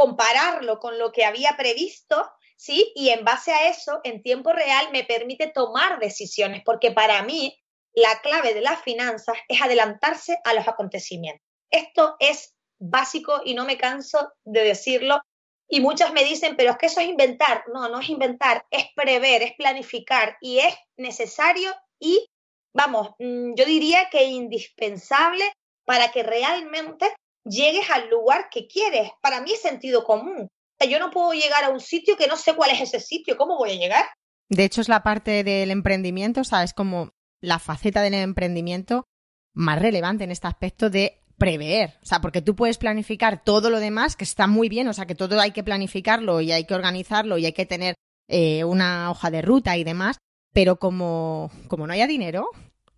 compararlo 0.00 0.78
con 0.78 0.98
lo 0.98 1.12
que 1.12 1.26
había 1.26 1.58
previsto, 1.58 2.32
¿sí? 2.56 2.90
Y 2.94 3.10
en 3.10 3.22
base 3.22 3.52
a 3.52 3.68
eso, 3.68 4.00
en 4.02 4.22
tiempo 4.22 4.50
real, 4.50 4.88
me 4.92 5.04
permite 5.04 5.48
tomar 5.48 5.98
decisiones, 5.98 6.62
porque 6.64 6.90
para 6.90 7.22
mí 7.22 7.54
la 7.92 8.18
clave 8.22 8.54
de 8.54 8.62
las 8.62 8.80
finanzas 8.80 9.36
es 9.46 9.60
adelantarse 9.60 10.38
a 10.44 10.54
los 10.54 10.66
acontecimientos. 10.66 11.46
Esto 11.70 12.16
es 12.18 12.54
básico 12.78 13.42
y 13.44 13.52
no 13.52 13.66
me 13.66 13.76
canso 13.76 14.32
de 14.42 14.64
decirlo. 14.64 15.20
Y 15.68 15.82
muchas 15.82 16.14
me 16.14 16.24
dicen, 16.24 16.56
pero 16.56 16.70
es 16.70 16.78
que 16.78 16.86
eso 16.86 17.00
es 17.00 17.06
inventar. 17.06 17.64
No, 17.70 17.90
no 17.90 18.00
es 18.00 18.08
inventar, 18.08 18.64
es 18.70 18.86
prever, 18.96 19.42
es 19.42 19.52
planificar 19.52 20.38
y 20.40 20.60
es 20.60 20.74
necesario 20.96 21.74
y, 21.98 22.26
vamos, 22.72 23.10
mm, 23.18 23.52
yo 23.54 23.66
diría 23.66 24.08
que 24.10 24.24
indispensable 24.24 25.52
para 25.84 26.10
que 26.10 26.22
realmente 26.22 27.12
llegues 27.44 27.88
al 27.90 28.08
lugar 28.08 28.48
que 28.50 28.66
quieres. 28.66 29.10
Para 29.20 29.40
mí 29.40 29.52
es 29.52 29.60
sentido 29.60 30.04
común. 30.04 30.48
yo 30.88 30.98
no 30.98 31.10
puedo 31.10 31.32
llegar 31.32 31.64
a 31.64 31.70
un 31.70 31.80
sitio 31.80 32.16
que 32.16 32.26
no 32.26 32.36
sé 32.36 32.54
cuál 32.54 32.70
es 32.70 32.80
ese 32.80 33.00
sitio. 33.00 33.36
¿Cómo 33.36 33.56
voy 33.56 33.72
a 33.72 33.76
llegar? 33.76 34.06
De 34.48 34.64
hecho, 34.64 34.80
es 34.80 34.88
la 34.88 35.02
parte 35.02 35.44
del 35.44 35.70
emprendimiento, 35.70 36.40
o 36.40 36.44
sea, 36.44 36.64
es 36.64 36.74
como 36.74 37.10
la 37.40 37.58
faceta 37.58 38.02
del 38.02 38.14
emprendimiento 38.14 39.06
más 39.54 39.80
relevante 39.80 40.24
en 40.24 40.32
este 40.32 40.48
aspecto 40.48 40.90
de 40.90 41.22
prever. 41.38 41.94
O 42.02 42.06
sea, 42.06 42.20
porque 42.20 42.42
tú 42.42 42.54
puedes 42.54 42.76
planificar 42.76 43.42
todo 43.42 43.70
lo 43.70 43.80
demás, 43.80 44.16
que 44.16 44.24
está 44.24 44.46
muy 44.46 44.68
bien, 44.68 44.88
o 44.88 44.92
sea, 44.92 45.06
que 45.06 45.14
todo 45.14 45.40
hay 45.40 45.52
que 45.52 45.62
planificarlo 45.62 46.40
y 46.40 46.52
hay 46.52 46.64
que 46.64 46.74
organizarlo 46.74 47.38
y 47.38 47.46
hay 47.46 47.52
que 47.52 47.66
tener 47.66 47.94
eh, 48.28 48.64
una 48.64 49.10
hoja 49.10 49.30
de 49.30 49.42
ruta 49.42 49.76
y 49.76 49.84
demás, 49.84 50.18
pero 50.52 50.76
como, 50.76 51.50
como 51.68 51.86
no 51.86 51.92
haya 51.92 52.06
dinero, 52.06 52.50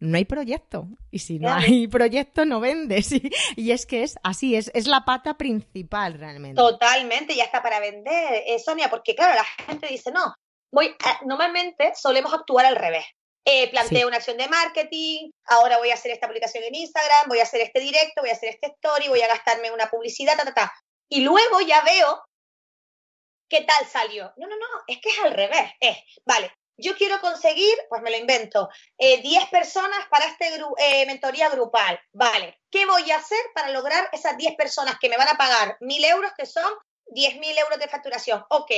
no 0.03 0.17
hay 0.17 0.25
proyecto. 0.25 0.89
Y 1.11 1.21
si 1.21 1.39
no 1.39 1.53
hay 1.53 1.87
proyecto, 1.89 2.45
no 2.45 2.61
vendes. 2.61 3.11
Y, 3.57 3.71
es 3.71 3.87
que 3.87 4.03
es 4.03 4.17
así, 4.23 4.57
es, 4.57 4.71
es 4.75 4.87
la 4.87 5.05
pata 5.05 5.35
principal 5.39 6.15
realmente. 6.15 6.57
Totalmente, 6.57 7.35
ya 7.35 7.45
está 7.45 7.63
para 7.63 7.81
vender, 7.81 8.43
eh, 8.47 8.59
Sonia, 8.59 8.91
porque 8.91 9.15
claro, 9.15 9.35
la 9.35 9.45
gente 9.65 9.87
dice, 9.87 10.11
no, 10.11 10.35
voy 10.73 10.95
normalmente 11.25 11.93
solemos 11.95 12.33
actuar 12.33 12.67
al 12.67 12.77
revés. 12.77 13.05
Eh, 13.45 13.71
planteo 13.71 14.07
una 14.07 14.19
acción 14.19 14.37
de 14.37 14.49
marketing, 14.49 15.31
ahora 15.47 15.79
voy 15.79 15.91
a 15.91 15.95
hacer 15.95 16.13
esta 16.13 16.29
publicación 16.29 16.63
en 16.65 16.75
Instagram, 16.75 17.29
voy 17.29 17.41
a 17.41 17.43
hacer 17.43 17.61
este 17.61 17.81
directo, 17.81 18.23
voy 18.23 18.31
a 18.31 18.35
hacer 18.35 18.51
este 18.51 18.69
story, 18.69 19.09
voy 19.09 19.21
a 19.21 19.29
gastarme 19.29 19.71
una 19.71 19.89
publicidad, 19.91 20.37
ta, 20.37 20.45
ta, 20.45 20.55
ta. 20.55 20.73
Y 21.09 21.23
luego 21.23 21.61
ya 21.61 21.83
veo 21.83 22.23
qué 23.49 23.63
tal 23.63 23.87
salió. 23.87 24.33
No, 24.37 24.47
no, 24.47 24.57
no, 24.57 24.67
es 24.87 24.99
que 25.01 25.09
es 25.11 25.19
al 25.25 25.33
revés. 25.33 25.73
Es, 25.81 25.99
vale, 26.25 26.53
yo 26.77 26.97
quiero 26.97 27.21
conseguir, 27.21 27.75
pues 27.89 28.03
me 28.03 28.11
lo 28.11 28.17
invento, 28.17 28.69
10 28.99 29.25
eh, 29.25 29.49
personas 29.51 30.07
para 30.11 30.27
esta 30.27 30.47
eh, 30.47 31.07
mentoría 31.07 31.49
grupal. 31.49 32.01
Vale, 32.13 32.61
¿qué 32.71 32.87
voy 32.87 33.11
a 33.11 33.17
hacer 33.17 33.41
para 33.55 33.71
lograr 33.71 34.09
esas 34.13 34.37
10 34.37 34.57
personas 34.57 34.99
que 34.99 35.09
me 35.09 35.17
van 35.17 35.29
a 35.29 35.37
pagar 35.37 35.77
1.000 35.81 36.05
euros, 36.05 36.33
que 36.37 36.47
son 36.47 36.71
10.000 37.07 37.59
euros 37.59 37.79
de 37.79 37.89
facturación? 37.89 38.45
Ok, 38.51 38.71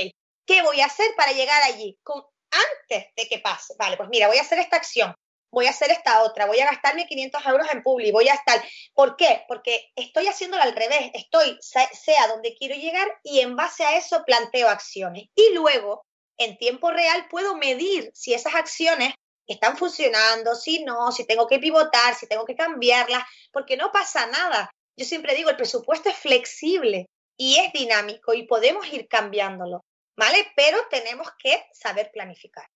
¿qué 0.47 0.62
voy 0.62 0.80
a 0.80 0.86
hacer 0.86 1.07
para 1.16 1.32
llegar 1.32 1.62
allí? 1.62 1.99
Con, 2.03 2.22
antes 2.51 3.07
de 3.16 3.28
que 3.28 3.38
pase. 3.38 3.74
Vale, 3.78 3.97
pues 3.97 4.09
mira, 4.09 4.28
voy 4.28 4.38
a 4.38 4.42
hacer 4.42 4.59
esta 4.59 4.76
acción, 4.76 5.14
voy 5.51 5.66
a 5.66 5.70
hacer 5.70 5.90
esta 5.90 6.22
otra, 6.22 6.47
voy 6.47 6.61
a 6.61 6.66
gastarme 6.66 7.07
500 7.07 7.47
euros 7.47 7.66
en 7.72 7.82
Publi, 7.82 8.11
voy 8.11 8.28
a 8.28 8.34
estar. 8.34 8.62
¿Por 8.92 9.16
qué? 9.16 9.45
Porque 9.49 9.90
estoy 9.97 10.26
haciéndolo 10.26 10.62
al 10.62 10.74
revés, 10.74 11.11
estoy, 11.14 11.59
sea 11.61 12.26
donde 12.28 12.55
quiero 12.55 12.74
llegar 12.74 13.09
y 13.22 13.40
en 13.40 13.57
base 13.57 13.84
a 13.84 13.97
eso 13.97 14.24
planteo 14.24 14.68
acciones. 14.68 15.24
Y 15.34 15.55
luego, 15.55 16.05
en 16.39 16.57
tiempo 16.59 16.91
real, 16.91 17.26
puedo 17.30 17.57
medir 17.57 18.11
si 18.14 18.35
esas 18.35 18.55
acciones 18.55 19.14
están 19.47 19.76
funcionando, 19.76 20.55
si 20.55 20.85
no, 20.85 21.12
si 21.12 21.26
tengo 21.26 21.47
que 21.47 21.59
pivotar, 21.59 22.14
si 22.14 22.26
tengo 22.26 22.45
que 22.45 22.57
cambiarlas, 22.57 23.24
porque 23.53 23.76
no 23.76 23.93
pasa 23.93 24.26
nada. 24.26 24.70
Yo 24.97 25.05
siempre 25.05 25.35
digo, 25.35 25.51
el 25.51 25.57
presupuesto 25.57 26.09
es 26.09 26.16
flexible 26.16 27.07
y 27.37 27.57
es 27.57 27.72
dinámico 27.72 28.32
y 28.32 28.47
podemos 28.47 28.91
ir 28.93 29.07
cambiándolo. 29.09 29.85
¿vale? 30.16 30.47
Pero 30.57 30.78
tenemos 30.91 31.28
que 31.39 31.55
saber 31.72 32.11
planificar. 32.12 32.66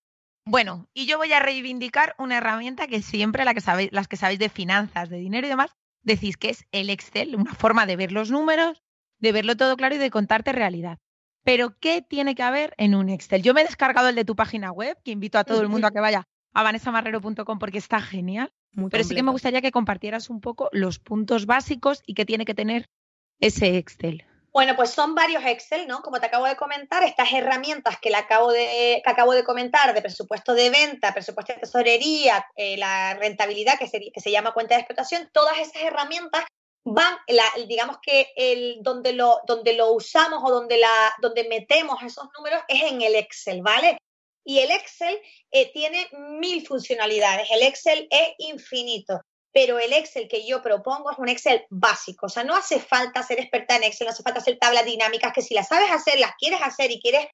Bueno, 0.45 0.87
y 0.93 1.05
yo 1.05 1.17
voy 1.17 1.31
a 1.33 1.39
reivindicar 1.39 2.15
una 2.17 2.37
herramienta 2.37 2.87
que 2.87 3.01
siempre 3.01 3.45
la 3.45 3.53
que 3.53 3.61
sabéis, 3.61 3.91
las 3.91 4.07
que 4.07 4.17
sabéis 4.17 4.39
de 4.39 4.49
finanzas, 4.49 5.09
de 5.09 5.17
dinero 5.17 5.45
y 5.45 5.49
demás, 5.49 5.71
decís 6.01 6.37
que 6.37 6.49
es 6.49 6.65
el 6.71 6.89
Excel, 6.89 7.35
una 7.35 7.53
forma 7.53 7.85
de 7.85 7.95
ver 7.95 8.11
los 8.11 8.31
números, 8.31 8.81
de 9.19 9.31
verlo 9.31 9.57
todo 9.57 9.77
claro 9.77 9.95
y 9.95 9.99
de 9.99 10.09
contarte 10.09 10.51
realidad. 10.51 10.97
Pero, 11.49 11.73
¿qué 11.79 12.03
tiene 12.03 12.35
que 12.35 12.43
haber 12.43 12.75
en 12.77 12.93
un 12.93 13.09
Excel? 13.09 13.41
Yo 13.41 13.55
me 13.55 13.61
he 13.61 13.63
descargado 13.63 14.07
el 14.07 14.13
de 14.13 14.23
tu 14.23 14.35
página 14.35 14.71
web, 14.71 14.95
que 15.03 15.09
invito 15.09 15.39
a 15.39 15.43
todo 15.43 15.63
el 15.63 15.67
mundo 15.67 15.87
a 15.87 15.91
que 15.91 15.99
vaya 15.99 16.27
a 16.53 16.61
vanessamarrero.com 16.61 17.57
porque 17.57 17.79
está 17.79 17.99
genial. 18.01 18.53
pero 18.91 19.03
sí 19.03 19.15
que 19.15 19.23
me 19.23 19.31
gustaría 19.31 19.59
que 19.59 19.71
compartieras 19.71 20.29
un 20.29 20.41
poco 20.41 20.69
los 20.73 20.99
puntos 20.99 21.47
básicos 21.47 22.03
y 22.05 22.13
qué 22.13 22.23
tiene 22.23 22.45
que 22.45 22.53
tener 22.53 22.85
ese 23.39 23.77
Excel. 23.77 24.27
Bueno, 24.53 24.75
pues 24.75 24.91
son 24.91 25.15
varios 25.15 25.43
Excel, 25.43 25.87
¿no? 25.87 26.03
Como 26.03 26.19
te 26.19 26.27
acabo 26.27 26.45
de 26.45 26.55
comentar, 26.55 27.01
estas 27.01 27.33
herramientas 27.33 27.97
que, 27.99 28.15
acabo, 28.15 28.51
de, 28.51 29.01
acabo 29.03 29.33
de 29.33 29.43
comentar 29.43 29.91
de 29.95 30.03
presupuesto 30.03 30.53
de 30.53 30.69
venta, 30.69 31.15
presupuesto 31.15 31.53
de 31.53 31.61
tesorería, 31.61 32.45
eh, 32.57 32.77
la 32.77 33.15
rentabilidad 33.15 33.79
que 33.79 33.87
se, 33.87 33.99
que 34.13 34.21
se 34.21 34.29
llama 34.29 34.53
cuenta 34.53 34.75
de 34.75 34.81
explotación, 34.81 35.27
todas 35.33 35.57
esas 35.57 35.81
herramientas 35.81 36.45
van, 36.85 37.17
digamos 37.67 37.97
que 38.01 38.31
el, 38.35 38.79
donde, 38.81 39.13
lo, 39.13 39.39
donde 39.45 39.73
lo 39.73 39.91
usamos 39.91 40.41
o 40.43 40.49
donde, 40.49 40.77
la, 40.77 41.13
donde 41.21 41.47
metemos 41.47 42.01
esos 42.03 42.27
números 42.37 42.61
es 42.67 42.83
en 42.83 43.01
el 43.01 43.15
Excel, 43.15 43.61
¿vale? 43.61 43.97
Y 44.45 44.59
el 44.59 44.71
Excel 44.71 45.19
eh, 45.51 45.71
tiene 45.71 46.07
mil 46.39 46.65
funcionalidades, 46.65 47.49
el 47.51 47.63
Excel 47.63 48.07
es 48.09 48.33
infinito 48.39 49.21
pero 49.51 49.79
el 49.79 49.93
Excel 49.93 50.27
que 50.27 50.45
yo 50.45 50.61
propongo 50.61 51.11
es 51.11 51.17
un 51.17 51.29
Excel 51.29 51.65
básico. 51.69 52.27
O 52.27 52.29
sea, 52.29 52.43
no 52.43 52.55
hace 52.55 52.79
falta 52.79 53.23
ser 53.23 53.39
experta 53.39 53.75
en 53.75 53.83
Excel, 53.83 54.05
no 54.05 54.11
hace 54.11 54.23
falta 54.23 54.39
hacer 54.39 54.57
tablas 54.59 54.85
dinámicas, 54.85 55.33
que 55.33 55.41
si 55.41 55.53
las 55.53 55.67
sabes 55.67 55.91
hacer, 55.91 56.19
las 56.19 56.35
quieres 56.37 56.61
hacer 56.61 56.91
y 56.91 57.01
quieres 57.01 57.27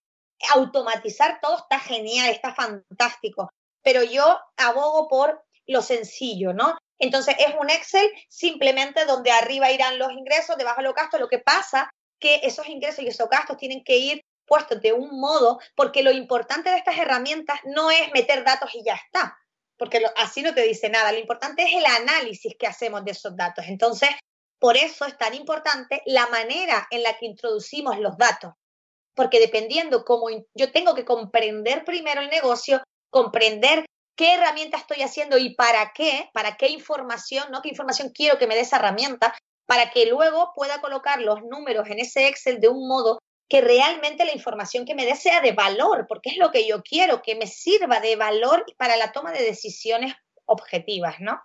automatizar, 0.53 1.39
todo 1.41 1.57
está 1.57 1.79
genial, 1.79 2.29
está 2.29 2.53
fantástico. 2.53 3.49
Pero 3.83 4.03
yo 4.03 4.39
abogo 4.57 5.07
por 5.07 5.43
lo 5.67 5.81
sencillo, 5.81 6.53
¿no? 6.53 6.77
Entonces 6.99 7.35
es 7.39 7.53
un 7.59 7.69
Excel 7.69 8.09
simplemente 8.29 9.05
donde 9.05 9.31
arriba 9.31 9.71
irán 9.71 9.99
los 9.99 10.11
ingresos, 10.11 10.57
debajo 10.57 10.81
los 10.81 10.93
gastos. 10.93 11.19
Lo 11.19 11.27
que 11.27 11.39
pasa 11.39 11.89
que 12.19 12.41
esos 12.43 12.67
ingresos 12.67 13.03
y 13.03 13.07
esos 13.07 13.29
gastos 13.29 13.57
tienen 13.57 13.83
que 13.83 13.97
ir 13.97 14.21
puestos 14.45 14.79
de 14.81 14.93
un 14.93 15.19
modo, 15.19 15.59
porque 15.75 16.03
lo 16.03 16.11
importante 16.11 16.69
de 16.69 16.77
estas 16.77 16.97
herramientas 16.97 17.59
no 17.65 17.89
es 17.89 18.11
meter 18.13 18.43
datos 18.43 18.73
y 18.75 18.83
ya 18.83 18.93
está 18.93 19.35
porque 19.77 20.03
así 20.15 20.41
no 20.41 20.53
te 20.53 20.63
dice 20.63 20.89
nada. 20.89 21.11
Lo 21.11 21.19
importante 21.19 21.63
es 21.63 21.73
el 21.73 21.85
análisis 21.85 22.55
que 22.57 22.67
hacemos 22.67 23.03
de 23.03 23.11
esos 23.11 23.35
datos. 23.35 23.65
Entonces, 23.67 24.09
por 24.59 24.77
eso 24.77 25.05
es 25.05 25.17
tan 25.17 25.33
importante 25.33 26.01
la 26.05 26.27
manera 26.27 26.87
en 26.89 27.03
la 27.03 27.17
que 27.17 27.25
introducimos 27.25 27.99
los 27.99 28.17
datos, 28.17 28.53
porque 29.13 29.39
dependiendo 29.39 30.05
cómo 30.05 30.27
yo 30.53 30.71
tengo 30.71 30.95
que 30.95 31.05
comprender 31.05 31.83
primero 31.83 32.21
el 32.21 32.29
negocio, 32.29 32.81
comprender 33.09 33.85
qué 34.15 34.33
herramienta 34.33 34.77
estoy 34.77 35.01
haciendo 35.01 35.37
y 35.37 35.55
para 35.55 35.91
qué, 35.93 36.29
para 36.33 36.57
qué 36.57 36.69
información, 36.69 37.51
¿no? 37.51 37.61
¿Qué 37.61 37.69
información 37.69 38.11
quiero 38.13 38.37
que 38.37 38.47
me 38.47 38.55
dé 38.55 38.61
esa 38.61 38.77
herramienta? 38.77 39.35
Para 39.65 39.89
que 39.91 40.05
luego 40.05 40.51
pueda 40.55 40.81
colocar 40.81 41.21
los 41.21 41.41
números 41.43 41.87
en 41.89 41.99
ese 41.99 42.27
Excel 42.27 42.59
de 42.59 42.69
un 42.69 42.87
modo 42.87 43.19
que 43.47 43.61
realmente 43.61 44.25
la 44.25 44.33
información 44.33 44.85
que 44.85 44.95
me 44.95 45.05
dé 45.05 45.15
sea 45.15 45.41
de 45.41 45.51
valor, 45.51 46.05
porque 46.07 46.31
es 46.31 46.37
lo 46.37 46.51
que 46.51 46.67
yo 46.67 46.81
quiero, 46.81 47.21
que 47.21 47.35
me 47.35 47.47
sirva 47.47 47.99
de 47.99 48.15
valor 48.15 48.65
para 48.77 48.97
la 48.97 49.11
toma 49.11 49.31
de 49.31 49.43
decisiones 49.43 50.15
objetivas, 50.45 51.19
¿no? 51.19 51.39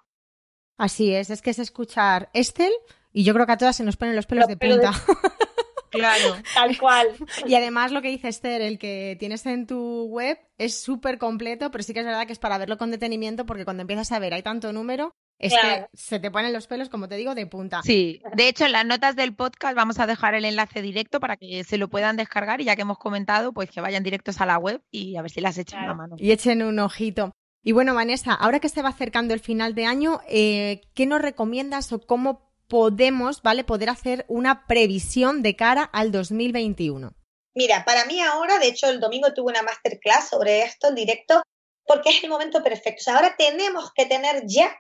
Así 0.79 1.15
es, 1.15 1.29
es 1.29 1.43
que 1.43 1.51
es 1.51 1.59
escuchar 1.59 2.31
Estel 2.33 2.73
y 3.13 3.25
yo 3.25 3.35
creo 3.35 3.45
que 3.45 3.53
a 3.53 3.59
todas 3.59 3.77
se 3.77 3.85
nos 3.85 3.97
ponen 3.97 4.17
los 4.17 4.27
pelos 4.27 4.49
de 4.49 4.57
punta. 4.57 4.93
Claro, 5.91 6.37
tal 6.55 6.79
cual. 6.79 7.09
Y 7.47 7.55
además 7.55 7.93
lo 7.93 8.03
que 8.03 8.09
dice 8.09 8.29
Esther, 8.29 8.63
el 8.63 8.79
que 8.79 9.17
tienes 9.19 9.45
en 9.47 9.67
tu 9.67 10.05
web 10.05 10.39
es 10.59 10.81
súper 10.81 11.19
completo, 11.19 11.71
pero 11.71 11.83
sí 11.83 11.93
que 11.93 12.01
es 12.01 12.07
verdad 12.07 12.27
que 12.27 12.33
es 12.33 12.39
para 12.39 12.59
verlo 12.59 12.79
con 12.79 12.91
detenimiento 12.91 13.47
porque 13.47 13.65
cuando 13.65 13.83
empiezas 13.83 14.13
a 14.13 14.19
ver 14.19 14.35
hay 14.35 14.43
tanto 14.43 14.73
número 14.73 15.15
es 15.41 15.55
que 15.55 15.87
se 15.95 16.21
te 16.21 16.31
ponen 16.31 16.53
los 16.53 16.67
pelos, 16.67 16.91
como 16.91 17.09
te 17.09 17.17
digo, 17.17 17.35
de 17.35 17.47
punta. 17.47 17.81
Sí, 17.83 18.21
de 18.35 18.49
hecho 18.49 18.67
en 18.67 18.73
las 18.73 18.85
notas 18.85 19.17
del 19.17 19.35
podcast 19.35 19.75
vamos 19.75 19.99
a 19.99 20.07
dejar 20.07 20.35
el 20.35 20.45
enlace 20.45 20.83
directo 20.83 21.19
para 21.19 21.39
que 21.39 21.65
se 21.65 21.79
lo 21.79 21.89
puedan 21.89 22.17
descargar 22.17 22.61
y 22.61 22.65
ya 22.65 22.77
que 22.77 22.83
hemos 22.83 22.99
comentado, 22.99 23.53
pues 23.53 23.71
que 23.71 23.81
vayan 23.81 24.03
directos 24.03 24.41
a 24.43 24.47
la 24.47 24.59
web 24.59 24.83
y 24.91 25.17
a 25.17 25.23
ver 25.23 25.31
si 25.31 25.41
las 25.41 25.57
echan 25.57 25.89
a 25.89 25.95
mano. 25.95 26.17
Y 26.19 26.31
echen 26.33 26.63
un 26.63 26.79
ojito. 26.79 27.33
Y 27.63 27.73
bueno, 27.73 27.95
Vanessa, 27.95 28.35
ahora 28.35 28.61
que 28.61 28.69
se 28.69 28.83
va 28.83 28.91
acercando 28.91 29.33
el 29.33 29.41
final 29.41 29.75
de 29.75 29.87
año, 29.87 30.21
eh, 30.29 30.83
¿qué 30.95 31.07
nos 31.07 31.23
recomiendas 31.23 31.93
o 31.93 32.01
cómo 32.01 32.50
podemos, 32.71 33.43
¿vale? 33.43 33.65
Poder 33.65 33.91
hacer 33.91 34.25
una 34.29 34.67
previsión 34.67 35.43
de 35.43 35.57
cara 35.57 35.83
al 35.83 36.11
2021. 36.11 37.13
Mira, 37.55 37.85
para 37.85 38.07
mí 38.07 38.19
ahora, 38.23 38.59
de 38.59 38.69
hecho, 38.69 38.89
el 38.89 39.01
domingo 39.01 39.35
tuve 39.35 39.51
una 39.51 39.63
masterclass 39.63 40.31
sobre 40.31 40.63
esto 40.63 40.89
en 40.89 40.95
directo, 40.95 41.43
porque 41.85 42.09
es 42.09 42.25
el 42.25 42.31
momento 42.31 42.63
perfecto. 42.63 43.01
O 43.01 43.05
sea, 43.05 43.17
ahora 43.17 43.35
tenemos 43.37 43.93
que 43.95 44.07
tener 44.07 44.45
ya 44.47 44.75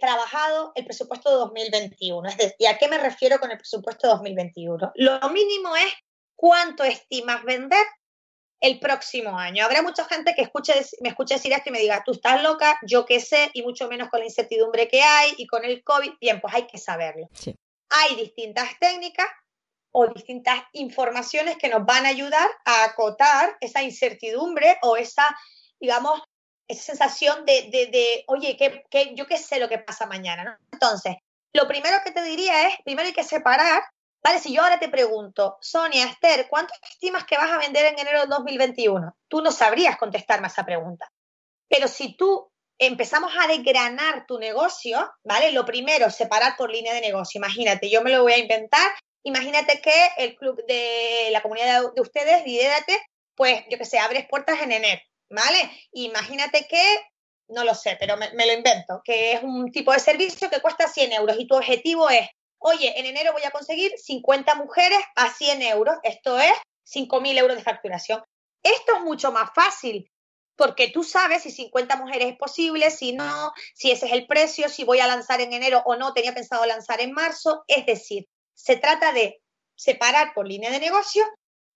trabajado 0.00 0.72
el 0.74 0.84
presupuesto 0.84 1.30
de 1.30 1.36
2021. 1.36 2.28
Es 2.28 2.36
decir, 2.36 2.56
¿y 2.58 2.66
a 2.66 2.78
qué 2.78 2.88
me 2.88 2.98
refiero 2.98 3.38
con 3.38 3.50
el 3.50 3.58
presupuesto 3.58 4.06
de 4.06 4.12
2021? 4.14 4.92
Lo 4.96 5.30
mínimo 5.30 5.74
es 5.76 5.92
cuánto 6.36 6.84
estimas 6.84 7.42
vender 7.44 7.84
el 8.62 8.78
próximo 8.78 9.36
año. 9.36 9.64
Habrá 9.64 9.82
mucha 9.82 10.04
gente 10.04 10.34
que 10.34 10.42
escuche, 10.42 10.72
me 11.00 11.08
escuche 11.08 11.34
decir 11.34 11.52
esto 11.52 11.68
y 11.68 11.72
me 11.72 11.80
diga, 11.80 12.02
tú 12.04 12.12
estás 12.12 12.40
loca, 12.42 12.78
yo 12.86 13.04
qué 13.04 13.18
sé, 13.18 13.50
y 13.52 13.62
mucho 13.62 13.88
menos 13.88 14.08
con 14.08 14.20
la 14.20 14.26
incertidumbre 14.26 14.88
que 14.88 15.02
hay 15.02 15.34
y 15.36 15.48
con 15.48 15.64
el 15.64 15.82
COVID. 15.82 16.12
Bien, 16.20 16.40
pues 16.40 16.54
hay 16.54 16.66
que 16.68 16.78
saberlo. 16.78 17.28
Hay 17.90 18.14
distintas 18.14 18.70
técnicas 18.78 19.26
o 19.90 20.06
distintas 20.06 20.62
informaciones 20.72 21.56
que 21.58 21.68
nos 21.68 21.84
van 21.84 22.06
a 22.06 22.10
ayudar 22.10 22.48
a 22.64 22.84
acotar 22.84 23.56
esa 23.60 23.82
incertidumbre 23.82 24.78
o 24.82 24.96
esa, 24.96 25.36
digamos, 25.80 26.22
esa 26.68 26.84
sensación 26.84 27.44
de, 27.44 27.68
de, 27.70 28.24
oye, 28.28 28.56
que, 28.56 29.14
yo 29.16 29.26
qué 29.26 29.38
sé 29.38 29.58
lo 29.58 29.68
que 29.68 29.78
pasa 29.78 30.06
mañana, 30.06 30.58
Entonces, 30.70 31.16
lo 31.52 31.66
primero 31.66 31.96
que 32.04 32.12
te 32.12 32.22
diría 32.22 32.68
es, 32.68 32.76
primero 32.84 33.08
hay 33.08 33.12
que 33.12 33.24
separar, 33.24 33.82
¿vale? 34.22 34.38
Si 34.38 34.52
yo 34.52 34.62
ahora 34.62 34.78
te 34.78 34.88
pregunto, 34.88 35.58
Sonia, 35.60 36.06
Esther, 36.06 36.46
¿cuánto 36.48 36.74
estimas 36.82 37.24
que 37.24 37.36
vas 37.36 37.50
a 37.50 37.58
vender 37.58 37.86
en 37.86 37.98
enero 37.98 38.22
de 38.22 38.26
2021? 38.26 39.16
Tú 39.28 39.42
no 39.42 39.50
sabrías 39.50 39.96
contestarme 39.96 40.46
a 40.46 40.50
esa 40.50 40.64
pregunta. 40.64 41.10
Pero 41.68 41.88
si 41.88 42.16
tú 42.16 42.50
empezamos 42.78 43.32
a 43.38 43.46
desgranar 43.46 44.26
tu 44.26 44.38
negocio, 44.38 45.10
¿vale? 45.24 45.52
Lo 45.52 45.64
primero, 45.64 46.10
separar 46.10 46.56
por 46.56 46.70
línea 46.70 46.94
de 46.94 47.00
negocio. 47.00 47.38
Imagínate, 47.38 47.88
yo 47.88 48.02
me 48.02 48.10
lo 48.10 48.22
voy 48.22 48.32
a 48.32 48.38
inventar. 48.38 48.90
Imagínate 49.24 49.80
que 49.80 50.08
el 50.16 50.36
club 50.36 50.64
de 50.66 51.28
la 51.30 51.42
comunidad 51.42 51.92
de 51.94 52.00
ustedes, 52.00 52.44
Lidérate, 52.44 53.00
pues 53.34 53.64
yo 53.70 53.78
que 53.78 53.84
sé, 53.84 53.98
abres 53.98 54.26
puertas 54.28 54.60
en 54.60 54.72
enero. 54.72 55.00
¿vale? 55.32 55.70
Imagínate 55.92 56.66
que, 56.68 56.82
no 57.48 57.64
lo 57.64 57.74
sé, 57.74 57.96
pero 57.98 58.16
me, 58.16 58.30
lo 58.30 58.52
invento, 58.52 59.00
que 59.04 59.32
es 59.32 59.42
un 59.42 59.70
tipo 59.72 59.92
de 59.92 59.98
servicio 59.98 60.48
que 60.48 60.60
cuesta 60.60 60.88
100 60.88 61.12
euros 61.12 61.36
y 61.38 61.46
tu 61.46 61.56
objetivo 61.56 62.08
es, 62.08 62.28
oye, 62.62 62.98
en 62.98 63.06
enero 63.06 63.32
voy 63.32 63.42
a 63.44 63.50
conseguir 63.50 63.92
50 63.96 64.54
mujeres 64.56 64.98
a 65.16 65.32
100 65.32 65.62
euros, 65.62 65.96
esto 66.02 66.38
es 66.38 66.52
5.000 66.86 67.38
euros 67.38 67.56
de 67.56 67.62
facturación. 67.62 68.22
Esto 68.62 68.96
es 68.96 69.02
mucho 69.02 69.32
más 69.32 69.50
fácil 69.54 70.10
porque 70.56 70.88
tú 70.88 71.02
sabes 71.02 71.42
si 71.42 71.50
50 71.50 71.96
mujeres 71.96 72.32
es 72.32 72.38
posible, 72.38 72.90
si 72.90 73.12
no, 73.12 73.52
si 73.74 73.90
ese 73.90 74.06
es 74.06 74.12
el 74.12 74.26
precio, 74.26 74.68
si 74.68 74.84
voy 74.84 75.00
a 75.00 75.06
lanzar 75.06 75.40
en 75.40 75.52
enero 75.52 75.82
o 75.86 75.96
no, 75.96 76.12
tenía 76.12 76.34
pensado 76.34 76.64
lanzar 76.66 77.00
en 77.00 77.12
marzo. 77.12 77.64
Es 77.66 77.86
decir, 77.86 78.28
se 78.54 78.76
trata 78.76 79.12
de 79.12 79.40
separar 79.74 80.34
por 80.34 80.46
línea 80.46 80.70
de 80.70 80.80
negocio. 80.80 81.24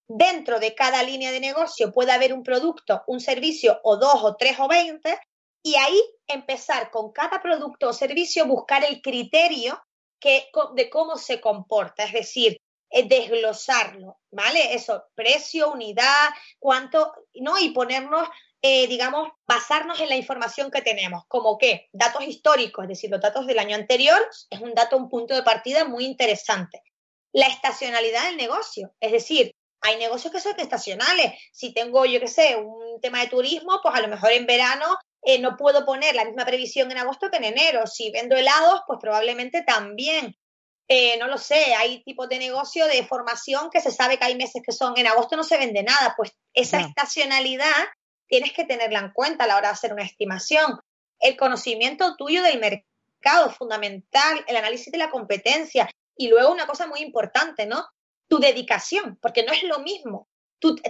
Dentro 0.08 0.60
de 0.60 0.74
cada 0.74 1.02
línea 1.02 1.32
de 1.32 1.40
negocio 1.40 1.92
puede 1.92 2.12
haber 2.12 2.32
un 2.32 2.44
producto, 2.44 3.02
un 3.08 3.18
servicio 3.18 3.80
o 3.82 3.96
dos 3.96 4.22
o 4.22 4.36
tres 4.36 4.56
o 4.60 4.68
veinte 4.68 5.18
y 5.64 5.74
ahí 5.74 6.00
empezar 6.28 6.92
con 6.92 7.10
cada 7.10 7.42
producto 7.42 7.88
o 7.88 7.92
servicio 7.92 8.46
buscar 8.46 8.84
el 8.84 9.02
criterio 9.02 9.82
que, 10.20 10.48
de 10.74 10.90
cómo 10.90 11.16
se 11.16 11.40
comporta, 11.40 12.04
es 12.04 12.12
decir, 12.12 12.58
eh, 12.90 13.06
desglosarlo, 13.08 14.20
¿vale? 14.30 14.74
Eso, 14.74 15.04
precio, 15.14 15.72
unidad, 15.72 16.30
cuánto, 16.58 17.12
¿no? 17.34 17.58
Y 17.58 17.70
ponernos 17.70 18.28
eh, 18.62 18.88
digamos, 18.88 19.28
basarnos 19.46 20.00
en 20.00 20.08
la 20.08 20.16
información 20.16 20.72
que 20.72 20.82
tenemos, 20.82 21.24
como 21.28 21.56
que 21.56 21.88
datos 21.92 22.24
históricos, 22.24 22.84
es 22.84 22.88
decir, 22.88 23.10
los 23.10 23.20
datos 23.20 23.46
del 23.46 23.60
año 23.60 23.76
anterior, 23.76 24.18
es 24.50 24.60
un 24.60 24.74
dato, 24.74 24.96
un 24.96 25.08
punto 25.08 25.34
de 25.34 25.44
partida 25.44 25.84
muy 25.84 26.04
interesante. 26.04 26.82
La 27.32 27.46
estacionalidad 27.46 28.24
del 28.24 28.36
negocio, 28.36 28.92
es 28.98 29.12
decir, 29.12 29.54
hay 29.82 29.98
negocios 29.98 30.32
que 30.32 30.40
son 30.40 30.58
estacionales. 30.58 31.34
Si 31.52 31.72
tengo, 31.74 32.06
yo 32.06 32.18
qué 32.18 32.26
sé, 32.26 32.56
un 32.56 33.00
tema 33.00 33.20
de 33.20 33.28
turismo, 33.28 33.78
pues 33.82 33.94
a 33.94 34.00
lo 34.00 34.08
mejor 34.08 34.32
en 34.32 34.46
verano 34.46 34.86
eh, 35.28 35.40
no 35.40 35.56
puedo 35.56 35.84
poner 35.84 36.14
la 36.14 36.24
misma 36.24 36.44
previsión 36.44 36.88
en 36.92 36.98
agosto 36.98 37.28
que 37.28 37.38
en 37.38 37.44
enero. 37.44 37.84
Si 37.88 38.12
vendo 38.12 38.36
helados, 38.36 38.82
pues 38.86 39.00
probablemente 39.00 39.62
también. 39.62 40.36
Eh, 40.86 41.18
no 41.18 41.26
lo 41.26 41.36
sé, 41.36 41.74
hay 41.74 42.04
tipos 42.04 42.28
de 42.28 42.38
negocio 42.38 42.86
de 42.86 43.04
formación 43.04 43.68
que 43.70 43.80
se 43.80 43.90
sabe 43.90 44.18
que 44.18 44.24
hay 44.24 44.36
meses 44.36 44.62
que 44.64 44.70
son 44.70 44.96
en 44.96 45.08
agosto 45.08 45.36
no 45.36 45.42
se 45.42 45.58
vende 45.58 45.82
nada, 45.82 46.14
pues 46.16 46.30
esa 46.54 46.78
estacionalidad 46.78 47.72
tienes 48.28 48.52
que 48.52 48.64
tenerla 48.64 49.00
en 49.00 49.10
cuenta 49.10 49.42
a 49.42 49.46
la 49.48 49.56
hora 49.56 49.66
de 49.70 49.74
hacer 49.74 49.92
una 49.92 50.04
estimación. 50.04 50.78
El 51.18 51.36
conocimiento 51.36 52.14
tuyo 52.14 52.40
del 52.44 52.60
mercado 52.60 53.50
es 53.50 53.56
fundamental, 53.56 54.44
el 54.46 54.56
análisis 54.56 54.92
de 54.92 54.98
la 54.98 55.10
competencia 55.10 55.90
y 56.16 56.28
luego 56.28 56.52
una 56.52 56.68
cosa 56.68 56.86
muy 56.86 57.00
importante, 57.00 57.66
¿no? 57.66 57.84
Tu 58.28 58.38
dedicación, 58.38 59.18
porque 59.20 59.42
no 59.42 59.52
es 59.52 59.64
lo 59.64 59.80
mismo. 59.80 60.28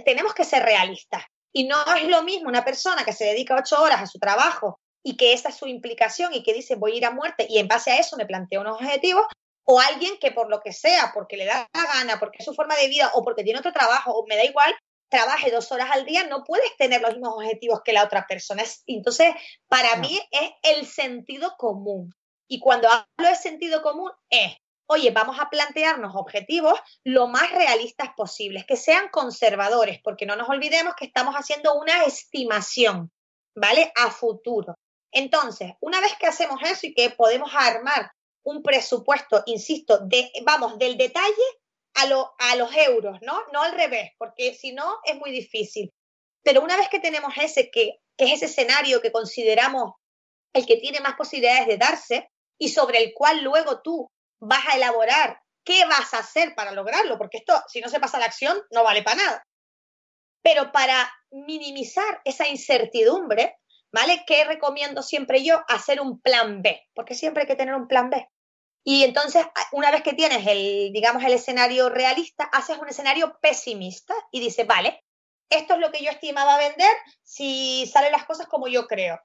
tenemos 0.05 0.35
que 0.35 0.43
ser 0.43 0.61
realistas 0.61 1.23
y 1.57 1.63
no 1.63 1.75
es 1.95 2.07
lo 2.07 2.21
mismo 2.21 2.49
una 2.49 2.63
persona 2.63 3.03
que 3.03 3.13
se 3.13 3.25
dedica 3.25 3.55
ocho 3.57 3.81
horas 3.81 3.99
a 3.99 4.05
su 4.05 4.19
trabajo 4.19 4.79
y 5.03 5.17
que 5.17 5.33
esa 5.33 5.49
es 5.49 5.55
su 5.55 5.65
implicación 5.65 6.31
y 6.35 6.43
que 6.43 6.53
dice 6.53 6.75
voy 6.75 6.91
a 6.91 6.97
ir 6.97 7.05
a 7.07 7.09
muerte 7.09 7.47
y 7.49 7.57
en 7.57 7.67
base 7.67 7.89
a 7.89 7.97
eso 7.97 8.15
me 8.15 8.27
planteo 8.27 8.61
unos 8.61 8.75
objetivos 8.79 9.25
o 9.63 9.79
alguien 9.79 10.19
que 10.19 10.29
por 10.29 10.51
lo 10.51 10.59
que 10.61 10.71
sea, 10.71 11.09
porque 11.15 11.35
le 11.35 11.45
da 11.45 11.67
la 11.73 11.83
gana, 11.93 12.19
porque 12.19 12.37
es 12.39 12.45
su 12.45 12.53
forma 12.53 12.75
de 12.75 12.89
vida 12.89 13.09
o 13.15 13.23
porque 13.23 13.43
tiene 13.43 13.57
otro 13.57 13.73
trabajo 13.73 14.11
o 14.11 14.27
me 14.27 14.35
da 14.35 14.43
igual, 14.43 14.71
trabaje 15.09 15.49
dos 15.49 15.71
horas 15.71 15.89
al 15.91 16.05
día, 16.05 16.27
no 16.27 16.43
puedes 16.43 16.77
tener 16.77 17.01
los 17.01 17.13
mismos 17.13 17.33
objetivos 17.33 17.81
que 17.83 17.91
la 17.91 18.03
otra 18.03 18.27
persona. 18.27 18.63
Entonces, 18.85 19.33
para 19.67 19.95
mí 19.95 20.19
es 20.29 20.51
el 20.61 20.85
sentido 20.85 21.55
común. 21.57 22.13
Y 22.47 22.59
cuando 22.59 22.87
hablo 22.87 23.29
de 23.29 23.35
sentido 23.35 23.81
común 23.81 24.11
es, 24.29 24.55
oye, 24.87 25.11
vamos 25.11 25.37
a 25.39 25.49
plantearnos 25.49 26.15
objetivos 26.15 26.79
lo 27.03 27.27
más 27.27 27.51
realistas 27.51 28.09
posibles, 28.15 28.65
que 28.65 28.77
sean 28.77 29.09
conservadores, 29.09 29.99
porque 30.03 30.25
no 30.25 30.35
nos 30.35 30.49
olvidemos 30.49 30.95
que 30.95 31.05
estamos 31.05 31.35
haciendo 31.35 31.75
una 31.75 32.05
estimación, 32.05 33.11
¿vale? 33.55 33.91
A 33.95 34.09
futuro. 34.11 34.75
Entonces, 35.11 35.73
una 35.81 35.99
vez 35.99 36.13
que 36.19 36.27
hacemos 36.27 36.59
eso 36.63 36.87
y 36.87 36.93
que 36.93 37.09
podemos 37.09 37.51
armar 37.53 38.11
un 38.43 38.63
presupuesto, 38.63 39.43
insisto, 39.45 39.99
de, 39.99 40.31
vamos, 40.43 40.77
del 40.77 40.97
detalle 40.97 41.35
a, 41.95 42.55
los 42.55 42.75
euros, 42.75 43.17
¿no? 43.21 43.41
No 43.51 43.63
al 43.63 43.73
revés, 43.73 44.11
porque 44.17 44.53
si 44.53 44.71
no 44.71 44.99
es 45.03 45.17
muy 45.17 45.31
difícil. 45.31 45.91
Pero 46.43 46.61
una 46.61 46.77
vez 46.77 46.87
que 46.89 46.99
tenemos 46.99 47.33
ese, 47.37 47.69
que, 47.71 47.99
que 48.15 48.25
es 48.25 48.33
ese 48.33 48.45
escenario 48.45 49.01
que 49.01 49.11
consideramos 49.11 49.93
el 50.53 50.65
que 50.65 50.77
tiene 50.77 51.01
más 51.01 51.15
posibilidades 51.15 51.67
de 51.67 51.77
darse 51.77 52.29
y 52.57 52.69
sobre 52.69 53.03
el 53.03 53.13
cual 53.13 53.43
luego 53.43 53.81
tú 53.81 54.09
vas 54.39 54.65
a 54.67 54.75
elaborar 54.75 55.41
qué 55.63 55.85
vas 55.85 56.13
a 56.13 56.19
hacer 56.19 56.55
para 56.55 56.71
lograrlo, 56.71 57.17
porque 57.17 57.37
esto, 57.37 57.61
si 57.67 57.81
no 57.81 57.89
se 57.89 57.99
pasa 57.99 58.19
la 58.19 58.25
acción, 58.25 58.57
no 58.71 58.83
vale 58.83 59.03
para 59.03 59.17
nada. 59.17 59.47
Pero 60.41 60.71
para 60.71 61.11
minimizar 61.31 62.21
esa 62.23 62.47
incertidumbre, 62.47 63.57
¿vale? 63.91 64.23
¿Qué 64.25 64.45
recomiendo 64.45 65.03
siempre 65.03 65.43
yo? 65.43 65.61
Hacer 65.67 65.99
un 65.99 66.21
plan 66.21 66.61
B, 66.61 66.81
porque 66.93 67.15
siempre 67.15 67.43
hay 67.43 67.47
que 67.47 67.55
tener 67.55 67.75
un 67.75 67.87
plan 67.87 68.09
B. 68.09 68.27
Y 68.85 69.03
entonces, 69.03 69.45
una 69.73 69.91
vez 69.91 70.01
que 70.01 70.13
tienes 70.13 70.47
el, 70.47 70.93
digamos, 70.93 71.21
el 71.25 71.33
escenario 71.33 71.89
realista, 71.89 72.45
haces 72.45 72.77
un 72.77 72.87
escenario 72.87 73.37
pesimista 73.41 74.13
y 74.31 74.39
dices, 74.39 74.65
vale, 74.65 75.03
esto 75.49 75.73
es 75.73 75.79
lo 75.81 75.91
que 75.91 76.01
yo 76.01 76.09
estimaba 76.09 76.57
vender 76.57 76.95
si 77.23 77.85
salen 77.91 78.13
las 78.13 78.25
cosas 78.25 78.47
como 78.47 78.69
yo 78.69 78.87
creo, 78.87 79.19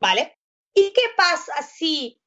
¿vale? 0.00 0.36
¿Y 0.74 0.92
qué 0.92 1.02
pasa 1.16 1.62
si 1.62 2.20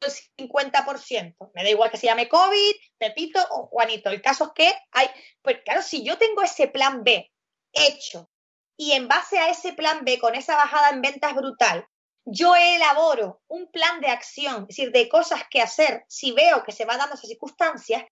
el 0.00 0.48
50%? 0.48 1.50
Me 1.54 1.62
da 1.62 1.70
igual 1.70 1.90
que 1.90 1.96
se 1.96 2.06
llame 2.06 2.28
COVID, 2.28 2.74
Pepito 2.98 3.40
o 3.50 3.66
Juanito. 3.66 4.10
El 4.10 4.22
caso 4.22 4.44
es 4.44 4.50
que 4.54 4.72
hay, 4.92 5.08
pues 5.42 5.58
claro, 5.64 5.82
si 5.82 6.04
yo 6.04 6.18
tengo 6.18 6.42
ese 6.42 6.68
plan 6.68 7.04
B 7.04 7.30
hecho 7.72 8.30
y 8.76 8.92
en 8.92 9.08
base 9.08 9.38
a 9.38 9.48
ese 9.48 9.72
plan 9.72 10.04
B, 10.04 10.18
con 10.18 10.34
esa 10.34 10.56
bajada 10.56 10.90
en 10.90 11.00
ventas 11.00 11.34
brutal, 11.34 11.86
yo 12.26 12.56
elaboro 12.56 13.40
un 13.48 13.70
plan 13.70 14.00
de 14.00 14.08
acción, 14.08 14.62
es 14.62 14.76
decir, 14.76 14.90
de 14.90 15.08
cosas 15.08 15.44
que 15.48 15.62
hacer 15.62 16.04
si 16.08 16.32
veo 16.32 16.64
que 16.64 16.72
se 16.72 16.84
va 16.84 16.96
dando 16.96 17.14
esas 17.14 17.28
circunstancias, 17.30 18.02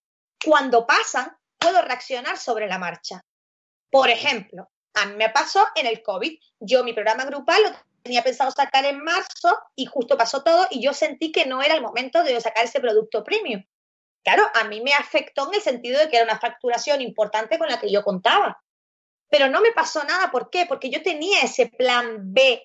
cuando 0.44 0.86
pasan, 0.86 1.36
puedo 1.58 1.82
reaccionar 1.82 2.38
sobre 2.38 2.68
la 2.68 2.78
marcha. 2.78 3.24
Por 3.90 4.10
ejemplo, 4.10 4.70
a 4.94 5.06
mí 5.06 5.16
me 5.16 5.30
pasó 5.30 5.66
en 5.74 5.86
el 5.86 6.02
COVID. 6.02 6.38
Yo 6.60 6.84
mi 6.84 6.92
programa 6.92 7.24
grupal 7.24 7.62
lo 7.62 7.70
tenía 8.04 8.22
pensado 8.22 8.50
sacar 8.50 8.84
en 8.84 9.02
marzo 9.02 9.58
y 9.74 9.86
justo 9.86 10.16
pasó 10.16 10.44
todo 10.44 10.68
y 10.70 10.82
yo 10.82 10.92
sentí 10.92 11.32
que 11.32 11.46
no 11.46 11.62
era 11.62 11.74
el 11.74 11.82
momento 11.82 12.22
de 12.22 12.40
sacar 12.40 12.66
ese 12.66 12.80
producto 12.80 13.24
premium. 13.24 13.64
Claro, 14.22 14.44
a 14.54 14.64
mí 14.64 14.80
me 14.80 14.92
afectó 14.92 15.48
en 15.48 15.54
el 15.54 15.60
sentido 15.60 15.98
de 15.98 16.08
que 16.08 16.16
era 16.16 16.24
una 16.24 16.38
facturación 16.38 17.00
importante 17.00 17.58
con 17.58 17.68
la 17.68 17.80
que 17.80 17.90
yo 17.90 18.02
contaba. 18.02 18.62
Pero 19.28 19.48
no 19.48 19.60
me 19.60 19.72
pasó 19.72 20.04
nada. 20.04 20.30
¿Por 20.30 20.50
qué? 20.50 20.66
Porque 20.66 20.90
yo 20.90 21.02
tenía 21.02 21.42
ese 21.42 21.66
plan 21.66 22.32
B 22.32 22.62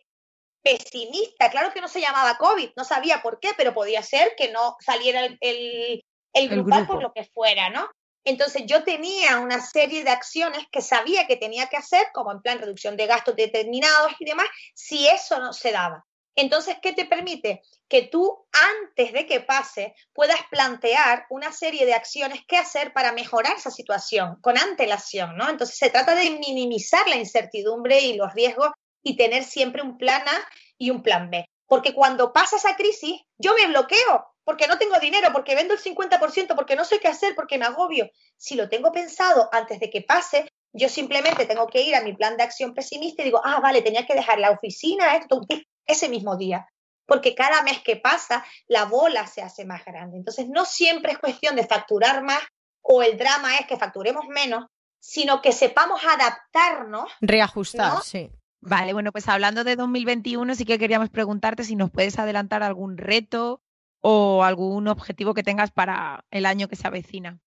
pesimista. 0.61 1.49
Claro 1.49 1.73
que 1.73 1.81
no 1.81 1.87
se 1.87 2.01
llamaba 2.01 2.37
COVID, 2.37 2.71
no 2.75 2.83
sabía 2.83 3.21
por 3.21 3.39
qué, 3.39 3.49
pero 3.57 3.73
podía 3.73 4.03
ser 4.03 4.35
que 4.37 4.51
no 4.51 4.75
saliera 4.79 5.25
el, 5.25 6.03
el, 6.33 6.49
grupal 6.49 6.85
por 6.85 7.01
lo 7.01 7.11
que 7.13 7.25
fuera, 7.25 7.69
¿no? 7.69 7.89
Entonces 8.29 8.63
yo 8.67 8.83
tenía 8.83 9.39
una 9.39 9.59
serie 9.59 10.03
de 10.03 10.11
acciones 10.11 10.63
que 10.71 10.81
sabía 10.81 11.25
que 11.25 11.35
tenía 11.35 11.65
que 11.65 11.77
hacer, 11.77 12.07
como 12.13 12.31
en 12.31 12.41
plan 12.41 12.59
reducción 12.59 12.95
de 12.95 13.07
gastos 13.07 13.35
determinados 13.35 14.11
y 14.19 14.25
demás, 14.25 14.47
si 14.75 15.07
eso 15.07 15.39
no 15.39 15.51
se 15.51 15.71
daba. 15.71 16.05
Entonces, 16.35 16.77
¿qué 16.79 16.93
te 16.93 17.05
permite? 17.05 17.63
Que 17.87 18.03
tú, 18.03 18.45
antes 18.51 19.13
de 19.13 19.25
que 19.25 19.41
pase, 19.41 19.95
puedas 20.13 20.39
plantear 20.51 21.25
una 21.31 21.51
serie 21.51 21.87
de 21.87 21.95
acciones 21.95 22.41
que 22.47 22.55
hacer 22.55 22.93
para 22.93 23.13
mejorar 23.13 23.57
esa 23.57 23.71
situación 23.71 24.37
con 24.41 24.59
antelación, 24.59 25.35
¿no? 25.35 25.49
Entonces, 25.49 25.77
se 25.77 25.89
trata 25.89 26.13
de 26.13 26.29
minimizar 26.29 27.09
la 27.09 27.15
incertidumbre 27.15 27.99
y 28.01 28.13
los 28.13 28.31
riesgos 28.35 28.69
y 29.01 29.17
tener 29.17 29.43
siempre 29.43 29.81
un 29.81 29.97
plan 29.97 30.21
A 30.27 30.49
y 30.77 30.91
un 30.91 31.01
plan 31.01 31.31
B. 31.31 31.49
Porque 31.65 31.95
cuando 31.95 32.31
pasa 32.31 32.57
esa 32.57 32.75
crisis, 32.75 33.21
yo 33.39 33.55
me 33.55 33.65
bloqueo, 33.65 34.25
porque 34.49 34.65
no 34.65 34.79
tengo 34.79 34.99
dinero, 34.99 35.29
porque 35.31 35.53
vendo 35.53 35.75
el 35.75 35.79
50%, 35.79 36.55
porque 36.55 36.75
no 36.75 36.83
sé 36.83 36.99
qué 36.99 37.07
hacer, 37.07 37.35
porque 37.35 37.59
me 37.59 37.65
agobio. 37.65 38.09
Si 38.35 38.55
lo 38.55 38.67
tengo 38.67 38.91
pensado 38.91 39.47
antes 39.51 39.79
de 39.79 39.91
que 39.91 40.01
pase, 40.01 40.49
yo 40.73 40.89
simplemente 40.89 41.45
tengo 41.45 41.67
que 41.67 41.83
ir 41.83 41.93
a 41.93 42.01
mi 42.01 42.15
plan 42.15 42.35
de 42.35 42.41
acción 42.41 42.73
pesimista 42.73 43.21
y 43.21 43.25
digo, 43.25 43.41
ah, 43.43 43.59
vale, 43.59 43.83
tenía 43.83 44.07
que 44.07 44.15
dejar 44.15 44.39
la 44.39 44.49
oficina 44.49 45.15
esto, 45.17 45.41
ese 45.85 46.09
mismo 46.09 46.35
día. 46.35 46.67
Porque 47.05 47.35
cada 47.35 47.61
mes 47.61 47.79
que 47.83 47.97
pasa, 47.97 48.43
la 48.67 48.85
bola 48.85 49.27
se 49.27 49.43
hace 49.43 49.65
más 49.65 49.85
grande. 49.85 50.17
Entonces, 50.17 50.47
no 50.49 50.65
siempre 50.65 51.11
es 51.11 51.19
cuestión 51.19 51.55
de 51.55 51.67
facturar 51.67 52.23
más 52.23 52.41
o 52.81 53.03
el 53.03 53.19
drama 53.19 53.55
es 53.59 53.67
que 53.67 53.77
facturemos 53.77 54.25
menos, 54.29 54.65
sino 54.99 55.43
que 55.43 55.51
sepamos 55.51 56.01
adaptarnos. 56.03 57.11
Reajustar, 57.21 58.01
sí. 58.01 58.31
Vale, 58.61 58.93
bueno, 58.93 59.11
pues 59.11 59.27
hablando 59.27 59.63
de 59.63 59.75
2021, 59.75 60.55
sí 60.55 60.65
que 60.65 60.79
queríamos 60.79 61.11
preguntarte 61.11 61.63
si 61.63 61.75
nos 61.75 61.91
puedes 61.91 62.17
adelantar 62.17 62.63
algún 62.63 62.97
reto 62.97 63.61
o 64.01 64.43
algún 64.43 64.87
objetivo 64.87 65.33
que 65.33 65.43
tengas 65.43 65.71
para 65.71 66.25
el 66.31 66.45
año 66.45 66.67
que 66.67 66.75
se 66.75 66.87
avecina. 66.87 67.39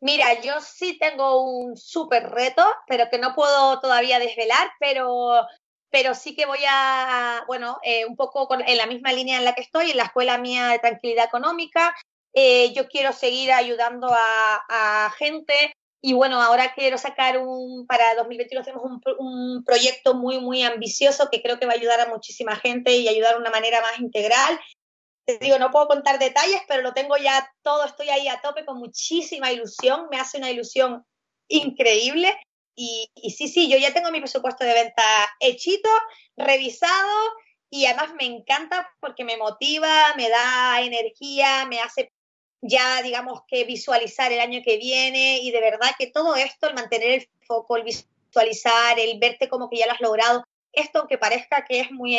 Mira, 0.00 0.40
yo 0.40 0.54
sí 0.60 0.98
tengo 0.98 1.44
un 1.44 1.76
súper 1.76 2.28
reto, 2.30 2.64
pero 2.88 3.08
que 3.08 3.18
no 3.18 3.36
puedo 3.36 3.80
todavía 3.80 4.18
desvelar, 4.18 4.68
pero, 4.80 5.46
pero 5.90 6.14
sí 6.14 6.34
que 6.34 6.44
voy 6.44 6.58
a, 6.68 7.44
bueno, 7.46 7.78
eh, 7.84 8.04
un 8.04 8.16
poco 8.16 8.48
en 8.52 8.76
la 8.76 8.86
misma 8.86 9.12
línea 9.12 9.38
en 9.38 9.44
la 9.44 9.54
que 9.54 9.60
estoy, 9.60 9.92
en 9.92 9.96
la 9.96 10.04
escuela 10.04 10.38
mía 10.38 10.68
de 10.68 10.80
tranquilidad 10.80 11.26
económica. 11.26 11.94
Eh, 12.34 12.72
yo 12.72 12.88
quiero 12.88 13.12
seguir 13.12 13.52
ayudando 13.52 14.08
a, 14.10 15.06
a 15.06 15.10
gente 15.18 15.54
Y 16.00 16.14
bueno, 16.14 16.42
ahora 16.42 16.74
quiero 16.74 16.98
sacar 16.98 17.38
un, 17.38 17.86
para 17.86 18.16
2021 18.16 18.64
tenemos 18.64 18.84
un, 18.84 19.00
un, 19.18 19.64
proyecto 19.64 20.14
muy, 20.14 20.40
muy 20.40 20.64
ambicioso 20.64 21.28
que 21.30 21.42
creo 21.42 21.60
que 21.60 21.66
va 21.66 21.74
a 21.74 21.76
ayudar 21.76 22.00
a 22.00 22.08
muchísima 22.08 22.56
gente 22.56 22.96
y 22.96 23.06
ayudar 23.06 23.34
de 23.34 23.40
una 23.40 23.50
manera 23.50 23.80
más 23.82 24.00
integral. 24.00 24.58
Te 25.24 25.38
digo, 25.38 25.58
no 25.58 25.70
puedo 25.70 25.86
contar 25.86 26.18
detalles, 26.18 26.60
pero 26.66 26.82
lo 26.82 26.92
tengo 26.92 27.16
ya 27.16 27.50
todo, 27.62 27.84
estoy 27.84 28.08
ahí 28.08 28.28
a 28.28 28.40
tope 28.40 28.64
con 28.64 28.78
muchísima 28.78 29.52
ilusión, 29.52 30.08
me 30.10 30.18
hace 30.18 30.38
una 30.38 30.50
ilusión 30.50 31.04
increíble. 31.48 32.34
Y, 32.74 33.10
y 33.14 33.30
sí, 33.30 33.48
sí, 33.48 33.70
yo 33.70 33.76
ya 33.76 33.92
tengo 33.92 34.10
mi 34.10 34.20
presupuesto 34.20 34.64
de 34.64 34.72
venta 34.72 35.04
hechito, 35.40 35.90
revisado 36.36 37.12
y 37.70 37.86
además 37.86 38.14
me 38.14 38.24
encanta 38.24 38.90
porque 39.00 39.24
me 39.24 39.36
motiva, 39.36 40.14
me 40.16 40.28
da 40.28 40.80
energía, 40.80 41.66
me 41.66 41.80
hace 41.80 42.10
ya, 42.62 43.02
digamos, 43.02 43.40
que 43.48 43.64
visualizar 43.64 44.32
el 44.32 44.40
año 44.40 44.60
que 44.64 44.78
viene 44.78 45.38
y 45.38 45.50
de 45.50 45.60
verdad 45.60 45.90
que 45.98 46.06
todo 46.06 46.36
esto, 46.36 46.68
el 46.68 46.74
mantener 46.74 47.10
el 47.10 47.28
foco, 47.46 47.76
el 47.76 47.82
visualizar, 47.82 48.98
el 48.98 49.18
verte 49.18 49.48
como 49.48 49.68
que 49.68 49.78
ya 49.78 49.86
lo 49.86 49.92
has 49.92 50.00
logrado, 50.00 50.44
esto 50.72 51.00
aunque 51.00 51.18
parezca 51.18 51.64
que 51.64 51.80
es 51.80 51.90
muy, 51.90 52.16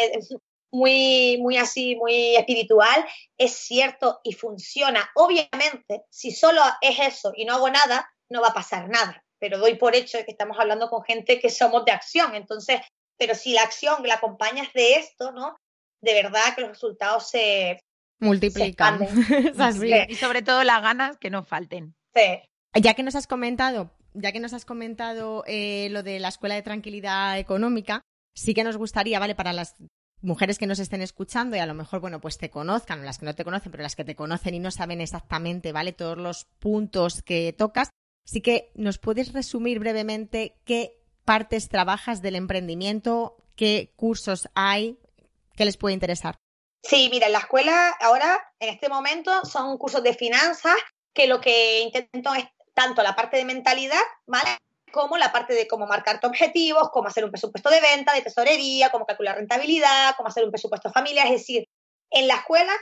muy, 0.74 1.38
muy 1.40 1.58
así, 1.58 1.96
muy 1.96 2.36
espiritual, 2.36 3.06
es 3.38 3.54
cierto 3.54 4.20
y 4.24 4.34
funciona. 4.34 5.08
Obviamente, 5.16 6.04
si 6.10 6.32
solo 6.32 6.62
es 6.82 7.00
eso 7.00 7.32
y 7.36 7.46
no 7.46 7.54
hago 7.54 7.70
nada, 7.70 8.10
no 8.30 8.42
va 8.42 8.50
a 8.50 8.54
pasar 8.54 8.90
nada, 8.90 9.24
pero 9.40 9.60
doy 9.60 9.76
por 9.76 9.96
hecho 9.96 10.18
de 10.18 10.26
que 10.26 10.32
estamos 10.32 10.58
hablando 10.60 10.90
con 10.90 11.04
gente 11.04 11.40
que 11.40 11.52
somos 11.52 11.86
de 11.86 11.92
acción, 11.92 12.34
entonces, 12.34 12.82
pero 13.18 13.36
si 13.36 13.54
la 13.54 13.62
acción 13.62 14.06
la 14.06 14.16
acompañas 14.16 14.74
de 14.74 14.96
esto, 14.96 15.32
¿no? 15.32 15.56
De 16.02 16.16
verdad 16.16 16.56
que 16.56 16.62
los 16.62 16.72
resultados 16.72 17.30
se, 17.30 17.80
multiplican. 18.20 19.00
Y 20.10 20.16
sobre 20.16 20.42
todo 20.42 20.64
las 20.64 20.82
ganas 20.82 21.18
que 21.18 21.30
no 21.30 21.44
falten. 21.44 21.94
Ya 22.74 22.96
que 22.96 23.04
nos 23.04 23.16
has 23.16 23.28
comentado, 23.28 23.92
ya 24.14 24.32
que 24.32 24.40
nos 24.40 24.54
has 24.54 24.66
comentado 24.66 25.44
eh, 25.46 25.90
lo 25.92 26.02
de 26.02 26.20
la 26.20 26.30
escuela 26.30 26.56
de 26.56 26.64
tranquilidad 26.64 27.38
económica, 27.38 28.02
sí 28.36 28.56
que 28.56 28.64
nos 28.64 28.78
gustaría, 28.78 29.20
¿vale? 29.20 29.36
Para 29.36 29.54
las 29.54 29.76
mujeres 30.24 30.58
que 30.58 30.68
nos 30.68 30.80
estén 30.80 31.02
escuchando 31.02 31.56
y 31.56 31.60
a 31.60 31.66
lo 31.66 31.74
mejor, 31.74 32.00
bueno, 32.00 32.20
pues 32.20 32.38
te 32.38 32.50
conozcan, 32.50 33.02
o 33.02 33.04
las 33.04 33.20
que 33.20 33.26
no 33.26 33.36
te 33.36 33.44
conocen, 33.44 33.72
pero 33.72 33.84
las 33.84 33.96
que 33.96 34.06
te 34.06 34.16
conocen 34.16 34.56
y 34.56 34.60
no 34.60 34.72
saben 34.72 35.02
exactamente, 35.02 35.72
¿vale? 35.72 35.92
Todos 35.94 36.18
los 36.18 36.46
puntos 36.60 37.22
que 37.22 37.54
tocas. 37.54 37.90
Sí 38.26 38.42
que 38.42 38.72
nos 38.74 38.98
puedes 38.98 39.34
resumir 39.34 39.80
brevemente 39.80 40.56
qué 40.66 40.98
partes 41.26 41.70
trabajas 41.70 42.22
del 42.22 42.36
emprendimiento, 42.36 43.38
qué 43.56 43.94
cursos 43.96 44.50
hay, 44.56 44.98
qué 45.56 45.66
les 45.66 45.78
puede 45.78 45.94
interesar. 45.94 46.38
Sí, 46.82 47.10
mira, 47.12 47.28
en 47.28 47.34
la 47.34 47.40
escuela 47.40 47.90
ahora, 48.00 48.42
en 48.60 48.70
este 48.70 48.90
momento, 48.90 49.46
son 49.46 49.78
cursos 49.78 50.04
de 50.04 50.14
finanzas 50.14 50.76
que 51.14 51.28
lo 51.28 51.40
que 51.40 51.82
intento 51.82 52.34
es 52.34 52.46
tanto 52.74 53.04
la 53.04 53.16
parte 53.16 53.38
de 53.38 53.46
mentalidad, 53.46 54.02
¿vale? 54.26 54.58
Como 54.94 55.18
la 55.18 55.32
parte 55.32 55.56
de 55.56 55.68
cómo 55.68 55.88
marcar 55.88 56.20
tus 56.20 56.30
objetivos, 56.30 56.90
cómo 56.92 57.08
hacer 57.08 57.26
un 57.26 57.32
presupuesto 57.32 57.70
de 57.72 57.82
venta, 57.82 58.14
de 58.14 58.22
tesorería, 58.22 58.92
cómo 58.92 59.08
calcular 59.08 59.36
rentabilidad, 59.36 60.14
cómo 60.16 60.30
hacer 60.30 60.46
un 60.46 60.52
presupuesto 60.52 60.92
familiar. 60.92 61.26
Es 61.26 61.34
decir, 61.34 61.68
en 62.12 62.28
la 62.28 62.36
escuela 62.36 62.74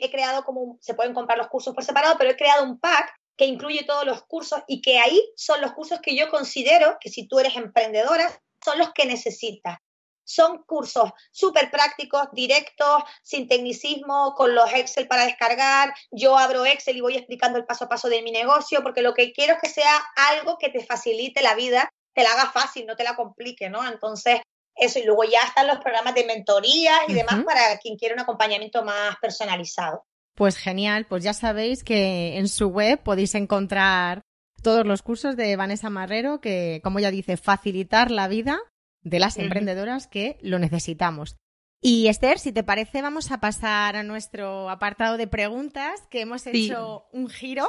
he 0.00 0.10
creado 0.10 0.44
como, 0.44 0.78
se 0.80 0.94
pueden 0.94 1.14
comprar 1.14 1.38
los 1.38 1.48
cursos 1.48 1.74
por 1.74 1.82
separado, 1.82 2.16
pero 2.18 2.30
he 2.30 2.36
creado 2.36 2.64
un 2.64 2.78
pack 2.78 3.10
que 3.36 3.46
incluye 3.46 3.84
todos 3.84 4.04
los 4.04 4.22
cursos 4.24 4.60
y 4.66 4.80
que 4.80 4.98
ahí 4.98 5.20
son 5.36 5.60
los 5.60 5.72
cursos 5.72 6.00
que 6.00 6.16
yo 6.16 6.28
considero 6.30 6.98
que 7.00 7.10
si 7.10 7.26
tú 7.26 7.38
eres 7.38 7.56
emprendedora, 7.56 8.30
son 8.64 8.78
los 8.78 8.92
que 8.92 9.06
necesitas. 9.06 9.78
Son 10.26 10.64
cursos 10.64 11.12
súper 11.30 11.70
prácticos, 11.70 12.28
directos, 12.32 13.04
sin 13.22 13.46
tecnicismo, 13.46 14.34
con 14.36 14.54
los 14.54 14.72
Excel 14.74 15.06
para 15.06 15.24
descargar. 15.24 15.94
Yo 16.10 16.36
abro 16.36 16.66
Excel 16.66 16.96
y 16.96 17.00
voy 17.00 17.16
explicando 17.16 17.58
el 17.58 17.64
paso 17.64 17.84
a 17.84 17.88
paso 17.88 18.08
de 18.08 18.22
mi 18.22 18.32
negocio, 18.32 18.82
porque 18.82 19.02
lo 19.02 19.14
que 19.14 19.32
quiero 19.32 19.54
es 19.54 19.60
que 19.60 19.68
sea 19.68 19.96
algo 20.16 20.58
que 20.58 20.68
te 20.68 20.84
facilite 20.84 21.42
la 21.42 21.54
vida, 21.54 21.88
te 22.12 22.24
la 22.24 22.32
haga 22.32 22.50
fácil, 22.50 22.86
no 22.86 22.96
te 22.96 23.04
la 23.04 23.14
complique, 23.14 23.70
¿no? 23.70 23.86
Entonces, 23.86 24.40
eso. 24.74 24.98
Y 24.98 25.04
luego 25.04 25.22
ya 25.24 25.40
están 25.46 25.68
los 25.68 25.78
programas 25.78 26.14
de 26.14 26.24
mentoría 26.24 26.98
y 27.06 27.14
demás 27.14 27.44
para 27.44 27.78
quien 27.78 27.96
quiera 27.96 28.14
un 28.14 28.20
acompañamiento 28.20 28.84
más 28.84 29.16
personalizado. 29.20 30.04
Pues 30.34 30.56
genial, 30.56 31.06
pues 31.06 31.22
ya 31.22 31.32
sabéis 31.32 31.82
que 31.82 32.36
en 32.36 32.48
su 32.48 32.68
web 32.68 33.00
podéis 33.02 33.34
encontrar 33.34 34.22
todos 34.62 34.84
los 34.84 35.02
cursos 35.02 35.36
de 35.36 35.56
Vanessa 35.56 35.88
Marrero 35.88 36.40
que, 36.40 36.80
como 36.82 36.98
ya 36.98 37.10
dice, 37.10 37.36
facilitar 37.36 38.10
la 38.10 38.28
vida 38.28 38.60
de 39.06 39.20
las 39.20 39.38
emprendedoras 39.38 40.08
que 40.08 40.36
lo 40.42 40.58
necesitamos. 40.58 41.36
Y 41.80 42.08
Esther, 42.08 42.40
si 42.40 42.50
te 42.52 42.64
parece, 42.64 43.02
vamos 43.02 43.30
a 43.30 43.38
pasar 43.38 43.94
a 43.94 44.02
nuestro 44.02 44.68
apartado 44.68 45.16
de 45.16 45.28
preguntas, 45.28 46.02
que 46.10 46.22
hemos 46.22 46.46
hecho 46.46 47.06
un 47.12 47.28
giro. 47.28 47.68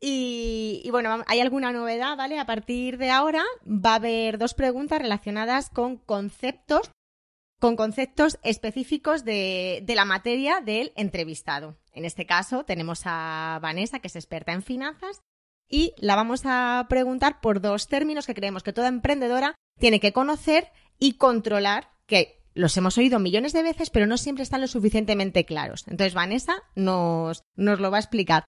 Y, 0.00 0.86
bueno, 0.90 1.22
hay 1.26 1.40
alguna 1.40 1.72
novedad, 1.72 2.16
¿vale? 2.16 2.38
A 2.38 2.46
partir 2.46 2.96
de 2.98 3.10
ahora 3.10 3.42
va 3.66 3.92
a 3.92 3.96
haber 3.96 4.38
dos 4.38 4.54
preguntas 4.54 5.00
relacionadas 5.00 5.68
con 5.68 5.96
conceptos, 5.98 6.90
con 7.60 7.76
conceptos 7.76 8.38
específicos 8.42 9.24
de, 9.24 9.82
de 9.84 9.94
la 9.94 10.04
materia 10.04 10.60
del 10.60 10.92
entrevistado. 10.96 11.76
En 11.92 12.04
este 12.04 12.26
caso 12.26 12.64
tenemos 12.64 13.02
a 13.04 13.58
Vanessa, 13.60 13.98
que 13.98 14.08
es 14.08 14.16
experta 14.16 14.52
en 14.52 14.62
finanzas, 14.62 15.20
y 15.68 15.94
la 15.98 16.16
vamos 16.16 16.42
a 16.44 16.86
preguntar 16.88 17.40
por 17.40 17.60
dos 17.60 17.88
términos 17.88 18.26
que 18.26 18.34
creemos 18.34 18.62
que 18.62 18.72
toda 18.72 18.88
emprendedora 18.88 19.54
tiene 19.78 20.00
que 20.00 20.12
conocer 20.12 20.70
y 20.98 21.14
controlar, 21.14 21.90
que 22.06 22.42
los 22.54 22.76
hemos 22.76 22.96
oído 22.98 23.18
millones 23.18 23.52
de 23.52 23.62
veces, 23.62 23.90
pero 23.90 24.06
no 24.06 24.16
siempre 24.16 24.44
están 24.44 24.60
lo 24.60 24.66
suficientemente 24.68 25.44
claros. 25.44 25.84
Entonces, 25.88 26.14
Vanessa 26.14 26.54
nos, 26.76 27.42
nos 27.56 27.80
lo 27.80 27.90
va 27.90 27.98
a 27.98 28.00
explicar. 28.00 28.44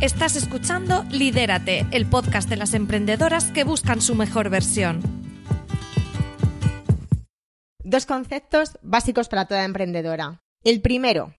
Estás 0.00 0.34
escuchando 0.34 1.04
Lidérate, 1.10 1.86
el 1.92 2.06
podcast 2.06 2.48
de 2.48 2.56
las 2.56 2.74
emprendedoras 2.74 3.52
que 3.52 3.64
buscan 3.64 4.00
su 4.00 4.14
mejor 4.14 4.50
versión. 4.50 5.00
Dos 7.84 8.06
conceptos 8.06 8.78
básicos 8.82 9.28
para 9.28 9.44
toda 9.44 9.64
emprendedora. 9.64 10.40
El 10.64 10.80
primero, 10.80 11.34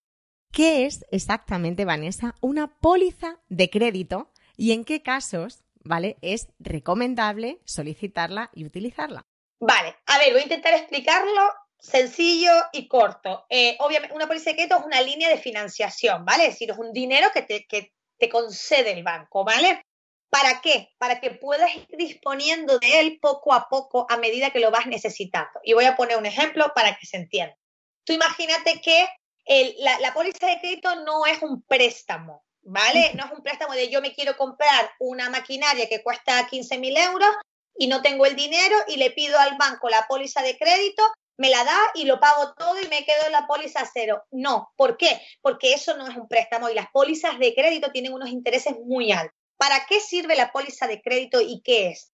¿qué 0.54 0.86
es 0.86 1.04
exactamente, 1.10 1.84
Vanessa, 1.84 2.34
una 2.40 2.68
póliza 2.68 3.38
de 3.48 3.68
crédito 3.70 4.30
y 4.56 4.72
en 4.72 4.84
qué 4.84 5.02
casos 5.02 5.64
¿vale? 5.84 6.16
Es 6.22 6.48
recomendable 6.58 7.60
solicitarla 7.64 8.50
y 8.54 8.64
utilizarla. 8.64 9.24
Vale, 9.60 9.96
a 10.06 10.18
ver, 10.18 10.32
voy 10.32 10.40
a 10.40 10.44
intentar 10.44 10.74
explicarlo 10.74 11.42
sencillo 11.78 12.52
y 12.72 12.88
corto. 12.88 13.46
Eh, 13.48 13.76
obviamente, 13.80 14.16
una 14.16 14.26
póliza 14.26 14.50
de 14.50 14.56
crédito 14.56 14.78
es 14.78 14.84
una 14.84 15.02
línea 15.02 15.28
de 15.28 15.38
financiación, 15.38 16.24
¿vale? 16.24 16.44
Es 16.44 16.54
decir, 16.54 16.70
es 16.70 16.78
un 16.78 16.92
dinero 16.92 17.28
que 17.32 17.42
te, 17.42 17.66
que 17.66 17.92
te 18.18 18.28
concede 18.28 18.92
el 18.92 19.02
banco, 19.02 19.44
¿vale? 19.44 19.84
¿Para 20.30 20.60
qué? 20.60 20.88
Para 20.98 21.20
que 21.20 21.30
puedas 21.30 21.74
ir 21.76 21.86
disponiendo 21.96 22.78
de 22.78 23.00
él 23.00 23.18
poco 23.20 23.52
a 23.52 23.68
poco 23.68 24.06
a 24.08 24.16
medida 24.16 24.50
que 24.50 24.60
lo 24.60 24.70
vas 24.70 24.86
necesitando. 24.86 25.60
Y 25.62 25.74
voy 25.74 25.84
a 25.84 25.96
poner 25.96 26.16
un 26.16 26.26
ejemplo 26.26 26.72
para 26.74 26.96
que 26.96 27.06
se 27.06 27.18
entienda. 27.18 27.56
Tú 28.04 28.12
imagínate 28.12 28.80
que 28.80 29.06
la, 29.46 30.00
la 30.00 30.14
póliza 30.14 30.46
de 30.46 30.58
crédito 30.60 30.94
no 30.96 31.26
es 31.26 31.42
un 31.42 31.62
préstamo, 31.62 32.44
¿vale? 32.62 33.12
No 33.14 33.26
es 33.26 33.32
un 33.32 33.42
préstamo 33.42 33.74
de 33.74 33.90
yo 33.90 34.00
me 34.00 34.14
quiero 34.14 34.36
comprar 34.36 34.90
una 34.98 35.30
maquinaria 35.30 35.88
que 35.88 36.02
cuesta 36.02 36.46
15 36.46 36.78
mil 36.78 36.96
euros 36.96 37.30
y 37.76 37.86
no 37.86 38.02
tengo 38.02 38.26
el 38.26 38.36
dinero 38.36 38.76
y 38.88 38.96
le 38.96 39.10
pido 39.10 39.38
al 39.38 39.56
banco 39.56 39.88
la 39.88 40.06
póliza 40.06 40.42
de 40.42 40.56
crédito, 40.56 41.02
me 41.36 41.50
la 41.50 41.64
da 41.64 41.78
y 41.94 42.04
lo 42.04 42.20
pago 42.20 42.54
todo 42.54 42.80
y 42.80 42.88
me 42.88 43.04
quedo 43.04 43.26
en 43.26 43.32
la 43.32 43.46
póliza 43.46 43.88
cero. 43.92 44.24
No, 44.30 44.72
¿por 44.76 44.96
qué? 44.96 45.20
Porque 45.40 45.74
eso 45.74 45.96
no 45.96 46.06
es 46.06 46.16
un 46.16 46.28
préstamo 46.28 46.68
y 46.68 46.74
las 46.74 46.90
pólizas 46.90 47.38
de 47.38 47.54
crédito 47.54 47.90
tienen 47.90 48.14
unos 48.14 48.30
intereses 48.30 48.76
muy 48.84 49.12
altos. 49.12 49.36
¿Para 49.56 49.86
qué 49.86 50.00
sirve 50.00 50.36
la 50.36 50.52
póliza 50.52 50.86
de 50.86 51.00
crédito 51.02 51.40
y 51.40 51.60
qué 51.62 51.88
es? 51.88 52.12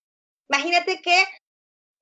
Imagínate 0.48 1.00
que 1.02 1.24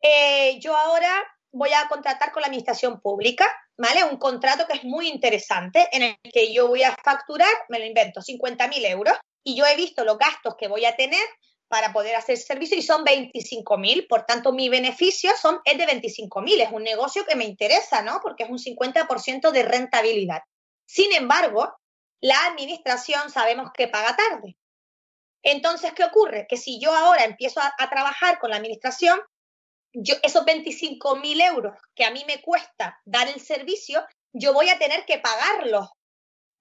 eh, 0.00 0.58
yo 0.60 0.76
ahora 0.76 1.10
voy 1.52 1.70
a 1.72 1.88
contratar 1.88 2.32
con 2.32 2.42
la 2.42 2.46
administración 2.48 3.00
pública, 3.00 3.46
¿vale? 3.76 4.04
Un 4.04 4.18
contrato 4.18 4.66
que 4.66 4.74
es 4.74 4.84
muy 4.84 5.08
interesante 5.08 5.88
en 5.92 6.02
el 6.02 6.16
que 6.32 6.52
yo 6.52 6.68
voy 6.68 6.82
a 6.82 6.94
facturar, 7.02 7.52
me 7.68 7.78
lo 7.78 7.84
invento, 7.84 8.20
50.000 8.20 8.86
euros 8.86 9.16
y 9.44 9.56
yo 9.56 9.64
he 9.66 9.76
visto 9.76 10.04
los 10.04 10.18
gastos 10.18 10.56
que 10.56 10.68
voy 10.68 10.84
a 10.84 10.96
tener 10.96 11.24
para 11.68 11.92
poder 11.92 12.16
hacer 12.16 12.38
servicio 12.38 12.76
y 12.78 12.82
son 12.82 13.04
25.000, 13.04 14.06
por 14.08 14.24
tanto 14.24 14.52
mi 14.52 14.68
beneficio 14.68 15.30
son, 15.40 15.60
es 15.64 15.76
de 15.76 15.86
25.000, 15.86 16.62
es 16.62 16.72
un 16.72 16.82
negocio 16.82 17.26
que 17.26 17.36
me 17.36 17.44
interesa, 17.44 18.02
¿no? 18.02 18.20
Porque 18.22 18.44
es 18.44 18.50
un 18.50 18.58
50% 18.58 19.50
de 19.50 19.62
rentabilidad. 19.62 20.40
Sin 20.86 21.12
embargo, 21.12 21.70
la 22.20 22.46
administración 22.46 23.30
sabemos 23.30 23.70
que 23.74 23.88
paga 23.88 24.16
tarde. 24.16 24.56
Entonces, 25.42 25.92
¿qué 25.92 26.04
ocurre? 26.04 26.46
Que 26.48 26.56
si 26.56 26.80
yo 26.80 26.94
ahora 26.94 27.24
empiezo 27.24 27.60
a, 27.60 27.72
a 27.78 27.90
trabajar 27.90 28.38
con 28.38 28.50
la 28.50 28.56
administración, 28.56 29.20
yo, 29.92 30.16
esos 30.22 30.44
25 30.44 31.16
mil 31.16 31.40
euros 31.40 31.78
que 31.94 32.04
a 32.04 32.10
mí 32.10 32.24
me 32.26 32.40
cuesta 32.40 33.00
dar 33.04 33.28
el 33.28 33.40
servicio, 33.40 34.04
yo 34.32 34.52
voy 34.52 34.68
a 34.68 34.78
tener 34.78 35.04
que 35.04 35.18
pagarlos. 35.18 35.88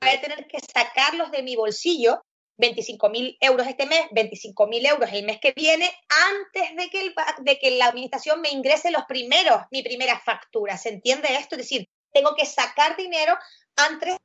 Voy 0.01 0.11
a 0.11 0.21
tener 0.21 0.47
que 0.47 0.59
sacarlos 0.59 1.31
de 1.31 1.43
mi 1.43 1.55
bolsillo, 1.55 2.23
25 2.57 3.09
mil 3.09 3.37
euros 3.39 3.67
este 3.67 3.85
mes, 3.85 4.07
25 4.11 4.67
mil 4.67 4.85
euros 4.85 5.09
el 5.11 5.25
mes 5.25 5.39
que 5.39 5.53
viene, 5.53 5.91
antes 6.09 6.75
de 6.75 6.89
que, 6.89 7.13
de 7.39 7.59
que 7.59 7.71
la 7.71 7.87
administración 7.87 8.41
me 8.41 8.49
ingrese 8.49 8.91
los 8.91 9.05
primeros, 9.05 9.61
mi 9.71 9.83
primera 9.83 10.19
factura. 10.19 10.77
¿Se 10.77 10.89
entiende 10.89 11.27
esto? 11.35 11.55
Es 11.55 11.63
decir, 11.63 11.87
tengo 12.11 12.35
que 12.35 12.45
sacar 12.45 12.95
dinero 12.95 13.37
antes 13.75 14.17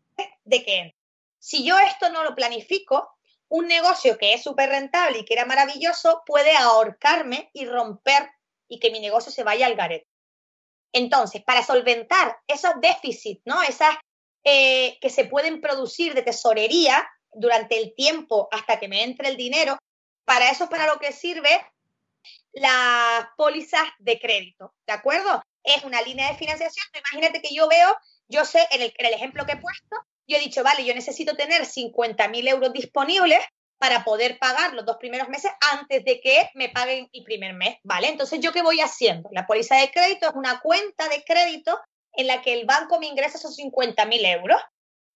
de 0.44 0.64
que 0.64 0.94
Si 1.38 1.64
yo 1.64 1.78
esto 1.78 2.10
no 2.10 2.22
lo 2.22 2.34
planifico, 2.34 3.16
un 3.48 3.66
negocio 3.66 4.16
que 4.16 4.32
es 4.32 4.42
súper 4.42 4.70
rentable 4.70 5.18
y 5.18 5.24
que 5.24 5.34
era 5.34 5.44
maravilloso 5.44 6.22
puede 6.24 6.56
ahorcarme 6.56 7.50
y 7.52 7.66
romper 7.66 8.30
y 8.72 8.78
que 8.78 8.90
mi 8.90 9.00
negocio 9.00 9.30
se 9.30 9.44
vaya 9.44 9.66
al 9.66 9.74
garete. 9.74 10.08
Entonces, 10.94 11.42
para 11.44 11.62
solventar 11.62 12.38
esos 12.46 12.72
déficits, 12.80 13.42
¿no? 13.44 13.62
Esas 13.62 13.94
eh, 14.44 14.98
que 15.00 15.10
se 15.10 15.26
pueden 15.26 15.60
producir 15.60 16.14
de 16.14 16.22
tesorería 16.22 17.06
durante 17.34 17.78
el 17.78 17.94
tiempo 17.94 18.48
hasta 18.50 18.80
que 18.80 18.88
me 18.88 19.02
entre 19.02 19.28
el 19.28 19.36
dinero, 19.36 19.76
para 20.24 20.50
eso 20.50 20.64
es 20.64 20.70
para 20.70 20.86
lo 20.86 20.98
que 20.98 21.12
sirve 21.12 21.50
las 22.52 23.26
pólizas 23.36 23.84
de 23.98 24.18
crédito, 24.18 24.74
¿de 24.86 24.94
acuerdo? 24.94 25.42
Es 25.62 25.84
una 25.84 26.00
línea 26.00 26.30
de 26.30 26.38
financiación. 26.38 26.86
Imagínate 26.94 27.42
que 27.42 27.54
yo 27.54 27.68
veo, 27.68 27.94
yo 28.28 28.46
sé, 28.46 28.66
en 28.70 28.80
el, 28.80 28.94
en 28.96 29.06
el 29.06 29.12
ejemplo 29.12 29.44
que 29.44 29.52
he 29.52 29.60
puesto, 29.60 29.96
yo 30.26 30.38
he 30.38 30.40
dicho, 30.40 30.64
vale, 30.64 30.84
yo 30.86 30.94
necesito 30.94 31.36
tener 31.36 31.62
50.000 31.62 32.48
euros 32.48 32.72
disponibles 32.72 33.44
para 33.82 34.04
poder 34.04 34.38
pagar 34.38 34.74
los 34.74 34.86
dos 34.86 34.98
primeros 34.98 35.28
meses 35.28 35.50
antes 35.72 36.04
de 36.04 36.20
que 36.20 36.48
me 36.54 36.68
paguen 36.68 37.10
el 37.12 37.24
primer 37.24 37.52
mes, 37.52 37.78
¿vale? 37.82 38.06
Entonces, 38.06 38.38
¿yo 38.38 38.52
qué 38.52 38.62
voy 38.62 38.80
haciendo? 38.80 39.28
La 39.32 39.44
póliza 39.44 39.74
de 39.74 39.90
crédito 39.90 40.28
es 40.28 40.36
una 40.36 40.60
cuenta 40.60 41.08
de 41.08 41.24
crédito 41.24 41.80
en 42.12 42.28
la 42.28 42.42
que 42.42 42.52
el 42.52 42.64
banco 42.64 43.00
me 43.00 43.08
ingresa 43.08 43.38
esos 43.38 43.58
50.000 43.58 44.38
euros, 44.38 44.62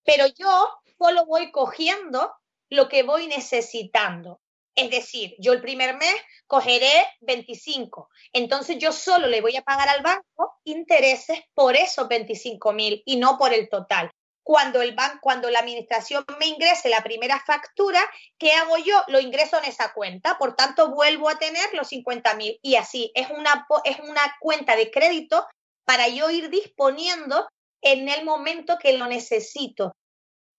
pero 0.05 0.27
yo 0.37 0.69
solo 0.99 1.27
voy 1.27 1.53
cogiendo 1.53 2.35
lo 2.69 2.89
que 2.89 3.05
voy 3.05 3.29
necesitando. 3.29 4.41
Es 4.75 4.91
decir, 4.91 5.37
yo 5.39 5.53
el 5.53 5.61
primer 5.61 5.97
mes 5.97 6.17
cogeré 6.49 7.07
25. 7.21 8.09
Entonces 8.33 8.79
yo 8.79 8.91
solo 8.91 9.29
le 9.29 9.43
voy 9.43 9.55
a 9.57 9.63
pagar 9.63 9.89
al 9.89 10.03
banco 10.03 10.59
intereses 10.65 11.39
por 11.55 11.77
esos 11.77 12.09
25.000 12.09 13.05
y 13.07 13.15
no 13.15 13.39
por 13.39 13.55
el 13.55 13.69
total 13.69 14.11
cuando 14.47 14.81
el 14.81 14.95
banco, 14.95 15.19
cuando 15.23 15.51
la 15.51 15.59
administración 15.59 16.25
me 16.39 16.47
ingrese 16.47 16.89
la 16.89 17.03
primera 17.03 17.43
factura, 17.45 18.01
¿qué 18.39 18.53
hago 18.53 18.77
yo? 18.77 19.03
Lo 19.09 19.19
ingreso 19.19 19.59
en 19.59 19.65
esa 19.65 19.93
cuenta, 19.93 20.39
por 20.39 20.55
tanto 20.55 20.95
vuelvo 20.95 21.29
a 21.29 21.37
tener 21.37 21.75
los 21.75 21.89
50 21.89 22.37
mil 22.37 22.57
y 22.63 22.77
así 22.77 23.11
es 23.17 23.29
una, 23.31 23.67
es 23.83 23.99
una 24.09 24.37
cuenta 24.39 24.77
de 24.77 24.93
crédito 24.93 25.45
para 25.85 26.07
yo 26.07 26.31
ir 26.31 26.49
disponiendo 26.49 27.49
en 27.83 28.09
el 28.09 28.25
momento 28.25 28.79
que 28.79 28.97
lo 28.97 29.09
necesito 29.09 29.97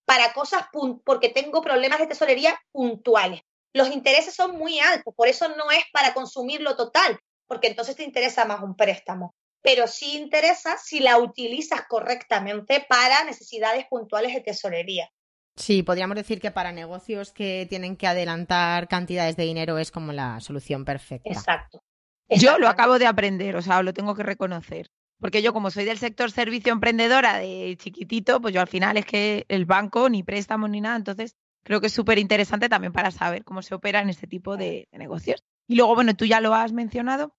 para 0.04 0.34
cosas 0.34 0.66
porque 1.06 1.30
tengo 1.30 1.62
problemas 1.62 2.00
de 2.00 2.08
tesorería 2.08 2.60
puntuales. 2.74 3.40
Los 3.72 3.90
intereses 3.90 4.36
son 4.36 4.58
muy 4.58 4.80
altos, 4.80 5.14
por 5.16 5.30
eso 5.30 5.48
no 5.56 5.72
es 5.72 5.86
para 5.94 6.14
consumirlo 6.14 6.76
total, 6.76 7.18
porque 7.48 7.68
entonces 7.68 7.96
te 7.96 8.04
interesa 8.04 8.44
más 8.44 8.62
un 8.62 8.76
préstamo 8.76 9.34
pero 9.62 9.88
sí 9.88 10.18
interesa 10.18 10.78
si 10.78 11.00
la 11.00 11.18
utilizas 11.18 11.82
correctamente 11.88 12.86
para 12.88 13.24
necesidades 13.24 13.86
puntuales 13.90 14.34
de 14.34 14.42
tesorería. 14.42 15.10
Sí, 15.56 15.82
podríamos 15.82 16.16
decir 16.16 16.40
que 16.40 16.52
para 16.52 16.72
negocios 16.72 17.32
que 17.32 17.66
tienen 17.68 17.98
que 17.98 18.08
adelantar 18.08 18.88
cantidades 18.88 19.36
de 19.36 19.44
dinero 19.44 19.80
es 19.80 19.92
como 19.92 20.14
la 20.14 20.40
solución 20.40 20.86
perfecta. 20.86 21.30
Exacto. 21.30 21.84
Yo 22.30 22.60
lo 22.60 22.68
acabo 22.68 23.00
de 23.00 23.08
aprender, 23.08 23.56
o 23.56 23.62
sea, 23.62 23.82
lo 23.82 23.94
tengo 23.94 24.14
que 24.16 24.24
reconocer. 24.24 24.92
Porque 25.20 25.42
yo, 25.42 25.54
como 25.54 25.72
soy 25.72 25.86
del 25.86 25.98
sector 25.98 26.32
servicio 26.32 26.72
emprendedora 26.72 27.38
de 27.38 27.76
chiquitito, 27.80 28.40
pues 28.40 28.54
yo 28.54 28.62
al 28.62 28.68
final 28.68 28.98
es 28.98 29.06
que 29.06 29.46
el 29.48 29.66
banco 29.66 30.10
ni 30.10 30.22
préstamos 30.22 30.70
ni 30.70 30.80
nada, 30.80 30.96
entonces 30.96 31.36
creo 31.64 31.82
que 31.82 31.88
es 31.88 31.94
súper 31.94 32.20
interesante 32.20 32.70
también 32.70 32.94
para 32.94 33.10
saber 33.10 33.44
cómo 33.44 33.64
se 33.64 33.74
opera 33.74 34.02
en 34.02 34.10
este 34.10 34.28
tipo 34.28 34.58
de 34.58 34.88
negocios. 34.92 35.44
Y 35.68 35.76
luego, 35.76 35.96
bueno, 35.96 36.16
tú 36.16 36.26
ya 36.26 36.40
lo 36.40 36.54
has 36.54 36.72
mencionado, 36.72 37.36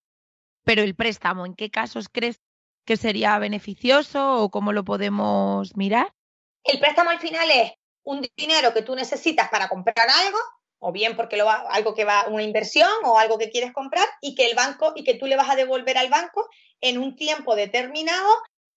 pero 0.68 0.82
el 0.82 0.94
préstamo, 0.94 1.46
¿en 1.46 1.54
qué 1.54 1.70
casos 1.70 2.10
crees 2.12 2.42
que 2.84 2.98
sería 2.98 3.38
beneficioso 3.38 4.42
o 4.42 4.50
cómo 4.50 4.74
lo 4.74 4.84
podemos 4.84 5.74
mirar? 5.78 6.12
El 6.62 6.78
préstamo 6.78 7.08
al 7.08 7.20
final 7.20 7.50
es 7.50 7.72
un 8.02 8.28
dinero 8.36 8.74
que 8.74 8.82
tú 8.82 8.94
necesitas 8.94 9.48
para 9.48 9.70
comprar 9.70 10.06
algo, 10.26 10.36
o 10.78 10.92
bien 10.92 11.16
porque 11.16 11.38
lo 11.38 11.46
va, 11.46 11.64
algo 11.70 11.94
que 11.94 12.04
va 12.04 12.26
una 12.28 12.42
inversión 12.42 12.90
o 13.06 13.18
algo 13.18 13.38
que 13.38 13.48
quieres 13.48 13.72
comprar 13.72 14.06
y 14.20 14.34
que 14.34 14.44
el 14.44 14.54
banco 14.54 14.92
y 14.94 15.04
que 15.04 15.14
tú 15.14 15.24
le 15.24 15.36
vas 15.36 15.48
a 15.48 15.56
devolver 15.56 15.96
al 15.96 16.10
banco 16.10 16.46
en 16.82 16.98
un 16.98 17.16
tiempo 17.16 17.56
determinado 17.56 18.28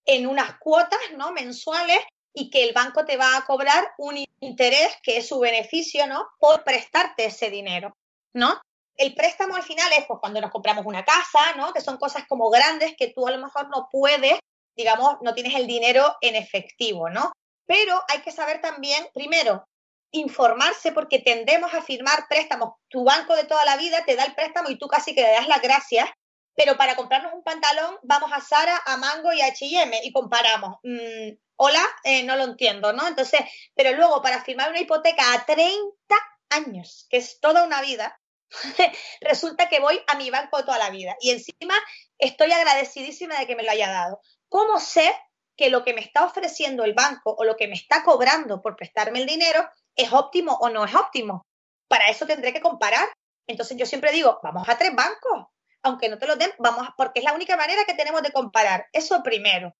en 0.05 0.27
unas 0.27 0.59
cuotas, 0.59 1.01
¿no? 1.17 1.33
mensuales 1.33 1.99
y 2.33 2.49
que 2.49 2.63
el 2.63 2.71
banco 2.71 3.03
te 3.03 3.17
va 3.17 3.35
a 3.35 3.43
cobrar 3.43 3.83
un 3.97 4.23
interés 4.39 4.95
que 5.03 5.17
es 5.17 5.27
su 5.27 5.41
beneficio, 5.41 6.07
¿no? 6.07 6.25
por 6.39 6.63
prestarte 6.63 7.25
ese 7.25 7.49
dinero, 7.49 7.97
¿no? 8.31 8.61
El 8.97 9.15
préstamo 9.15 9.55
al 9.55 9.63
final 9.63 9.91
es 9.97 10.05
pues, 10.05 10.19
cuando 10.19 10.41
nos 10.41 10.51
compramos 10.51 10.85
una 10.85 11.03
casa, 11.03 11.55
¿no? 11.57 11.73
Que 11.73 11.81
son 11.81 11.97
cosas 11.97 12.25
como 12.27 12.49
grandes 12.49 12.95
que 12.97 13.07
tú 13.07 13.27
a 13.27 13.31
lo 13.31 13.39
mejor 13.39 13.69
no 13.69 13.87
puedes, 13.91 14.39
digamos, 14.75 15.17
no 15.21 15.33
tienes 15.33 15.55
el 15.55 15.67
dinero 15.67 16.15
en 16.21 16.35
efectivo, 16.35 17.09
¿no? 17.09 17.31
Pero 17.65 18.01
hay 18.07 18.21
que 18.21 18.31
saber 18.31 18.61
también, 18.61 19.07
primero, 19.13 19.65
informarse 20.11 20.91
porque 20.91 21.19
tendemos 21.19 21.73
a 21.73 21.81
firmar 21.81 22.27
préstamos. 22.29 22.75
Tu 22.89 23.03
banco 23.03 23.35
de 23.35 23.45
toda 23.45 23.63
la 23.65 23.77
vida 23.77 24.03
te 24.05 24.15
da 24.15 24.25
el 24.25 24.35
préstamo 24.35 24.69
y 24.69 24.77
tú 24.77 24.87
casi 24.87 25.15
que 25.15 25.21
le 25.21 25.31
das 25.31 25.47
las 25.47 25.61
gracias, 25.61 26.09
pero 26.53 26.77
para 26.77 26.95
comprarnos 26.95 27.33
un 27.33 27.43
pantalón 27.43 27.97
vamos 28.03 28.31
a 28.33 28.41
Sara, 28.41 28.81
a 28.85 28.97
Mango 28.97 29.31
y 29.33 29.41
a 29.41 29.47
H&M 29.47 29.99
y 30.03 30.11
comparamos. 30.11 30.77
Mm, 30.83 31.31
hola, 31.55 31.81
eh, 32.03 32.23
no 32.23 32.35
lo 32.35 32.43
entiendo, 32.43 32.91
¿no? 32.93 33.07
Entonces, 33.07 33.41
pero 33.73 33.95
luego 33.95 34.21
para 34.21 34.43
firmar 34.43 34.69
una 34.69 34.81
hipoteca 34.81 35.33
a 35.33 35.45
30 35.45 36.15
años, 36.49 37.07
que 37.09 37.17
es 37.17 37.39
toda 37.39 37.63
una 37.63 37.81
vida, 37.81 38.20
resulta 39.21 39.69
que 39.69 39.79
voy 39.79 40.01
a 40.07 40.15
mi 40.15 40.29
banco 40.29 40.63
toda 40.63 40.77
la 40.77 40.89
vida 40.89 41.15
y 41.19 41.31
encima 41.31 41.75
estoy 42.17 42.51
agradecidísima 42.51 43.37
de 43.39 43.47
que 43.47 43.55
me 43.55 43.63
lo 43.63 43.71
haya 43.71 43.89
dado. 43.89 44.21
¿Cómo 44.49 44.79
sé 44.79 45.13
que 45.55 45.69
lo 45.69 45.83
que 45.83 45.93
me 45.93 46.01
está 46.01 46.25
ofreciendo 46.25 46.83
el 46.83 46.93
banco 46.93 47.35
o 47.37 47.43
lo 47.43 47.55
que 47.55 47.67
me 47.67 47.75
está 47.75 48.03
cobrando 48.03 48.61
por 48.61 48.75
prestarme 48.75 49.19
el 49.19 49.25
dinero 49.25 49.67
es 49.95 50.11
óptimo 50.11 50.57
o 50.61 50.69
no 50.69 50.85
es 50.85 50.93
óptimo? 50.95 51.45
Para 51.87 52.07
eso 52.07 52.25
tendré 52.25 52.53
que 52.53 52.61
comparar. 52.61 53.07
Entonces 53.47 53.77
yo 53.77 53.85
siempre 53.85 54.11
digo, 54.11 54.39
vamos 54.43 54.67
a 54.67 54.77
tres 54.77 54.95
bancos, 54.95 55.47
aunque 55.83 56.09
no 56.09 56.17
te 56.17 56.27
lo 56.27 56.35
den, 56.35 56.51
vamos, 56.59 56.87
porque 56.95 57.19
es 57.19 57.25
la 57.25 57.33
única 57.33 57.57
manera 57.57 57.85
que 57.85 57.93
tenemos 57.93 58.21
de 58.21 58.31
comparar. 58.31 58.87
Eso 58.93 59.21
primero. 59.23 59.75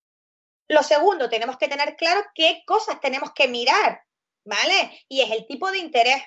Lo 0.68 0.84
segundo, 0.84 1.30
tenemos 1.30 1.58
que 1.58 1.68
tener 1.68 1.96
claro 1.96 2.22
qué 2.34 2.64
cosas 2.66 3.00
tenemos 3.02 3.34
que 3.34 3.48
mirar, 3.48 4.02
¿vale? 4.46 5.04
Y 5.10 5.22
es 5.22 5.32
el 5.32 5.46
tipo 5.46 5.70
de 5.72 5.80
interés 5.80 6.24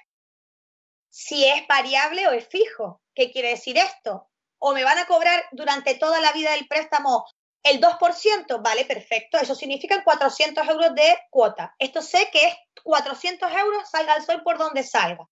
si 1.14 1.44
es 1.44 1.64
variable 1.68 2.26
o 2.26 2.32
es 2.32 2.48
fijo. 2.48 3.00
¿Qué 3.14 3.30
quiere 3.30 3.50
decir 3.50 3.78
esto? 3.78 4.28
O 4.58 4.74
me 4.74 4.82
van 4.82 4.98
a 4.98 5.06
cobrar 5.06 5.44
durante 5.52 5.94
toda 5.94 6.20
la 6.20 6.32
vida 6.32 6.50
del 6.50 6.66
préstamo 6.66 7.24
el 7.62 7.80
2%, 7.80 8.60
vale, 8.60 8.84
perfecto. 8.84 9.38
Eso 9.38 9.54
significa 9.54 10.02
400 10.02 10.68
euros 10.68 10.92
de 10.96 11.16
cuota. 11.30 11.72
Esto 11.78 12.02
sé 12.02 12.30
que 12.32 12.48
es 12.48 12.54
400 12.82 13.48
euros, 13.52 13.88
salga 13.88 14.14
al 14.14 14.26
sol 14.26 14.42
por 14.42 14.58
donde 14.58 14.82
salga. 14.82 15.24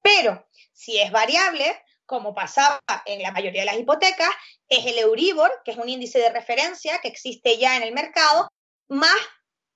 Pero 0.00 0.48
si 0.72 0.98
es 0.98 1.12
variable, 1.12 1.78
como 2.06 2.34
pasaba 2.34 2.80
en 3.04 3.20
la 3.20 3.30
mayoría 3.30 3.60
de 3.62 3.66
las 3.66 3.78
hipotecas, 3.78 4.30
es 4.66 4.86
el 4.86 4.98
Euribor, 4.98 5.60
que 5.62 5.72
es 5.72 5.76
un 5.76 5.90
índice 5.90 6.20
de 6.20 6.30
referencia 6.30 7.00
que 7.02 7.08
existe 7.08 7.58
ya 7.58 7.76
en 7.76 7.82
el 7.82 7.92
mercado, 7.92 8.48
más 8.88 9.20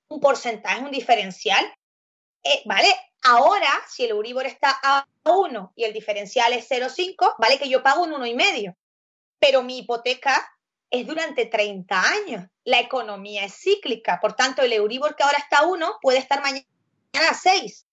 un 0.08 0.18
porcentaje, 0.18 0.80
un 0.80 0.90
diferencial. 0.90 1.62
Eh, 2.42 2.62
¿Vale? 2.64 2.88
Ahora, 3.22 3.70
si 3.88 4.04
el 4.04 4.10
Euribor 4.10 4.46
está 4.46 4.78
a 4.82 5.06
1 5.24 5.72
y 5.76 5.84
el 5.84 5.92
diferencial 5.92 6.52
es 6.52 6.68
0,5, 6.68 7.36
vale 7.38 7.58
que 7.58 7.68
yo 7.68 7.82
pago 7.82 8.02
un 8.02 8.12
1,5, 8.12 8.74
pero 9.38 9.62
mi 9.62 9.78
hipoteca 9.78 10.52
es 10.90 11.06
durante 11.06 11.46
30 11.46 12.00
años. 12.00 12.46
La 12.64 12.80
economía 12.80 13.44
es 13.44 13.54
cíclica, 13.54 14.18
por 14.20 14.34
tanto, 14.34 14.62
el 14.62 14.72
Euribor 14.72 15.14
que 15.14 15.22
ahora 15.22 15.38
está 15.38 15.58
a 15.58 15.66
1 15.66 15.98
puede 16.02 16.18
estar 16.18 16.42
mañana 16.42 16.66
a 17.30 17.34
6. 17.34 17.86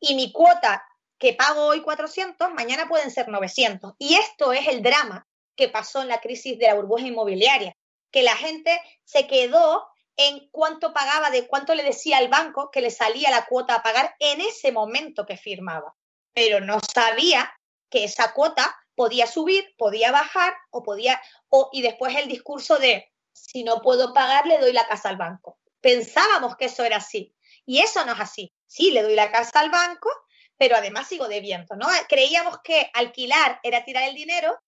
Y 0.00 0.14
mi 0.14 0.32
cuota 0.32 0.84
que 1.18 1.34
pago 1.34 1.66
hoy 1.66 1.82
400, 1.82 2.54
mañana 2.54 2.88
pueden 2.88 3.10
ser 3.10 3.28
900. 3.28 3.94
Y 3.98 4.14
esto 4.14 4.52
es 4.52 4.68
el 4.68 4.82
drama 4.82 5.26
que 5.54 5.68
pasó 5.68 6.00
en 6.00 6.08
la 6.08 6.20
crisis 6.20 6.58
de 6.58 6.66
la 6.66 6.74
burbuja 6.74 7.06
inmobiliaria, 7.06 7.76
que 8.10 8.22
la 8.22 8.34
gente 8.36 8.80
se 9.04 9.26
quedó 9.26 9.86
en 10.28 10.48
cuánto 10.50 10.92
pagaba, 10.92 11.30
de 11.30 11.46
cuánto 11.46 11.74
le 11.74 11.82
decía 11.82 12.18
al 12.18 12.28
banco 12.28 12.70
que 12.70 12.80
le 12.80 12.90
salía 12.90 13.30
la 13.30 13.46
cuota 13.46 13.76
a 13.76 13.82
pagar 13.82 14.14
en 14.18 14.40
ese 14.40 14.72
momento 14.72 15.24
que 15.24 15.36
firmaba. 15.36 15.94
Pero 16.34 16.60
no 16.60 16.78
sabía 16.80 17.52
que 17.88 18.04
esa 18.04 18.32
cuota 18.32 18.76
podía 18.94 19.26
subir, 19.26 19.74
podía 19.78 20.12
bajar 20.12 20.54
o 20.70 20.82
podía, 20.82 21.20
o, 21.48 21.70
y 21.72 21.82
después 21.82 22.14
el 22.16 22.28
discurso 22.28 22.78
de 22.78 23.10
si 23.32 23.64
no 23.64 23.80
puedo 23.80 24.12
pagar, 24.12 24.46
le 24.46 24.58
doy 24.58 24.72
la 24.72 24.86
casa 24.86 25.08
al 25.08 25.16
banco. 25.16 25.58
Pensábamos 25.80 26.56
que 26.56 26.66
eso 26.66 26.84
era 26.84 26.98
así. 26.98 27.34
Y 27.64 27.80
eso 27.80 28.04
no 28.04 28.12
es 28.12 28.20
así. 28.20 28.52
Sí, 28.66 28.90
le 28.90 29.02
doy 29.02 29.14
la 29.14 29.30
casa 29.30 29.60
al 29.60 29.70
banco, 29.70 30.10
pero 30.58 30.76
además 30.76 31.08
sigo 31.08 31.28
debiendo, 31.28 31.76
¿no? 31.76 31.86
Creíamos 32.08 32.58
que 32.62 32.90
alquilar 32.92 33.58
era 33.62 33.84
tirar 33.84 34.08
el 34.08 34.14
dinero 34.14 34.58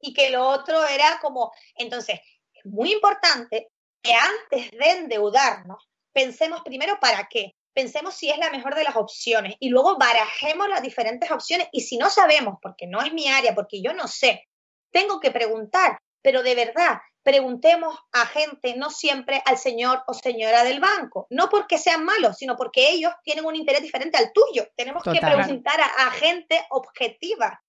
y 0.00 0.12
que 0.12 0.30
lo 0.30 0.48
otro 0.48 0.84
era 0.86 1.20
como, 1.20 1.52
entonces, 1.76 2.20
es 2.52 2.64
muy 2.66 2.92
importante 2.92 3.70
que 4.02 4.12
antes 4.12 4.70
de 4.70 4.90
endeudarnos, 4.90 5.88
pensemos 6.12 6.62
primero 6.62 6.98
para 7.00 7.28
qué, 7.28 7.54
pensemos 7.74 8.14
si 8.14 8.28
es 8.28 8.38
la 8.38 8.50
mejor 8.50 8.74
de 8.74 8.84
las 8.84 8.96
opciones 8.96 9.54
y 9.60 9.68
luego 9.68 9.98
barajemos 9.98 10.68
las 10.68 10.82
diferentes 10.82 11.30
opciones 11.30 11.68
y 11.72 11.82
si 11.82 11.96
no 11.96 12.10
sabemos, 12.10 12.58
porque 12.60 12.86
no 12.86 13.00
es 13.00 13.12
mi 13.12 13.28
área, 13.28 13.54
porque 13.54 13.80
yo 13.80 13.92
no 13.92 14.08
sé, 14.08 14.48
tengo 14.90 15.20
que 15.20 15.30
preguntar, 15.30 15.98
pero 16.22 16.42
de 16.42 16.54
verdad, 16.54 16.98
preguntemos 17.22 17.96
a 18.12 18.26
gente, 18.26 18.74
no 18.76 18.90
siempre 18.90 19.42
al 19.44 19.58
señor 19.58 20.02
o 20.06 20.14
señora 20.14 20.64
del 20.64 20.80
banco, 20.80 21.26
no 21.30 21.48
porque 21.48 21.78
sean 21.78 22.04
malos, 22.04 22.38
sino 22.38 22.56
porque 22.56 22.90
ellos 22.90 23.12
tienen 23.22 23.44
un 23.44 23.54
interés 23.54 23.82
diferente 23.82 24.16
al 24.16 24.32
tuyo. 24.32 24.66
Tenemos 24.74 25.02
que 25.02 25.20
preguntar 25.20 25.78
a, 25.80 26.10
gente 26.10 26.66
objetiva, 26.70 27.62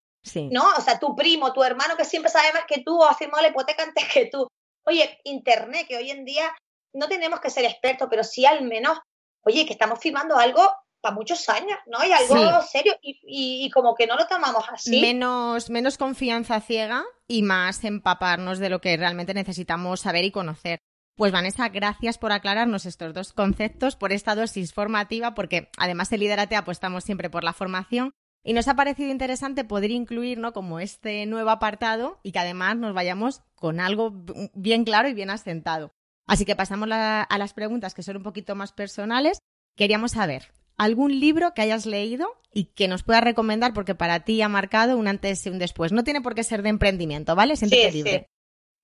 ¿no? 0.49 0.63
O 0.77 0.81
sea, 0.81 0.97
tu 0.97 1.15
primo, 1.15 1.51
tu 1.53 1.61
hermano 1.61 1.97
que 1.97 2.05
siempre 2.05 2.31
sabe 2.31 2.53
más 2.53 2.63
que 2.67 2.83
tú 2.83 3.01
o 3.01 3.05
ha 3.05 3.15
firmado 3.15 3.43
la 3.43 3.49
hipoteca 3.49 3.83
antes 3.83 4.07
que 4.11 4.27
tú. 4.27 4.47
Oye, 4.85 5.19
Internet, 5.23 5.87
que 5.87 5.97
hoy 5.97 6.11
en 6.11 6.25
día 6.25 6.53
no 6.93 7.07
tenemos 7.07 7.39
que 7.39 7.49
ser 7.49 7.65
expertos, 7.65 8.07
pero 8.09 8.23
sí 8.23 8.45
al 8.45 8.63
menos, 8.63 8.97
oye, 9.41 9.65
que 9.65 9.73
estamos 9.73 9.99
firmando 9.99 10.37
algo 10.37 10.71
para 11.01 11.15
muchos 11.15 11.47
años, 11.49 11.77
¿no? 11.85 12.03
Y 12.05 12.11
algo 12.11 12.61
serio 12.61 12.93
y, 13.01 13.69
como 13.71 13.95
que 13.95 14.07
no 14.07 14.15
lo 14.15 14.27
tomamos 14.27 14.65
así. 14.69 14.99
Menos, 14.99 15.69
menos 15.69 15.97
confianza 15.97 16.59
ciega 16.59 17.03
y 17.27 17.41
más 17.41 17.83
empaparnos 17.83 18.59
de 18.59 18.69
lo 18.69 18.81
que 18.81 18.97
realmente 18.97 19.33
necesitamos 19.33 20.01
saber 20.01 20.25
y 20.25 20.31
conocer. 20.31 20.79
Pues 21.15 21.31
Vanessa, 21.31 21.67
gracias 21.69 22.17
por 22.17 22.31
aclararnos 22.31 22.85
estos 22.85 23.13
dos 23.13 23.33
conceptos, 23.33 23.95
por 23.95 24.13
esta 24.13 24.35
dosis 24.35 24.73
formativa, 24.73 25.35
porque 25.35 25.69
además 25.77 26.11
en 26.11 26.21
Liderate 26.21 26.55
apostamos 26.55 27.03
siempre 27.03 27.29
por 27.29 27.43
la 27.43 27.53
formación 27.53 28.13
y 28.43 28.53
nos 28.53 28.67
ha 28.67 28.75
parecido 28.75 29.11
interesante 29.11 29.63
poder 29.63 29.91
incluir, 29.91 30.37
¿no? 30.37 30.53
Como 30.53 30.79
este 30.79 31.25
nuevo 31.25 31.49
apartado 31.49 32.19
y 32.23 32.31
que 32.31 32.39
además 32.39 32.77
nos 32.77 32.93
vayamos 32.93 33.41
con 33.55 33.79
algo 33.79 34.13
bien 34.53 34.85
claro 34.85 35.09
y 35.09 35.13
bien 35.13 35.29
asentado. 35.29 35.91
Así 36.25 36.45
que 36.45 36.55
pasamos 36.55 36.87
a 36.91 37.37
las 37.37 37.53
preguntas 37.53 37.93
que 37.93 38.03
son 38.03 38.17
un 38.17 38.23
poquito 38.23 38.55
más 38.55 38.71
personales. 38.71 39.39
Queríamos 39.75 40.11
saber, 40.11 40.51
algún 40.79 41.19
libro 41.19 41.53
que 41.53 41.61
hayas 41.61 41.85
leído 41.85 42.41
y 42.51 42.65
que 42.65 42.87
nos 42.87 43.03
puedas 43.03 43.23
recomendar 43.23 43.73
porque 43.73 43.95
para 43.95 44.21
ti 44.21 44.41
ha 44.41 44.49
marcado 44.49 44.97
un 44.97 45.07
antes 45.07 45.45
y 45.45 45.49
un 45.49 45.59
después. 45.59 45.91
No 45.91 46.03
tiene 46.03 46.21
por 46.21 46.33
qué 46.33 46.43
ser 46.43 46.63
de 46.63 46.69
emprendimiento, 46.69 47.35
¿vale? 47.35 47.55
Siempre 47.57 47.91
libre. 47.91 48.29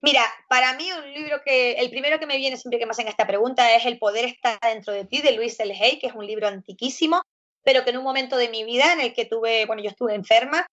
Mira, 0.01 0.23
para 0.49 0.73
mí 0.75 0.87
un 0.91 1.13
libro 1.13 1.41
que, 1.43 1.71
el 1.73 1.89
primero 1.89 2.19
que 2.19 2.27
me 2.27 2.37
viene 2.37 2.57
siempre 2.57 2.77
que 2.77 2.85
me 2.85 2.91
hacen 2.91 3.07
esta 3.07 3.25
pregunta 3.25 3.75
es 3.75 3.85
El 3.85 3.97
poder 3.97 4.25
está 4.25 4.59
dentro 4.61 4.93
de 4.93 5.05
ti, 5.05 5.21
de 5.21 5.31
Luis 5.31 5.59
L. 5.59 5.73
Hay, 5.81 5.97
que 5.97 6.07
es 6.07 6.13
un 6.13 6.27
libro 6.27 6.47
antiquísimo, 6.47 7.23
pero 7.65 7.83
que 7.83 7.89
en 7.89 7.97
un 7.97 8.03
momento 8.03 8.37
de 8.37 8.47
mi 8.47 8.63
vida 8.63 8.93
en 8.93 9.01
el 9.01 9.13
que 9.13 9.25
tuve, 9.25 9.65
bueno, 9.65 9.81
yo 9.81 9.89
estuve 9.89 10.13
enferma, 10.13 10.65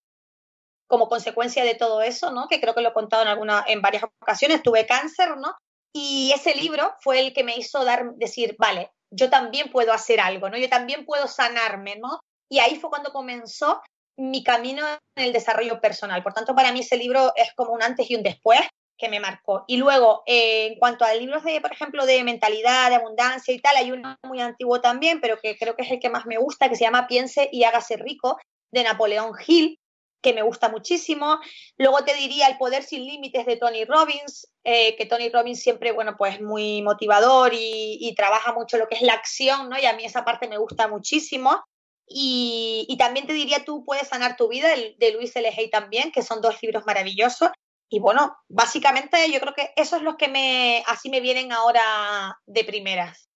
como 0.87 1.09
consecuencia 1.09 1.65
de 1.65 1.75
todo 1.75 2.01
eso, 2.03 2.31
¿no? 2.31 2.47
Que 2.47 2.61
creo 2.61 2.75
que 2.75 2.81
lo 2.81 2.89
he 2.89 2.93
contado 2.93 3.23
en 3.23 3.29
alguna, 3.29 3.65
en 3.67 3.81
varias 3.81 4.03
ocasiones, 4.21 4.61
tuve 4.61 4.85
cáncer, 4.85 5.37
¿no? 5.37 5.55
Y 5.91 6.31
ese 6.35 6.55
libro 6.55 6.93
fue 7.01 7.19
el 7.19 7.33
que 7.33 7.43
me 7.43 7.57
hizo 7.57 7.83
dar, 7.83 8.13
decir, 8.15 8.55
vale, 8.59 8.91
yo 9.11 9.29
también 9.29 9.71
puedo 9.71 9.91
hacer 9.91 10.19
algo, 10.19 10.49
¿no? 10.49 10.57
Yo 10.57 10.69
también 10.69 11.05
puedo 11.05 11.27
sanarme, 11.27 11.95
¿no? 11.95 12.19
Y 12.49 12.59
ahí 12.59 12.75
fue 12.75 12.91
cuando 12.91 13.11
comenzó 13.11 13.81
mi 14.17 14.43
camino 14.43 14.85
en 15.15 15.25
el 15.25 15.33
desarrollo 15.33 15.81
personal. 15.81 16.21
Por 16.21 16.33
tanto, 16.33 16.53
para 16.53 16.71
mí 16.71 16.81
ese 16.81 16.97
libro 16.97 17.33
es 17.35 17.53
como 17.55 17.71
un 17.71 17.81
antes 17.81 18.09
y 18.09 18.15
un 18.15 18.21
después 18.23 18.59
que 18.97 19.09
me 19.09 19.19
marcó. 19.19 19.65
Y 19.67 19.77
luego, 19.77 20.23
eh, 20.25 20.67
en 20.67 20.79
cuanto 20.79 21.05
a 21.05 21.13
libros 21.13 21.43
de, 21.43 21.61
por 21.61 21.71
ejemplo, 21.71 22.05
de 22.05 22.23
mentalidad, 22.23 22.89
de 22.89 22.95
abundancia 22.95 23.53
y 23.53 23.59
tal, 23.59 23.75
hay 23.75 23.91
uno 23.91 24.17
muy 24.23 24.39
antiguo 24.41 24.81
también, 24.81 25.19
pero 25.21 25.37
que 25.37 25.57
creo 25.57 25.75
que 25.75 25.83
es 25.83 25.91
el 25.91 25.99
que 25.99 26.09
más 26.09 26.25
me 26.25 26.37
gusta, 26.37 26.69
que 26.69 26.75
se 26.75 26.83
llama 26.83 27.07
Piense 27.07 27.49
y 27.51 27.63
hágase 27.63 27.97
rico, 27.97 28.37
de 28.71 28.83
Napoleón 28.83 29.33
Hill, 29.45 29.79
que 30.21 30.33
me 30.33 30.41
gusta 30.41 30.69
muchísimo. 30.69 31.39
Luego 31.77 32.03
te 32.03 32.15
diría 32.15 32.47
El 32.47 32.57
poder 32.57 32.83
sin 32.83 33.05
límites 33.05 33.45
de 33.45 33.57
Tony 33.57 33.85
Robbins, 33.85 34.47
eh, 34.63 34.95
que 34.95 35.05
Tony 35.05 35.29
Robbins 35.29 35.61
siempre, 35.61 35.91
bueno, 35.91 36.15
pues 36.17 36.41
muy 36.41 36.81
motivador 36.81 37.51
y, 37.53 38.13
trabaja 38.15 38.53
mucho 38.53 38.77
lo 38.77 38.87
que 38.87 38.95
es 38.95 39.01
la 39.01 39.13
acción, 39.13 39.69
¿no? 39.69 39.77
Y 39.77 39.85
a 39.85 39.93
mí 39.93 40.05
esa 40.05 40.23
parte 40.23 40.47
me 40.47 40.57
gusta 40.57 40.87
muchísimo. 40.87 41.63
Y, 42.07 42.95
también 42.97 43.27
te 43.27 43.33
diría 43.33 43.65
Tú 43.65 43.83
puedes 43.85 44.07
sanar 44.07 44.37
tu 44.37 44.47
vida, 44.47 44.69
de 44.69 45.11
Luis 45.11 45.35
L. 45.35 45.51
Hay 45.55 45.69
también, 45.69 46.11
que 46.11 46.21
son 46.21 46.41
dos 46.41 46.61
libros 46.61 46.85
maravillosos. 46.85 47.49
Y 47.93 47.99
bueno, 47.99 48.35
básicamente 48.49 49.31
yo 49.31 49.39
creo 49.39 49.53
que 49.53 49.69
eso 49.75 49.97
es 49.97 50.01
lo 50.01 50.17
que 50.17 50.27
me, 50.27 50.83
así 50.87 51.11
me 51.11 51.21
vienen 51.21 51.51
ahora 51.51 52.39
de 52.47 52.63
primeras. 52.63 53.29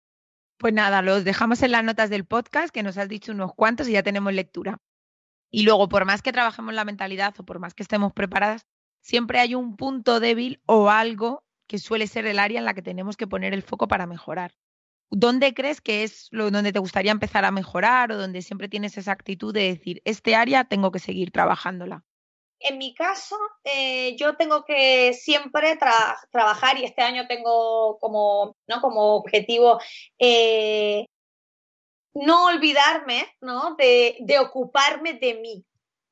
Pues 0.59 0.73
nada, 0.73 1.03
los 1.03 1.25
dejamos 1.25 1.61
en 1.65 1.73
las 1.73 1.83
notas 1.83 2.09
del 2.09 2.25
podcast, 2.25 2.73
que 2.73 2.85
nos 2.85 2.97
has 2.97 3.09
dicho 3.09 3.33
unos 3.33 3.53
cuantos 3.53 3.89
y 3.89 3.95
ya 3.95 4.05
tenemos 4.05 4.33
lectura. 4.33 4.79
Y 5.51 5.65
luego, 5.65 5.89
por 5.89 6.05
más 6.05 6.23
que 6.23 6.31
trabajemos 6.31 6.73
la 6.73 6.85
mentalidad 6.85 7.35
o 7.39 7.45
por 7.45 7.59
más 7.59 7.75
que 7.75 7.83
estemos 7.83 8.13
preparadas, 8.13 8.65
siempre 9.01 9.41
hay 9.41 9.57
un 9.57 9.75
punto 9.75 10.21
débil 10.21 10.63
o 10.67 10.89
algo 10.89 11.43
que 11.67 11.81
suele 11.81 12.07
ser 12.07 12.25
el 12.25 12.39
área 12.39 12.61
en 12.61 12.65
la 12.65 12.75
que 12.75 12.83
tenemos 12.83 13.17
que 13.17 13.27
poner 13.27 13.55
el 13.55 13.65
foco 13.65 13.89
para 13.89 14.07
mejorar. 14.07 14.55
¿Dónde 15.11 15.53
crees 15.53 15.81
que 15.81 16.05
es 16.05 16.29
donde 16.31 16.73
te 16.73 16.79
gustaría 16.79 17.11
empezar 17.11 17.45
a 17.45 17.51
mejorar 17.51 18.13
o 18.13 18.17
donde 18.17 18.41
siempre 18.41 18.69
tienes 18.69 18.99
esa 18.99 19.11
actitud 19.11 19.53
de 19.53 19.65
decir, 19.65 20.01
este 20.05 20.37
área 20.37 20.63
tengo 20.63 20.93
que 20.93 21.01
seguir 21.01 21.33
trabajándola? 21.33 22.05
En 22.67 22.79
mi 22.79 22.95
caso, 22.95 23.37
eh, 23.62 24.17
yo 24.17 24.37
tengo 24.37 24.65
que 24.65 25.12
siempre 25.12 25.79
trabajar 26.31 26.79
y 26.79 26.85
este 26.85 27.03
año 27.03 27.27
tengo 27.27 27.99
como, 27.99 28.57
¿no? 28.67 28.81
como 28.81 29.17
objetivo 29.17 29.79
eh, 30.19 31.05
no 32.15 32.47
olvidarme, 32.47 33.27
¿no? 33.43 33.75
De, 33.77 34.17
de 34.21 34.39
ocuparme 34.39 35.12
de 35.12 35.35
mí, 35.35 35.62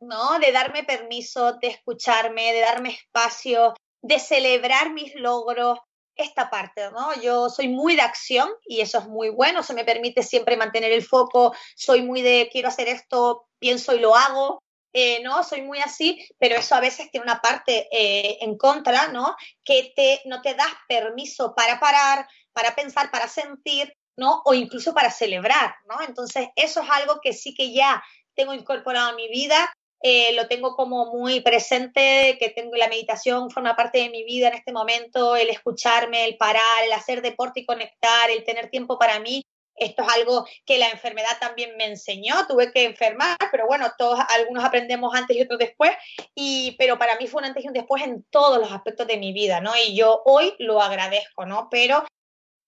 ¿no? 0.01 0.39
De 0.41 0.53
darme 0.53 0.85
permiso, 0.85 1.55
de 1.55 1.69
escucharme, 1.69 2.53
de 2.53 2.61
darme 2.61 2.91
espacio, 2.91 3.73
de 4.03 4.19
celebrar 4.19 4.93
mis 4.93 5.15
logros, 5.15 5.79
esta 6.17 6.51
parte, 6.51 6.91
¿no? 6.91 7.15
Yo 7.23 7.49
soy 7.49 7.69
muy 7.69 7.97
de 7.97 8.03
acción 8.03 8.51
y 8.67 8.83
eso 8.83 8.99
es 8.99 9.07
muy 9.07 9.31
bueno, 9.31 9.63
se 9.63 9.73
me 9.73 9.87
permite 9.87 10.23
siempre 10.23 10.59
mantener 10.59 10.93
el 10.93 11.03
foco, 11.03 11.55
soy 11.75 12.03
muy 12.03 12.21
de 12.21 12.51
quiero 12.53 12.69
hacer 12.69 12.89
esto, 12.89 13.47
pienso 13.59 13.95
y 13.95 14.01
lo 14.01 14.15
hago, 14.15 14.63
eh, 14.93 15.23
¿no? 15.23 15.43
Soy 15.45 15.63
muy 15.63 15.79
así, 15.79 16.27
pero 16.39 16.57
eso 16.57 16.75
a 16.75 16.81
veces 16.81 17.11
tiene 17.11 17.25
una 17.25 17.41
parte 17.41 17.89
eh, 17.91 18.39
en 18.41 18.57
contra, 18.57 19.09
¿no? 19.09 19.37
Que 19.65 19.93
te, 19.97 20.23
no 20.27 20.43
te 20.43 20.55
das 20.55 20.73
permiso 20.89 21.55
para 21.55 21.81
parar, 21.81 22.27
para 22.53 22.75
pensar, 22.75 23.11
para 23.11 23.29
sentir 23.29 23.95
¿no? 24.17 24.43
O 24.45 24.55
incluso 24.55 24.93
para 24.93 25.11
celebrar, 25.11 25.75
¿no? 25.89 26.01
Entonces, 26.07 26.49
eso 26.57 26.83
es 26.83 26.91
algo 26.91 27.21
que 27.23 27.33
sí 27.33 27.55
que 27.55 27.73
ya 27.73 28.03
tengo 28.35 28.55
incorporado 28.55 29.11
a 29.11 29.15
mi 29.15 29.29
vida, 29.29 29.73
eh, 30.03 30.33
lo 30.35 30.49
tengo 30.49 30.75
como 30.75 31.07
muy 31.07 31.41
presente, 31.41 32.37
que 32.41 32.51
tengo 32.51 32.75
la 32.77 32.89
meditación, 32.89 33.51
forma 33.51 33.77
parte 33.77 33.99
de 33.99 34.11
mi 34.11 34.25
vida 34.25 34.49
en 34.49 34.55
este 34.55 34.73
momento, 34.73 35.37
el 35.37 35.49
escucharme, 35.49 36.25
el 36.25 36.37
parar, 36.37 36.85
el 36.85 36.93
hacer 36.93 37.23
deporte 37.23 37.61
y 37.61 37.67
conectar, 37.67 38.31
el 38.31 38.45
tener 38.45 38.69
tiempo 38.69 38.99
para 38.99 39.21
mí. 39.21 39.45
Esto 39.75 40.03
es 40.03 40.09
algo 40.15 40.47
que 40.67 40.79
la 40.79 40.91
enfermedad 40.91 41.39
también 41.41 41.77
me 41.77 41.87
enseñó, 41.87 42.47
tuve 42.47 42.73
que 42.73 42.85
enfermar, 42.85 43.37
pero 43.51 43.67
bueno, 43.67 43.93
todos, 43.97 44.21
algunos 44.37 44.65
aprendemos 44.65 45.15
antes 45.15 45.37
y 45.37 45.43
otros 45.43 45.59
después, 45.59 45.91
y, 46.35 46.77
pero 46.79 46.99
para 46.99 47.17
mí 47.17 47.27
fue 47.27 47.41
un 47.41 47.47
antes 47.47 47.65
y 47.65 47.69
un 47.69 47.75
después 47.75 48.03
en 48.03 48.25
todos 48.31 48.59
los 48.59 48.71
aspectos 48.71 49.07
de 49.07 49.17
mi 49.17 49.33
vida, 49.33 49.61
¿no? 49.61 49.73
Y 49.77 49.97
yo 49.97 50.23
hoy 50.25 50.55
lo 50.59 50.81
agradezco, 50.81 51.47
¿no? 51.47 51.69
Pero 51.71 52.05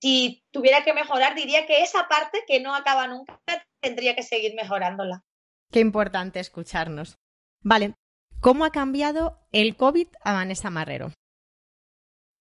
si 0.01 0.45
tuviera 0.51 0.85
que 0.85 0.93
mejorar, 0.93 1.35
diría 1.35 1.67
que 1.67 1.83
esa 1.83 2.09
parte 2.09 2.45
que 2.47 2.61
no 2.61 2.75
acaba 2.75 3.07
nunca 3.07 3.41
tendría 3.81 4.15
que 4.15 4.23
seguir 4.23 4.55
mejorándola. 4.55 5.23
Qué 5.71 5.81
importante 5.81 6.41
escucharnos. 6.41 7.17
Vale, 7.63 7.95
¿cómo 8.41 8.65
ha 8.65 8.71
cambiado 8.71 9.41
el 9.53 9.77
COVID 9.77 10.09
a 10.23 10.35
Vanessa 10.35 10.71
Marrero? 10.71 11.11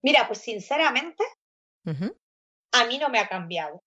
Mira, 0.04 0.28
pues 0.28 0.40
sinceramente, 0.40 1.24
a 2.74 2.86
mí 2.86 2.98
no 2.98 3.10
me 3.10 3.20
ha 3.20 3.30
cambiado. 3.30 3.82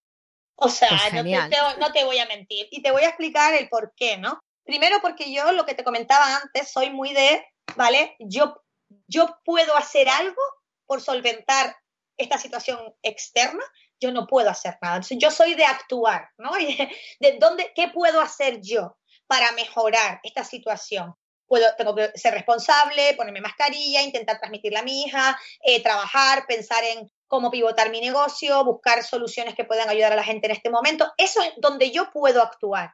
O 0.57 0.69
sea, 0.69 0.89
pues 0.89 1.13
no, 1.13 1.23
te, 1.23 1.57
no, 1.79 1.93
te, 1.93 2.05
voy 2.05 2.19
a 2.19 2.27
mentir. 2.27 2.67
Y 2.71 2.83
te 2.83 2.91
voy 2.91 3.03
a 3.03 3.09
explicar 3.09 3.55
el 3.55 3.69
por 3.69 3.93
qué, 3.95 4.17
¿no? 4.17 4.41
Primero 4.65 5.01
porque 5.01 5.33
yo, 5.33 5.53
lo 5.53 5.67
que 5.67 5.75
te 5.75 5.85
comentaba 5.85 6.37
antes, 6.37 6.71
soy 6.71 6.91
muy 6.91 7.13
de, 7.13 7.47
¿vale? 7.77 8.17
Yo, 8.19 8.63
yo 9.07 9.39
puedo 9.45 9.77
hacer 9.77 10.09
algo 10.09 10.41
por 10.87 11.03
solventar 11.03 11.77
esta 12.17 12.39
situación 12.39 12.79
externa, 13.03 13.63
yo 14.01 14.13
no 14.13 14.27
puedo 14.27 14.49
hacer 14.51 14.79
nada. 14.81 15.01
yo 15.11 15.31
soy 15.31 15.55
de 15.55 15.65
actuar, 15.65 16.31
¿no? 16.39 16.53
¿De 17.21 17.39
dónde, 17.39 17.73
qué 17.75 17.89
puedo 17.89 18.21
hacer 18.21 18.61
yo 18.63 18.97
para 19.27 19.53
mejorar 19.53 20.21
esta 20.23 20.45
situación? 20.45 21.15
Puedo, 21.47 21.67
tengo 21.77 21.95
que 21.95 22.11
ser 22.15 22.35
responsable, 22.35 23.15
ponerme 23.15 23.41
mascarilla, 23.41 24.03
intentar 24.03 24.39
transmitirla 24.39 24.81
a 24.81 24.85
mi 24.85 25.03
hija, 25.03 25.39
eh, 25.63 25.83
trabajar, 25.83 26.45
pensar 26.47 26.83
en 26.83 27.09
cómo 27.27 27.51
pivotar 27.51 27.91
mi 27.91 28.01
negocio, 28.01 28.65
buscar 28.65 29.03
soluciones 29.03 29.55
que 29.55 29.65
puedan 29.65 29.89
ayudar 29.89 30.13
a 30.13 30.17
la 30.17 30.25
gente 30.25 30.47
en 30.47 30.53
este 30.53 30.71
momento. 30.71 31.13
Eso 31.17 31.43
es 31.43 31.53
donde 31.59 31.91
yo 31.91 32.11
puedo 32.13 32.43
actuar. 32.43 32.93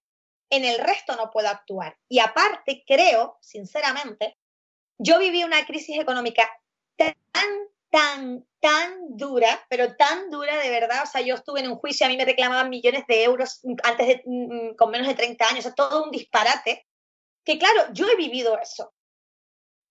En 0.50 0.64
el 0.64 0.78
resto 0.78 1.16
no 1.16 1.30
puedo 1.30 1.48
actuar. 1.48 1.96
Y 2.08 2.18
aparte, 2.18 2.84
creo, 2.86 3.38
sinceramente, 3.40 4.36
yo 4.98 5.18
viví 5.18 5.44
una 5.44 5.64
crisis 5.66 5.98
económica 5.98 6.48
tan 6.96 7.14
tan, 7.92 8.46
tan 8.58 9.18
dura, 9.18 9.66
pero 9.68 9.94
tan 9.96 10.30
dura 10.30 10.56
de 10.58 10.70
verdad. 10.70 11.02
O 11.04 11.06
sea, 11.06 11.20
yo 11.20 11.34
estuve 11.34 11.60
en 11.60 11.70
un 11.70 11.76
juicio, 11.76 12.06
a 12.06 12.08
mí 12.08 12.16
me 12.16 12.24
reclamaban 12.24 12.70
millones 12.70 13.06
de 13.06 13.22
euros 13.22 13.60
antes 13.84 14.06
de, 14.08 14.22
mm, 14.24 14.54
mm, 14.54 14.76
con 14.76 14.90
menos 14.90 15.06
de 15.06 15.14
30 15.14 15.46
años, 15.46 15.60
o 15.60 15.62
sea, 15.62 15.74
todo 15.74 16.04
un 16.04 16.10
disparate. 16.10 16.86
Que 17.44 17.58
claro, 17.58 17.92
yo 17.92 18.08
he 18.08 18.16
vivido 18.16 18.58
eso. 18.58 18.94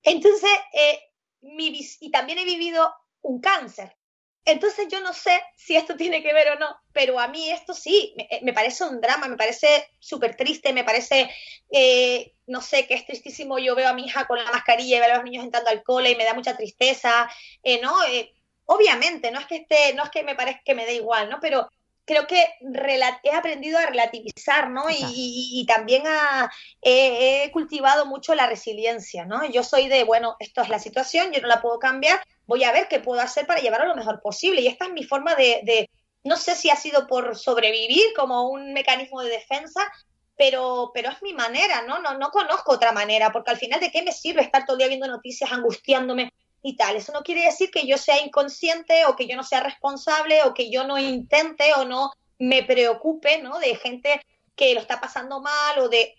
Entonces, 0.01 0.49
eh, 0.73 0.99
mi, 1.41 1.79
y 1.99 2.09
también 2.09 2.39
he 2.39 2.45
vivido 2.45 2.91
un 3.21 3.39
cáncer. 3.39 3.95
Entonces 4.43 4.87
yo 4.89 4.99
no 5.01 5.13
sé 5.13 5.39
si 5.55 5.75
esto 5.75 5.95
tiene 5.95 6.23
que 6.23 6.33
ver 6.33 6.49
o 6.49 6.59
no, 6.59 6.75
pero 6.93 7.19
a 7.19 7.27
mí 7.27 7.51
esto 7.51 7.73
sí, 7.73 8.13
me, 8.17 8.27
eh, 8.29 8.53
parece 8.53 8.83
un 8.85 8.99
drama, 8.99 9.27
me 9.27 9.37
parece 9.37 9.87
súper 9.99 10.35
triste, 10.35 10.73
me 10.73 10.83
parece, 10.83 11.29
eh, 11.69 12.33
no 12.47 12.61
sé, 12.61 12.87
que 12.87 12.95
es 12.95 13.05
tristísimo. 13.05 13.59
Yo 13.59 13.75
veo 13.75 13.87
a 13.89 13.93
mi 13.93 14.05
hija 14.05 14.25
con 14.25 14.43
la 14.43 14.51
mascarilla 14.51 14.97
y 14.97 14.99
veo 14.99 15.11
a 15.11 15.15
los 15.15 15.23
niños 15.23 15.43
entrando 15.43 15.69
al 15.69 15.83
cole 15.83 16.11
y 16.11 16.15
me 16.15 16.25
da 16.25 16.33
mucha 16.33 16.57
tristeza, 16.57 17.29
eh, 17.63 17.79
¿no? 17.81 17.93
Obviamente, 18.65 19.31
no 19.31 19.39
es 19.39 19.45
que 19.47 19.57
esté, 19.57 19.93
no 19.93 20.03
es 20.03 20.09
que 20.09 20.23
me 20.23 20.35
parezca 20.35 20.61
que 20.63 20.75
me 20.75 20.85
dé 20.85 20.95
igual, 20.95 21.29
¿no? 21.29 21.39
Pero 21.41 21.69
creo 22.05 22.27
que 22.27 22.45
he 23.23 23.31
aprendido 23.31 23.77
a 23.77 23.85
relativizar, 23.85 24.69
¿no? 24.69 24.85
Y, 24.89 25.65
también 25.67 26.03
he, 26.81 27.49
cultivado 27.51 28.05
mucho 28.05 28.35
la 28.35 28.47
resiliencia, 28.47 29.25
¿no? 29.25 29.45
Yo 29.45 29.63
soy 29.63 29.87
de, 29.87 30.03
bueno, 30.03 30.35
esto 30.39 30.61
es 30.61 30.69
la 30.69 30.79
situación, 30.79 31.31
yo 31.31 31.41
no 31.41 31.47
la 31.47 31.61
puedo 31.61 31.79
cambiar, 31.79 32.21
voy 32.45 32.63
a 32.63 32.71
ver 32.71 32.87
qué 32.87 32.99
puedo 32.99 33.21
hacer 33.21 33.45
para 33.45 33.61
llevarlo 33.61 33.87
lo 33.87 33.95
mejor 33.95 34.21
posible. 34.21 34.61
Y 34.61 34.67
esta 34.67 34.85
es 34.85 34.93
mi 34.93 35.03
forma 35.03 35.35
de, 35.35 35.89
no 36.23 36.37
sé 36.37 36.55
si 36.55 36.69
ha 36.69 36.75
sido 36.75 37.07
por 37.07 37.37
sobrevivir 37.37 38.13
como 38.15 38.49
un 38.49 38.73
mecanismo 38.73 39.21
de 39.21 39.29
defensa, 39.29 39.91
pero, 40.37 40.91
pero 40.93 41.09
es 41.09 41.21
mi 41.21 41.33
manera, 41.33 41.83
¿no? 41.83 41.99
¿no? 41.99 42.17
No 42.17 42.31
conozco 42.31 42.73
otra 42.73 42.91
manera, 42.91 43.31
porque 43.31 43.51
al 43.51 43.57
final, 43.57 43.79
¿de 43.79 43.91
qué 43.91 44.01
me 44.01 44.11
sirve 44.11 44.41
estar 44.41 44.65
todo 44.65 44.75
el 44.75 44.79
día 44.79 44.87
viendo 44.87 45.07
noticias 45.07 45.51
angustiándome? 45.51 46.33
Y 46.61 46.75
tal. 46.75 46.95
Eso 46.95 47.11
no 47.11 47.21
quiere 47.21 47.45
decir 47.45 47.71
que 47.71 47.87
yo 47.87 47.97
sea 47.97 48.23
inconsciente 48.23 49.05
o 49.05 49.15
que 49.15 49.27
yo 49.27 49.35
no 49.35 49.43
sea 49.43 49.61
responsable 49.61 50.43
o 50.43 50.53
que 50.53 50.71
yo 50.71 50.85
no 50.85 50.97
intente 50.97 51.73
o 51.77 51.85
no 51.85 52.11
me 52.39 52.63
preocupe, 52.63 53.41
¿no? 53.41 53.59
De 53.59 53.75
gente 53.75 54.21
que 54.55 54.73
lo 54.73 54.81
está 54.81 54.99
pasando 54.99 55.41
mal 55.41 55.79
o 55.79 55.89
de... 55.89 56.15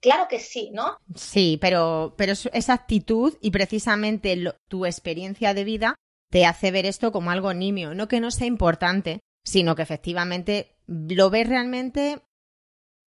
Claro 0.00 0.28
que 0.28 0.40
sí, 0.40 0.70
¿no? 0.72 0.96
Sí, 1.14 1.58
pero, 1.60 2.14
pero 2.16 2.32
esa 2.32 2.72
actitud 2.72 3.36
y 3.42 3.50
precisamente 3.50 4.36
tu 4.68 4.86
experiencia 4.86 5.52
de 5.52 5.64
vida 5.64 5.94
te 6.30 6.46
hace 6.46 6.70
ver 6.70 6.86
esto 6.86 7.12
como 7.12 7.30
algo 7.30 7.52
nimio. 7.52 7.94
No 7.94 8.08
que 8.08 8.20
no 8.20 8.30
sea 8.30 8.46
importante, 8.46 9.20
sino 9.44 9.74
que 9.74 9.82
efectivamente 9.82 10.76
lo 10.86 11.28
ves 11.28 11.48
realmente 11.48 12.22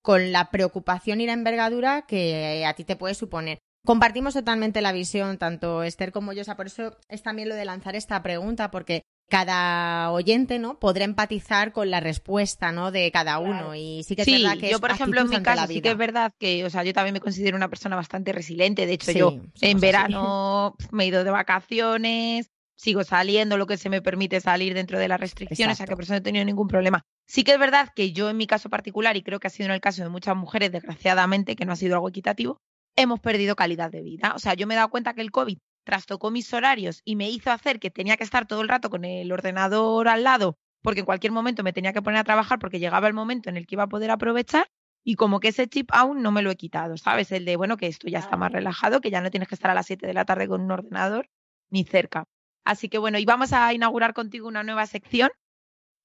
con 0.03 0.31
la 0.31 0.51
preocupación 0.51 1.21
y 1.21 1.25
la 1.25 1.33
envergadura 1.33 2.05
que 2.05 2.63
a 2.65 2.73
ti 2.75 2.83
te 2.83 2.95
puede 2.95 3.15
suponer. 3.15 3.59
Compartimos 3.85 4.33
totalmente 4.33 4.81
la 4.81 4.93
visión, 4.93 5.37
tanto 5.37 5.83
Esther 5.83 6.11
como 6.11 6.31
yo. 6.31 6.41
O 6.41 6.45
sea, 6.45 6.55
por 6.55 6.67
eso 6.67 6.97
es 7.09 7.21
también 7.21 7.49
lo 7.49 7.55
de 7.55 7.65
lanzar 7.65 7.95
esta 7.95 8.23
pregunta, 8.23 8.71
porque 8.71 9.03
cada 9.29 10.11
oyente, 10.11 10.59
¿no? 10.59 10.79
Podrá 10.79 11.05
empatizar 11.05 11.73
con 11.73 11.89
la 11.91 11.99
respuesta, 11.99 12.71
¿no? 12.71 12.91
De 12.91 13.11
cada 13.11 13.39
uno. 13.39 13.75
Y 13.75 14.03
sí 14.03 14.15
que 14.15 14.21
es 14.21 14.27
verdad 14.27 14.57
que 14.57 14.69
yo, 14.69 14.79
por 14.79 14.91
ejemplo, 14.91 15.21
en 15.21 15.29
mi 15.29 15.41
caso, 15.41 15.67
sí 15.67 15.81
que 15.81 15.89
es 15.89 15.97
verdad 15.97 16.31
que, 16.39 16.63
o 16.63 16.69
sea, 16.69 16.83
yo 16.83 16.93
también 16.93 17.13
me 17.13 17.19
considero 17.19 17.57
una 17.57 17.67
persona 17.67 17.95
bastante 17.95 18.31
resiliente. 18.31 18.85
De 18.85 18.93
hecho, 18.93 19.11
yo 19.11 19.39
en 19.59 19.79
verano 19.79 20.75
me 20.91 21.03
he 21.03 21.07
ido 21.07 21.23
de 21.23 21.31
vacaciones, 21.31 22.51
sigo 22.75 23.03
saliendo 23.03 23.57
lo 23.57 23.67
que 23.67 23.77
se 23.77 23.89
me 23.89 24.01
permite 24.01 24.39
salir 24.39 24.73
dentro 24.73 24.99
de 24.99 25.07
las 25.07 25.19
restricciones, 25.19 25.75
o 25.75 25.77
sea 25.77 25.87
que 25.87 25.95
por 25.95 26.03
eso 26.03 26.13
no 26.13 26.17
he 26.17 26.21
tenido 26.21 26.45
ningún 26.45 26.67
problema. 26.67 27.01
Sí 27.25 27.43
que 27.43 27.53
es 27.53 27.59
verdad 27.59 27.89
que 27.95 28.11
yo 28.11 28.29
en 28.29 28.37
mi 28.37 28.47
caso 28.47 28.69
particular, 28.69 29.17
y 29.17 29.23
creo 29.23 29.39
que 29.39 29.47
ha 29.47 29.49
sido 29.49 29.67
en 29.67 29.73
el 29.73 29.81
caso 29.81 30.03
de 30.03 30.09
muchas 30.09 30.35
mujeres, 30.35 30.71
desgraciadamente, 30.71 31.55
que 31.55 31.65
no 31.65 31.73
ha 31.73 31.77
sido 31.77 31.95
algo 31.95 32.09
equitativo, 32.09 32.59
hemos 32.95 33.19
perdido 33.19 33.55
calidad 33.55 33.91
de 33.91 34.01
vida. 34.01 34.33
O 34.35 34.39
sea, 34.39 34.53
yo 34.53 34.67
me 34.67 34.73
he 34.73 34.77
dado 34.77 34.89
cuenta 34.89 35.13
que 35.13 35.21
el 35.21 35.31
COVID 35.31 35.57
trastocó 35.83 36.31
mis 36.31 36.53
horarios 36.53 37.01
y 37.03 37.15
me 37.15 37.29
hizo 37.29 37.51
hacer 37.51 37.79
que 37.79 37.91
tenía 37.91 38.17
que 38.17 38.23
estar 38.23 38.47
todo 38.47 38.61
el 38.61 38.69
rato 38.69 38.89
con 38.89 39.05
el 39.05 39.31
ordenador 39.31 40.07
al 40.07 40.23
lado, 40.23 40.57
porque 40.81 41.01
en 41.01 41.05
cualquier 41.05 41.31
momento 41.31 41.63
me 41.63 41.73
tenía 41.73 41.93
que 41.93 42.01
poner 42.01 42.19
a 42.19 42.23
trabajar 42.23 42.59
porque 42.59 42.79
llegaba 42.79 43.07
el 43.07 43.13
momento 43.13 43.49
en 43.49 43.57
el 43.57 43.67
que 43.67 43.75
iba 43.75 43.83
a 43.83 43.87
poder 43.87 44.11
aprovechar. 44.11 44.69
Y 45.05 45.15
como 45.15 45.41
que 45.41 45.49
ese 45.49 45.67
chip 45.67 45.89
aún 45.91 46.21
no 46.21 46.31
me 46.31 46.41
lo 46.41 46.49
he 46.49 46.55
quitado, 46.55 46.95
¿sabes? 46.95 47.29
El 47.33 47.43
de, 47.43 47.57
bueno, 47.57 47.75
que 47.75 47.87
esto 47.87 48.07
ya 48.07 48.19
está 48.19 48.37
más 48.37 48.53
relajado, 48.53 49.01
que 49.01 49.11
ya 49.11 49.19
no 49.19 49.31
tienes 49.31 49.49
que 49.49 49.55
estar 49.55 49.69
a 49.69 49.73
las 49.73 49.85
7 49.85 50.07
de 50.07 50.13
la 50.13 50.23
tarde 50.23 50.47
con 50.47 50.61
un 50.61 50.71
ordenador 50.71 51.29
ni 51.69 51.83
cerca. 51.83 52.23
Así 52.63 52.87
que 52.87 52.99
bueno, 52.99 53.17
y 53.17 53.25
vamos 53.25 53.51
a 53.51 53.73
inaugurar 53.73 54.13
contigo 54.13 54.47
una 54.47 54.63
nueva 54.63 54.85
sección. 54.85 55.29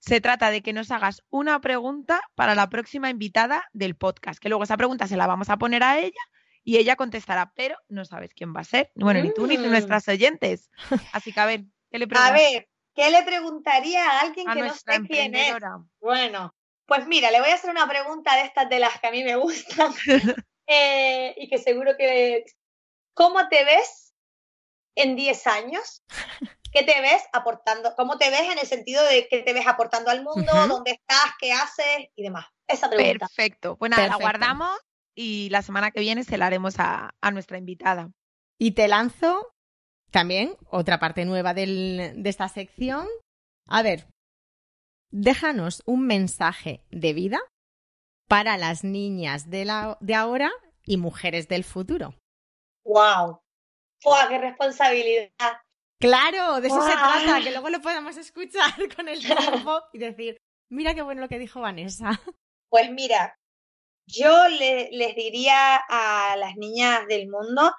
Se 0.00 0.20
trata 0.20 0.50
de 0.50 0.62
que 0.62 0.72
nos 0.72 0.90
hagas 0.90 1.22
una 1.30 1.60
pregunta 1.60 2.20
para 2.34 2.56
la 2.56 2.68
próxima 2.68 3.08
invitada 3.08 3.68
del 3.72 3.94
podcast, 3.94 4.40
que 4.40 4.48
luego 4.48 4.64
esa 4.64 4.76
pregunta 4.76 5.06
se 5.06 5.16
la 5.16 5.28
vamos 5.28 5.48
a 5.48 5.58
poner 5.58 5.84
a 5.84 6.00
ella 6.00 6.20
y 6.68 6.76
ella 6.76 6.96
contestará, 6.96 7.50
pero 7.56 7.78
no 7.88 8.04
sabes 8.04 8.34
quién 8.34 8.54
va 8.54 8.60
a 8.60 8.64
ser. 8.64 8.92
Bueno, 8.94 9.22
ni 9.22 9.32
tú 9.32 9.46
ni 9.46 9.56
mm. 9.56 9.70
nuestras 9.70 10.06
oyentes. 10.06 10.68
Así 11.14 11.32
que 11.32 11.40
a 11.40 11.46
ver, 11.46 11.62
¿qué 11.90 11.98
le 11.98 12.06
A 12.14 12.30
ver, 12.30 12.68
¿qué 12.94 13.08
le 13.10 13.22
preguntaría 13.22 14.04
a 14.04 14.20
alguien 14.20 14.46
que 14.52 14.60
no 14.60 14.74
sé 14.74 15.00
quién 15.08 15.34
es? 15.34 15.54
Bueno, 15.98 16.54
pues 16.84 17.06
mira, 17.06 17.30
le 17.30 17.40
voy 17.40 17.48
a 17.48 17.54
hacer 17.54 17.70
una 17.70 17.88
pregunta 17.88 18.36
de 18.36 18.42
estas 18.42 18.68
de 18.68 18.80
las 18.80 19.00
que 19.00 19.06
a 19.06 19.10
mí 19.10 19.24
me 19.24 19.36
gustan 19.36 19.94
eh, 20.66 21.34
y 21.38 21.48
que 21.48 21.56
seguro 21.56 21.96
que... 21.96 22.44
¿Cómo 23.14 23.48
te 23.48 23.64
ves 23.64 24.12
en 24.94 25.16
10 25.16 25.46
años? 25.46 26.04
¿Qué 26.70 26.82
te 26.82 27.00
ves 27.00 27.22
aportando? 27.32 27.94
¿Cómo 27.96 28.18
te 28.18 28.28
ves 28.28 28.52
en 28.52 28.58
el 28.58 28.66
sentido 28.66 29.02
de 29.04 29.26
que 29.26 29.42
te 29.42 29.54
ves 29.54 29.66
aportando 29.66 30.10
al 30.10 30.22
mundo? 30.22 30.52
¿Dónde 30.68 30.90
estás? 30.90 31.32
¿Qué 31.40 31.50
haces? 31.50 32.10
Y 32.14 32.24
demás. 32.24 32.44
Esa 32.66 32.90
pregunta. 32.90 33.26
Perfecto. 33.26 33.78
Pues 33.78 33.90
nada, 33.90 34.06
la 34.06 34.16
guardamos 34.16 34.78
y 35.20 35.48
la 35.50 35.62
semana 35.62 35.90
que 35.90 35.98
viene 35.98 36.22
se 36.22 36.38
la 36.38 36.46
haremos 36.46 36.76
a, 36.78 37.12
nuestra 37.32 37.58
invitada. 37.58 38.12
Y 38.56 38.70
te 38.72 38.86
lanzo 38.86 39.52
también 40.12 40.56
otra 40.70 41.00
parte 41.00 41.24
nueva 41.24 41.54
de 41.54 42.22
esta 42.24 42.48
sección. 42.48 43.08
A 43.66 43.82
ver, 43.82 44.06
déjanos 45.10 45.82
un 45.86 46.06
mensaje 46.06 46.84
de 46.92 47.14
vida 47.14 47.40
para 48.28 48.56
las 48.58 48.84
niñas 48.84 49.50
de, 49.50 49.64
la, 49.64 49.98
de 50.00 50.14
ahora 50.14 50.52
y 50.84 50.98
mujeres 50.98 51.48
del 51.48 51.64
futuro. 51.64 52.14
¡Wow! 52.84 53.40
¡Wow! 54.04 54.28
¡Qué 54.28 54.38
responsabilidad! 54.38 55.32
Claro, 56.00 56.60
de 56.60 56.68
eso 56.68 56.80
se 56.80 56.92
trata, 56.92 57.42
que 57.42 57.50
luego 57.50 57.70
lo 57.70 57.80
podamos 57.80 58.16
escuchar 58.16 58.72
con 58.96 59.08
el 59.08 59.18
tiempo 59.18 59.82
y 59.92 59.98
decir, 59.98 60.36
mira 60.70 60.94
qué 60.94 61.02
bueno 61.02 61.22
lo 61.22 61.28
que 61.28 61.40
dijo 61.40 61.60
Vanessa. 61.60 62.20
Pues 62.70 62.88
mira, 62.92 63.34
yo 64.08 64.48
les 64.48 65.14
diría 65.14 65.76
a 65.76 66.36
las 66.36 66.56
niñas 66.56 67.06
del 67.06 67.28
mundo 67.28 67.74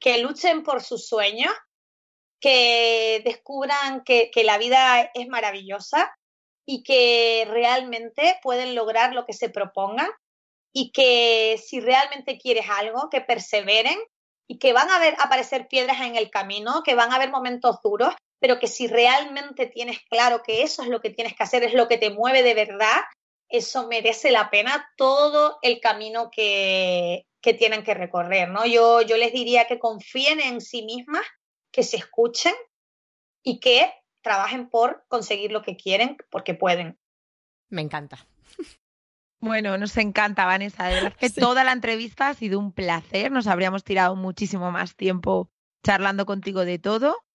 que 0.00 0.18
luchen 0.18 0.62
por 0.62 0.82
sus 0.82 1.06
sueños, 1.06 1.52
que 2.40 3.22
descubran 3.24 4.02
que, 4.04 4.30
que 4.30 4.44
la 4.44 4.58
vida 4.58 5.10
es 5.14 5.28
maravillosa 5.28 6.14
y 6.66 6.82
que 6.82 7.46
realmente 7.48 8.38
pueden 8.42 8.74
lograr 8.74 9.12
lo 9.12 9.24
que 9.26 9.32
se 9.32 9.50
propongan 9.50 10.08
y 10.72 10.92
que 10.92 11.60
si 11.64 11.80
realmente 11.80 12.38
quieres 12.38 12.66
algo, 12.68 13.08
que 13.10 13.20
perseveren 13.20 13.98
y 14.48 14.58
que 14.58 14.72
van 14.72 14.90
a 14.90 14.98
ver 14.98 15.14
aparecer 15.18 15.68
piedras 15.68 16.00
en 16.00 16.16
el 16.16 16.30
camino, 16.30 16.82
que 16.84 16.94
van 16.94 17.12
a 17.12 17.16
haber 17.16 17.30
momentos 17.30 17.80
duros, 17.82 18.14
pero 18.40 18.58
que 18.58 18.66
si 18.66 18.86
realmente 18.86 19.66
tienes 19.66 20.00
claro 20.08 20.42
que 20.42 20.62
eso 20.62 20.82
es 20.82 20.88
lo 20.88 21.00
que 21.00 21.10
tienes 21.10 21.34
que 21.34 21.42
hacer, 21.42 21.62
es 21.62 21.74
lo 21.74 21.88
que 21.88 21.98
te 21.98 22.10
mueve 22.10 22.42
de 22.42 22.54
verdad, 22.54 23.00
eso 23.48 23.86
merece 23.88 24.30
la 24.30 24.50
pena 24.50 24.88
todo 24.96 25.58
el 25.62 25.80
camino 25.80 26.30
que, 26.30 27.26
que 27.40 27.54
tienen 27.54 27.84
que 27.84 27.94
recorrer, 27.94 28.48
¿no? 28.48 28.66
Yo, 28.66 29.02
yo 29.02 29.16
les 29.16 29.32
diría 29.32 29.66
que 29.66 29.78
confíen 29.78 30.40
en 30.40 30.60
sí 30.60 30.82
mismas, 30.82 31.24
que 31.70 31.82
se 31.82 31.96
escuchen 31.96 32.54
y 33.42 33.60
que 33.60 33.92
trabajen 34.22 34.68
por 34.68 35.04
conseguir 35.08 35.52
lo 35.52 35.62
que 35.62 35.76
quieren 35.76 36.16
porque 36.30 36.54
pueden. 36.54 36.98
Me 37.68 37.82
encanta. 37.82 38.26
Bueno, 39.38 39.76
nos 39.78 39.96
encanta, 39.98 40.46
Vanessa. 40.46 40.86
De 40.86 40.94
verdad 40.94 41.14
que 41.14 41.30
toda 41.30 41.62
la 41.62 41.72
entrevista 41.72 42.28
ha 42.28 42.34
sido 42.34 42.58
un 42.58 42.72
placer. 42.72 43.30
Nos 43.30 43.46
habríamos 43.46 43.84
tirado 43.84 44.16
muchísimo 44.16 44.72
más 44.72 44.96
tiempo 44.96 45.50
charlando 45.84 46.26
contigo 46.26 46.64
de 46.64 46.78
todo 46.78 47.25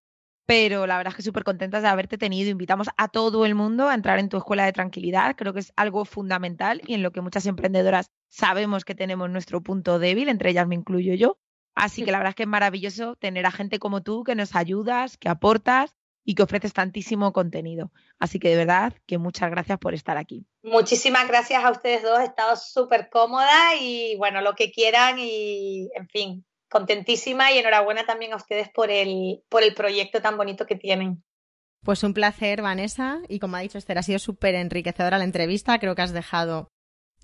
pero 0.45 0.87
la 0.87 0.97
verdad 0.97 1.11
es 1.11 1.17
que 1.17 1.21
súper 1.23 1.43
contentas 1.43 1.81
de 1.81 1.89
haberte 1.89 2.17
tenido. 2.17 2.49
Invitamos 2.49 2.87
a 2.97 3.07
todo 3.07 3.45
el 3.45 3.55
mundo 3.55 3.87
a 3.87 3.93
entrar 3.93 4.19
en 4.19 4.29
tu 4.29 4.37
escuela 4.37 4.65
de 4.65 4.73
tranquilidad. 4.73 5.35
Creo 5.35 5.53
que 5.53 5.59
es 5.59 5.73
algo 5.75 6.05
fundamental 6.05 6.81
y 6.85 6.93
en 6.93 7.03
lo 7.03 7.11
que 7.11 7.21
muchas 7.21 7.45
emprendedoras 7.45 8.11
sabemos 8.29 8.85
que 8.85 8.95
tenemos 8.95 9.29
nuestro 9.29 9.61
punto 9.61 9.99
débil, 9.99 10.29
entre 10.29 10.49
ellas 10.49 10.67
me 10.67 10.75
incluyo 10.75 11.13
yo. 11.13 11.37
Así 11.75 12.03
que 12.03 12.11
la 12.11 12.17
verdad 12.17 12.31
es 12.31 12.35
que 12.35 12.43
es 12.43 12.49
maravilloso 12.49 13.15
tener 13.15 13.45
a 13.45 13.51
gente 13.51 13.79
como 13.79 14.03
tú 14.03 14.23
que 14.23 14.35
nos 14.35 14.55
ayudas, 14.55 15.17
que 15.17 15.29
aportas 15.29 15.95
y 16.23 16.35
que 16.35 16.43
ofreces 16.43 16.73
tantísimo 16.73 17.33
contenido. 17.33 17.91
Así 18.19 18.39
que 18.39 18.49
de 18.49 18.57
verdad 18.57 18.93
que 19.07 19.17
muchas 19.17 19.49
gracias 19.49 19.79
por 19.79 19.93
estar 19.93 20.17
aquí. 20.17 20.45
Muchísimas 20.63 21.27
gracias 21.27 21.63
a 21.63 21.71
ustedes 21.71 22.03
dos, 22.03 22.19
he 22.19 22.25
estado 22.25 22.55
súper 22.55 23.09
cómoda 23.09 23.75
y 23.79 24.15
bueno, 24.17 24.41
lo 24.41 24.53
que 24.53 24.71
quieran 24.71 25.17
y 25.17 25.89
en 25.95 26.07
fin, 26.07 26.45
contentísima 26.71 27.51
y 27.51 27.59
enhorabuena 27.59 28.05
también 28.05 28.33
a 28.33 28.37
ustedes 28.37 28.69
por 28.69 28.89
el, 28.89 29.43
por 29.49 29.61
el 29.61 29.75
proyecto 29.75 30.21
tan 30.21 30.37
bonito 30.37 30.65
que 30.65 30.75
tienen. 30.75 31.23
Pues 31.83 32.03
un 32.03 32.13
placer, 32.13 32.61
Vanessa. 32.61 33.19
Y 33.27 33.39
como 33.39 33.57
ha 33.57 33.59
dicho 33.59 33.77
Esther, 33.77 33.97
ha 33.97 34.03
sido 34.03 34.19
súper 34.19 34.55
enriquecedora 34.55 35.17
la 35.17 35.25
entrevista. 35.25 35.79
Creo 35.79 35.95
que 35.95 36.01
has 36.01 36.13
dejado 36.13 36.69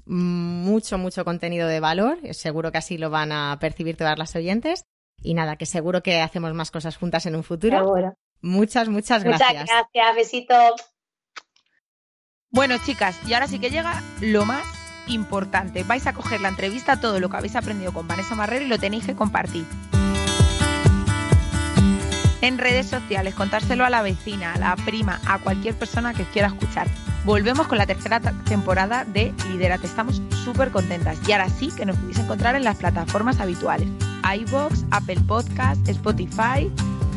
mucho, 0.05 0.97
mucho 0.97 1.23
contenido 1.23 1.67
de 1.67 1.79
valor. 1.79 2.19
Seguro 2.33 2.71
que 2.71 2.79
así 2.79 2.97
lo 2.97 3.09
van 3.09 3.31
a 3.31 3.57
percibir 3.59 3.95
todas 3.95 4.19
las 4.19 4.35
oyentes. 4.35 4.83
Y 5.21 5.33
nada, 5.33 5.55
que 5.55 5.65
seguro 5.65 6.03
que 6.03 6.21
hacemos 6.21 6.53
más 6.53 6.69
cosas 6.69 6.97
juntas 6.97 7.25
en 7.25 7.35
un 7.35 7.43
futuro. 7.43 8.13
Muchas, 8.41 8.89
muchas 8.89 9.23
gracias. 9.23 9.61
Muchas 9.61 9.67
gracias, 9.67 10.15
besitos. 10.15 10.93
Bueno, 12.49 12.75
chicas, 12.85 13.19
y 13.27 13.33
ahora 13.33 13.47
sí 13.47 13.59
que 13.59 13.69
llega 13.69 14.01
lo 14.21 14.45
más 14.45 14.86
importante. 15.07 15.83
Vais 15.83 16.05
a 16.07 16.13
coger 16.13 16.41
la 16.41 16.49
entrevista, 16.49 16.99
todo 16.99 17.19
lo 17.19 17.29
que 17.29 17.37
habéis 17.37 17.55
aprendido 17.55 17.91
con 17.91 18.07
Vanessa 18.07 18.35
Marrero 18.35 18.65
y 18.65 18.67
lo 18.67 18.79
tenéis 18.79 19.05
que 19.05 19.15
compartir. 19.15 19.65
En 22.41 22.57
redes 22.57 22.87
sociales, 22.87 23.33
contárselo 23.33 23.83
a 23.83 23.89
la 23.89 24.01
vecina, 24.01 24.53
a 24.53 24.57
la 24.57 24.75
prima, 24.75 25.19
a 25.25 25.39
cualquier 25.39 25.75
persona 25.75 26.13
que 26.13 26.23
quiera 26.23 26.47
escuchar. 26.47 26.87
Volvemos 27.25 27.67
con 27.67 27.77
la 27.77 27.85
tercera 27.85 28.19
temporada 28.19 29.03
de 29.03 29.33
Liderate. 29.49 29.85
Estamos 29.85 30.21
súper 30.45 30.71
contentas. 30.71 31.17
Y 31.27 31.33
ahora 31.33 31.49
sí 31.49 31.71
que 31.75 31.85
nos 31.85 31.97
podéis 31.97 32.19
encontrar 32.19 32.55
en 32.55 32.63
las 32.63 32.77
plataformas 32.77 33.39
habituales. 33.39 33.89
iBox, 34.23 34.85
Apple 34.91 35.19
Podcast, 35.27 35.87
Spotify 35.89 36.71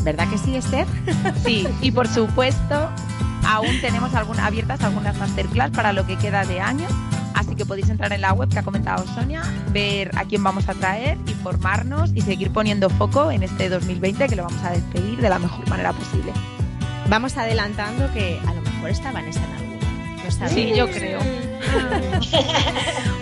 ¿Verdad 0.03 0.29
que 0.29 0.37
sí, 0.37 0.55
Esther? 0.55 0.87
Sí, 1.43 1.67
y 1.81 1.91
por 1.91 2.07
supuesto, 2.07 2.89
aún 3.45 3.81
tenemos 3.81 4.13
abiertas 4.13 4.81
algunas 4.81 5.17
masterclass 5.17 5.71
para 5.71 5.93
lo 5.93 6.05
que 6.05 6.17
queda 6.17 6.45
de 6.45 6.59
año. 6.59 6.87
Que 7.59 7.65
podéis 7.65 7.89
entrar 7.89 8.13
en 8.13 8.21
la 8.21 8.31
web 8.31 8.47
que 8.47 8.57
ha 8.57 8.63
comentado 8.63 9.05
Sonia, 9.05 9.43
ver 9.73 10.17
a 10.17 10.23
quién 10.23 10.41
vamos 10.41 10.69
a 10.69 10.73
traer, 10.75 11.17
informarnos 11.27 12.09
y 12.15 12.21
seguir 12.21 12.53
poniendo 12.53 12.89
foco 12.89 13.31
en 13.31 13.43
este 13.43 13.67
2020 13.67 14.29
que 14.29 14.35
lo 14.37 14.43
vamos 14.43 14.63
a 14.63 14.71
despedir 14.71 15.19
de 15.19 15.27
la 15.27 15.39
mejor 15.39 15.67
manera 15.67 15.91
posible. 15.91 16.31
Vamos 17.09 17.35
adelantando 17.35 18.09
que 18.13 18.39
a 18.47 18.53
lo 18.53 18.61
mejor 18.61 18.91
está 18.91 19.11
Vanessa 19.11 19.41
en 19.43 19.51
alguna. 19.51 20.47
Sí, 20.47 20.71
yo 20.73 20.89
creo. 20.89 21.19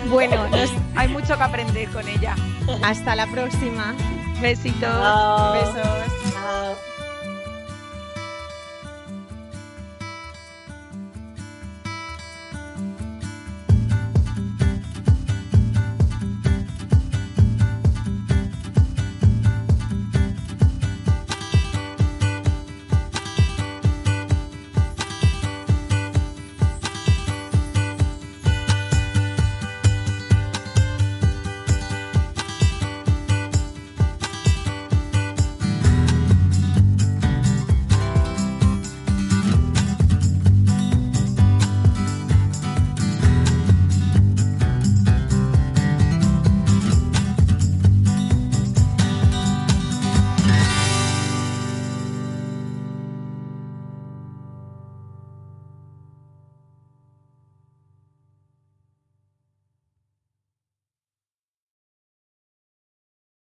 bueno, 0.08 0.46
hay 0.94 1.08
mucho 1.08 1.36
que 1.36 1.42
aprender 1.42 1.88
con 1.88 2.06
ella. 2.06 2.36
Hasta 2.84 3.16
la 3.16 3.26
próxima. 3.26 3.92
Besitos. 4.40 4.72
Besos. 4.78 6.32
Chao. 6.32 6.76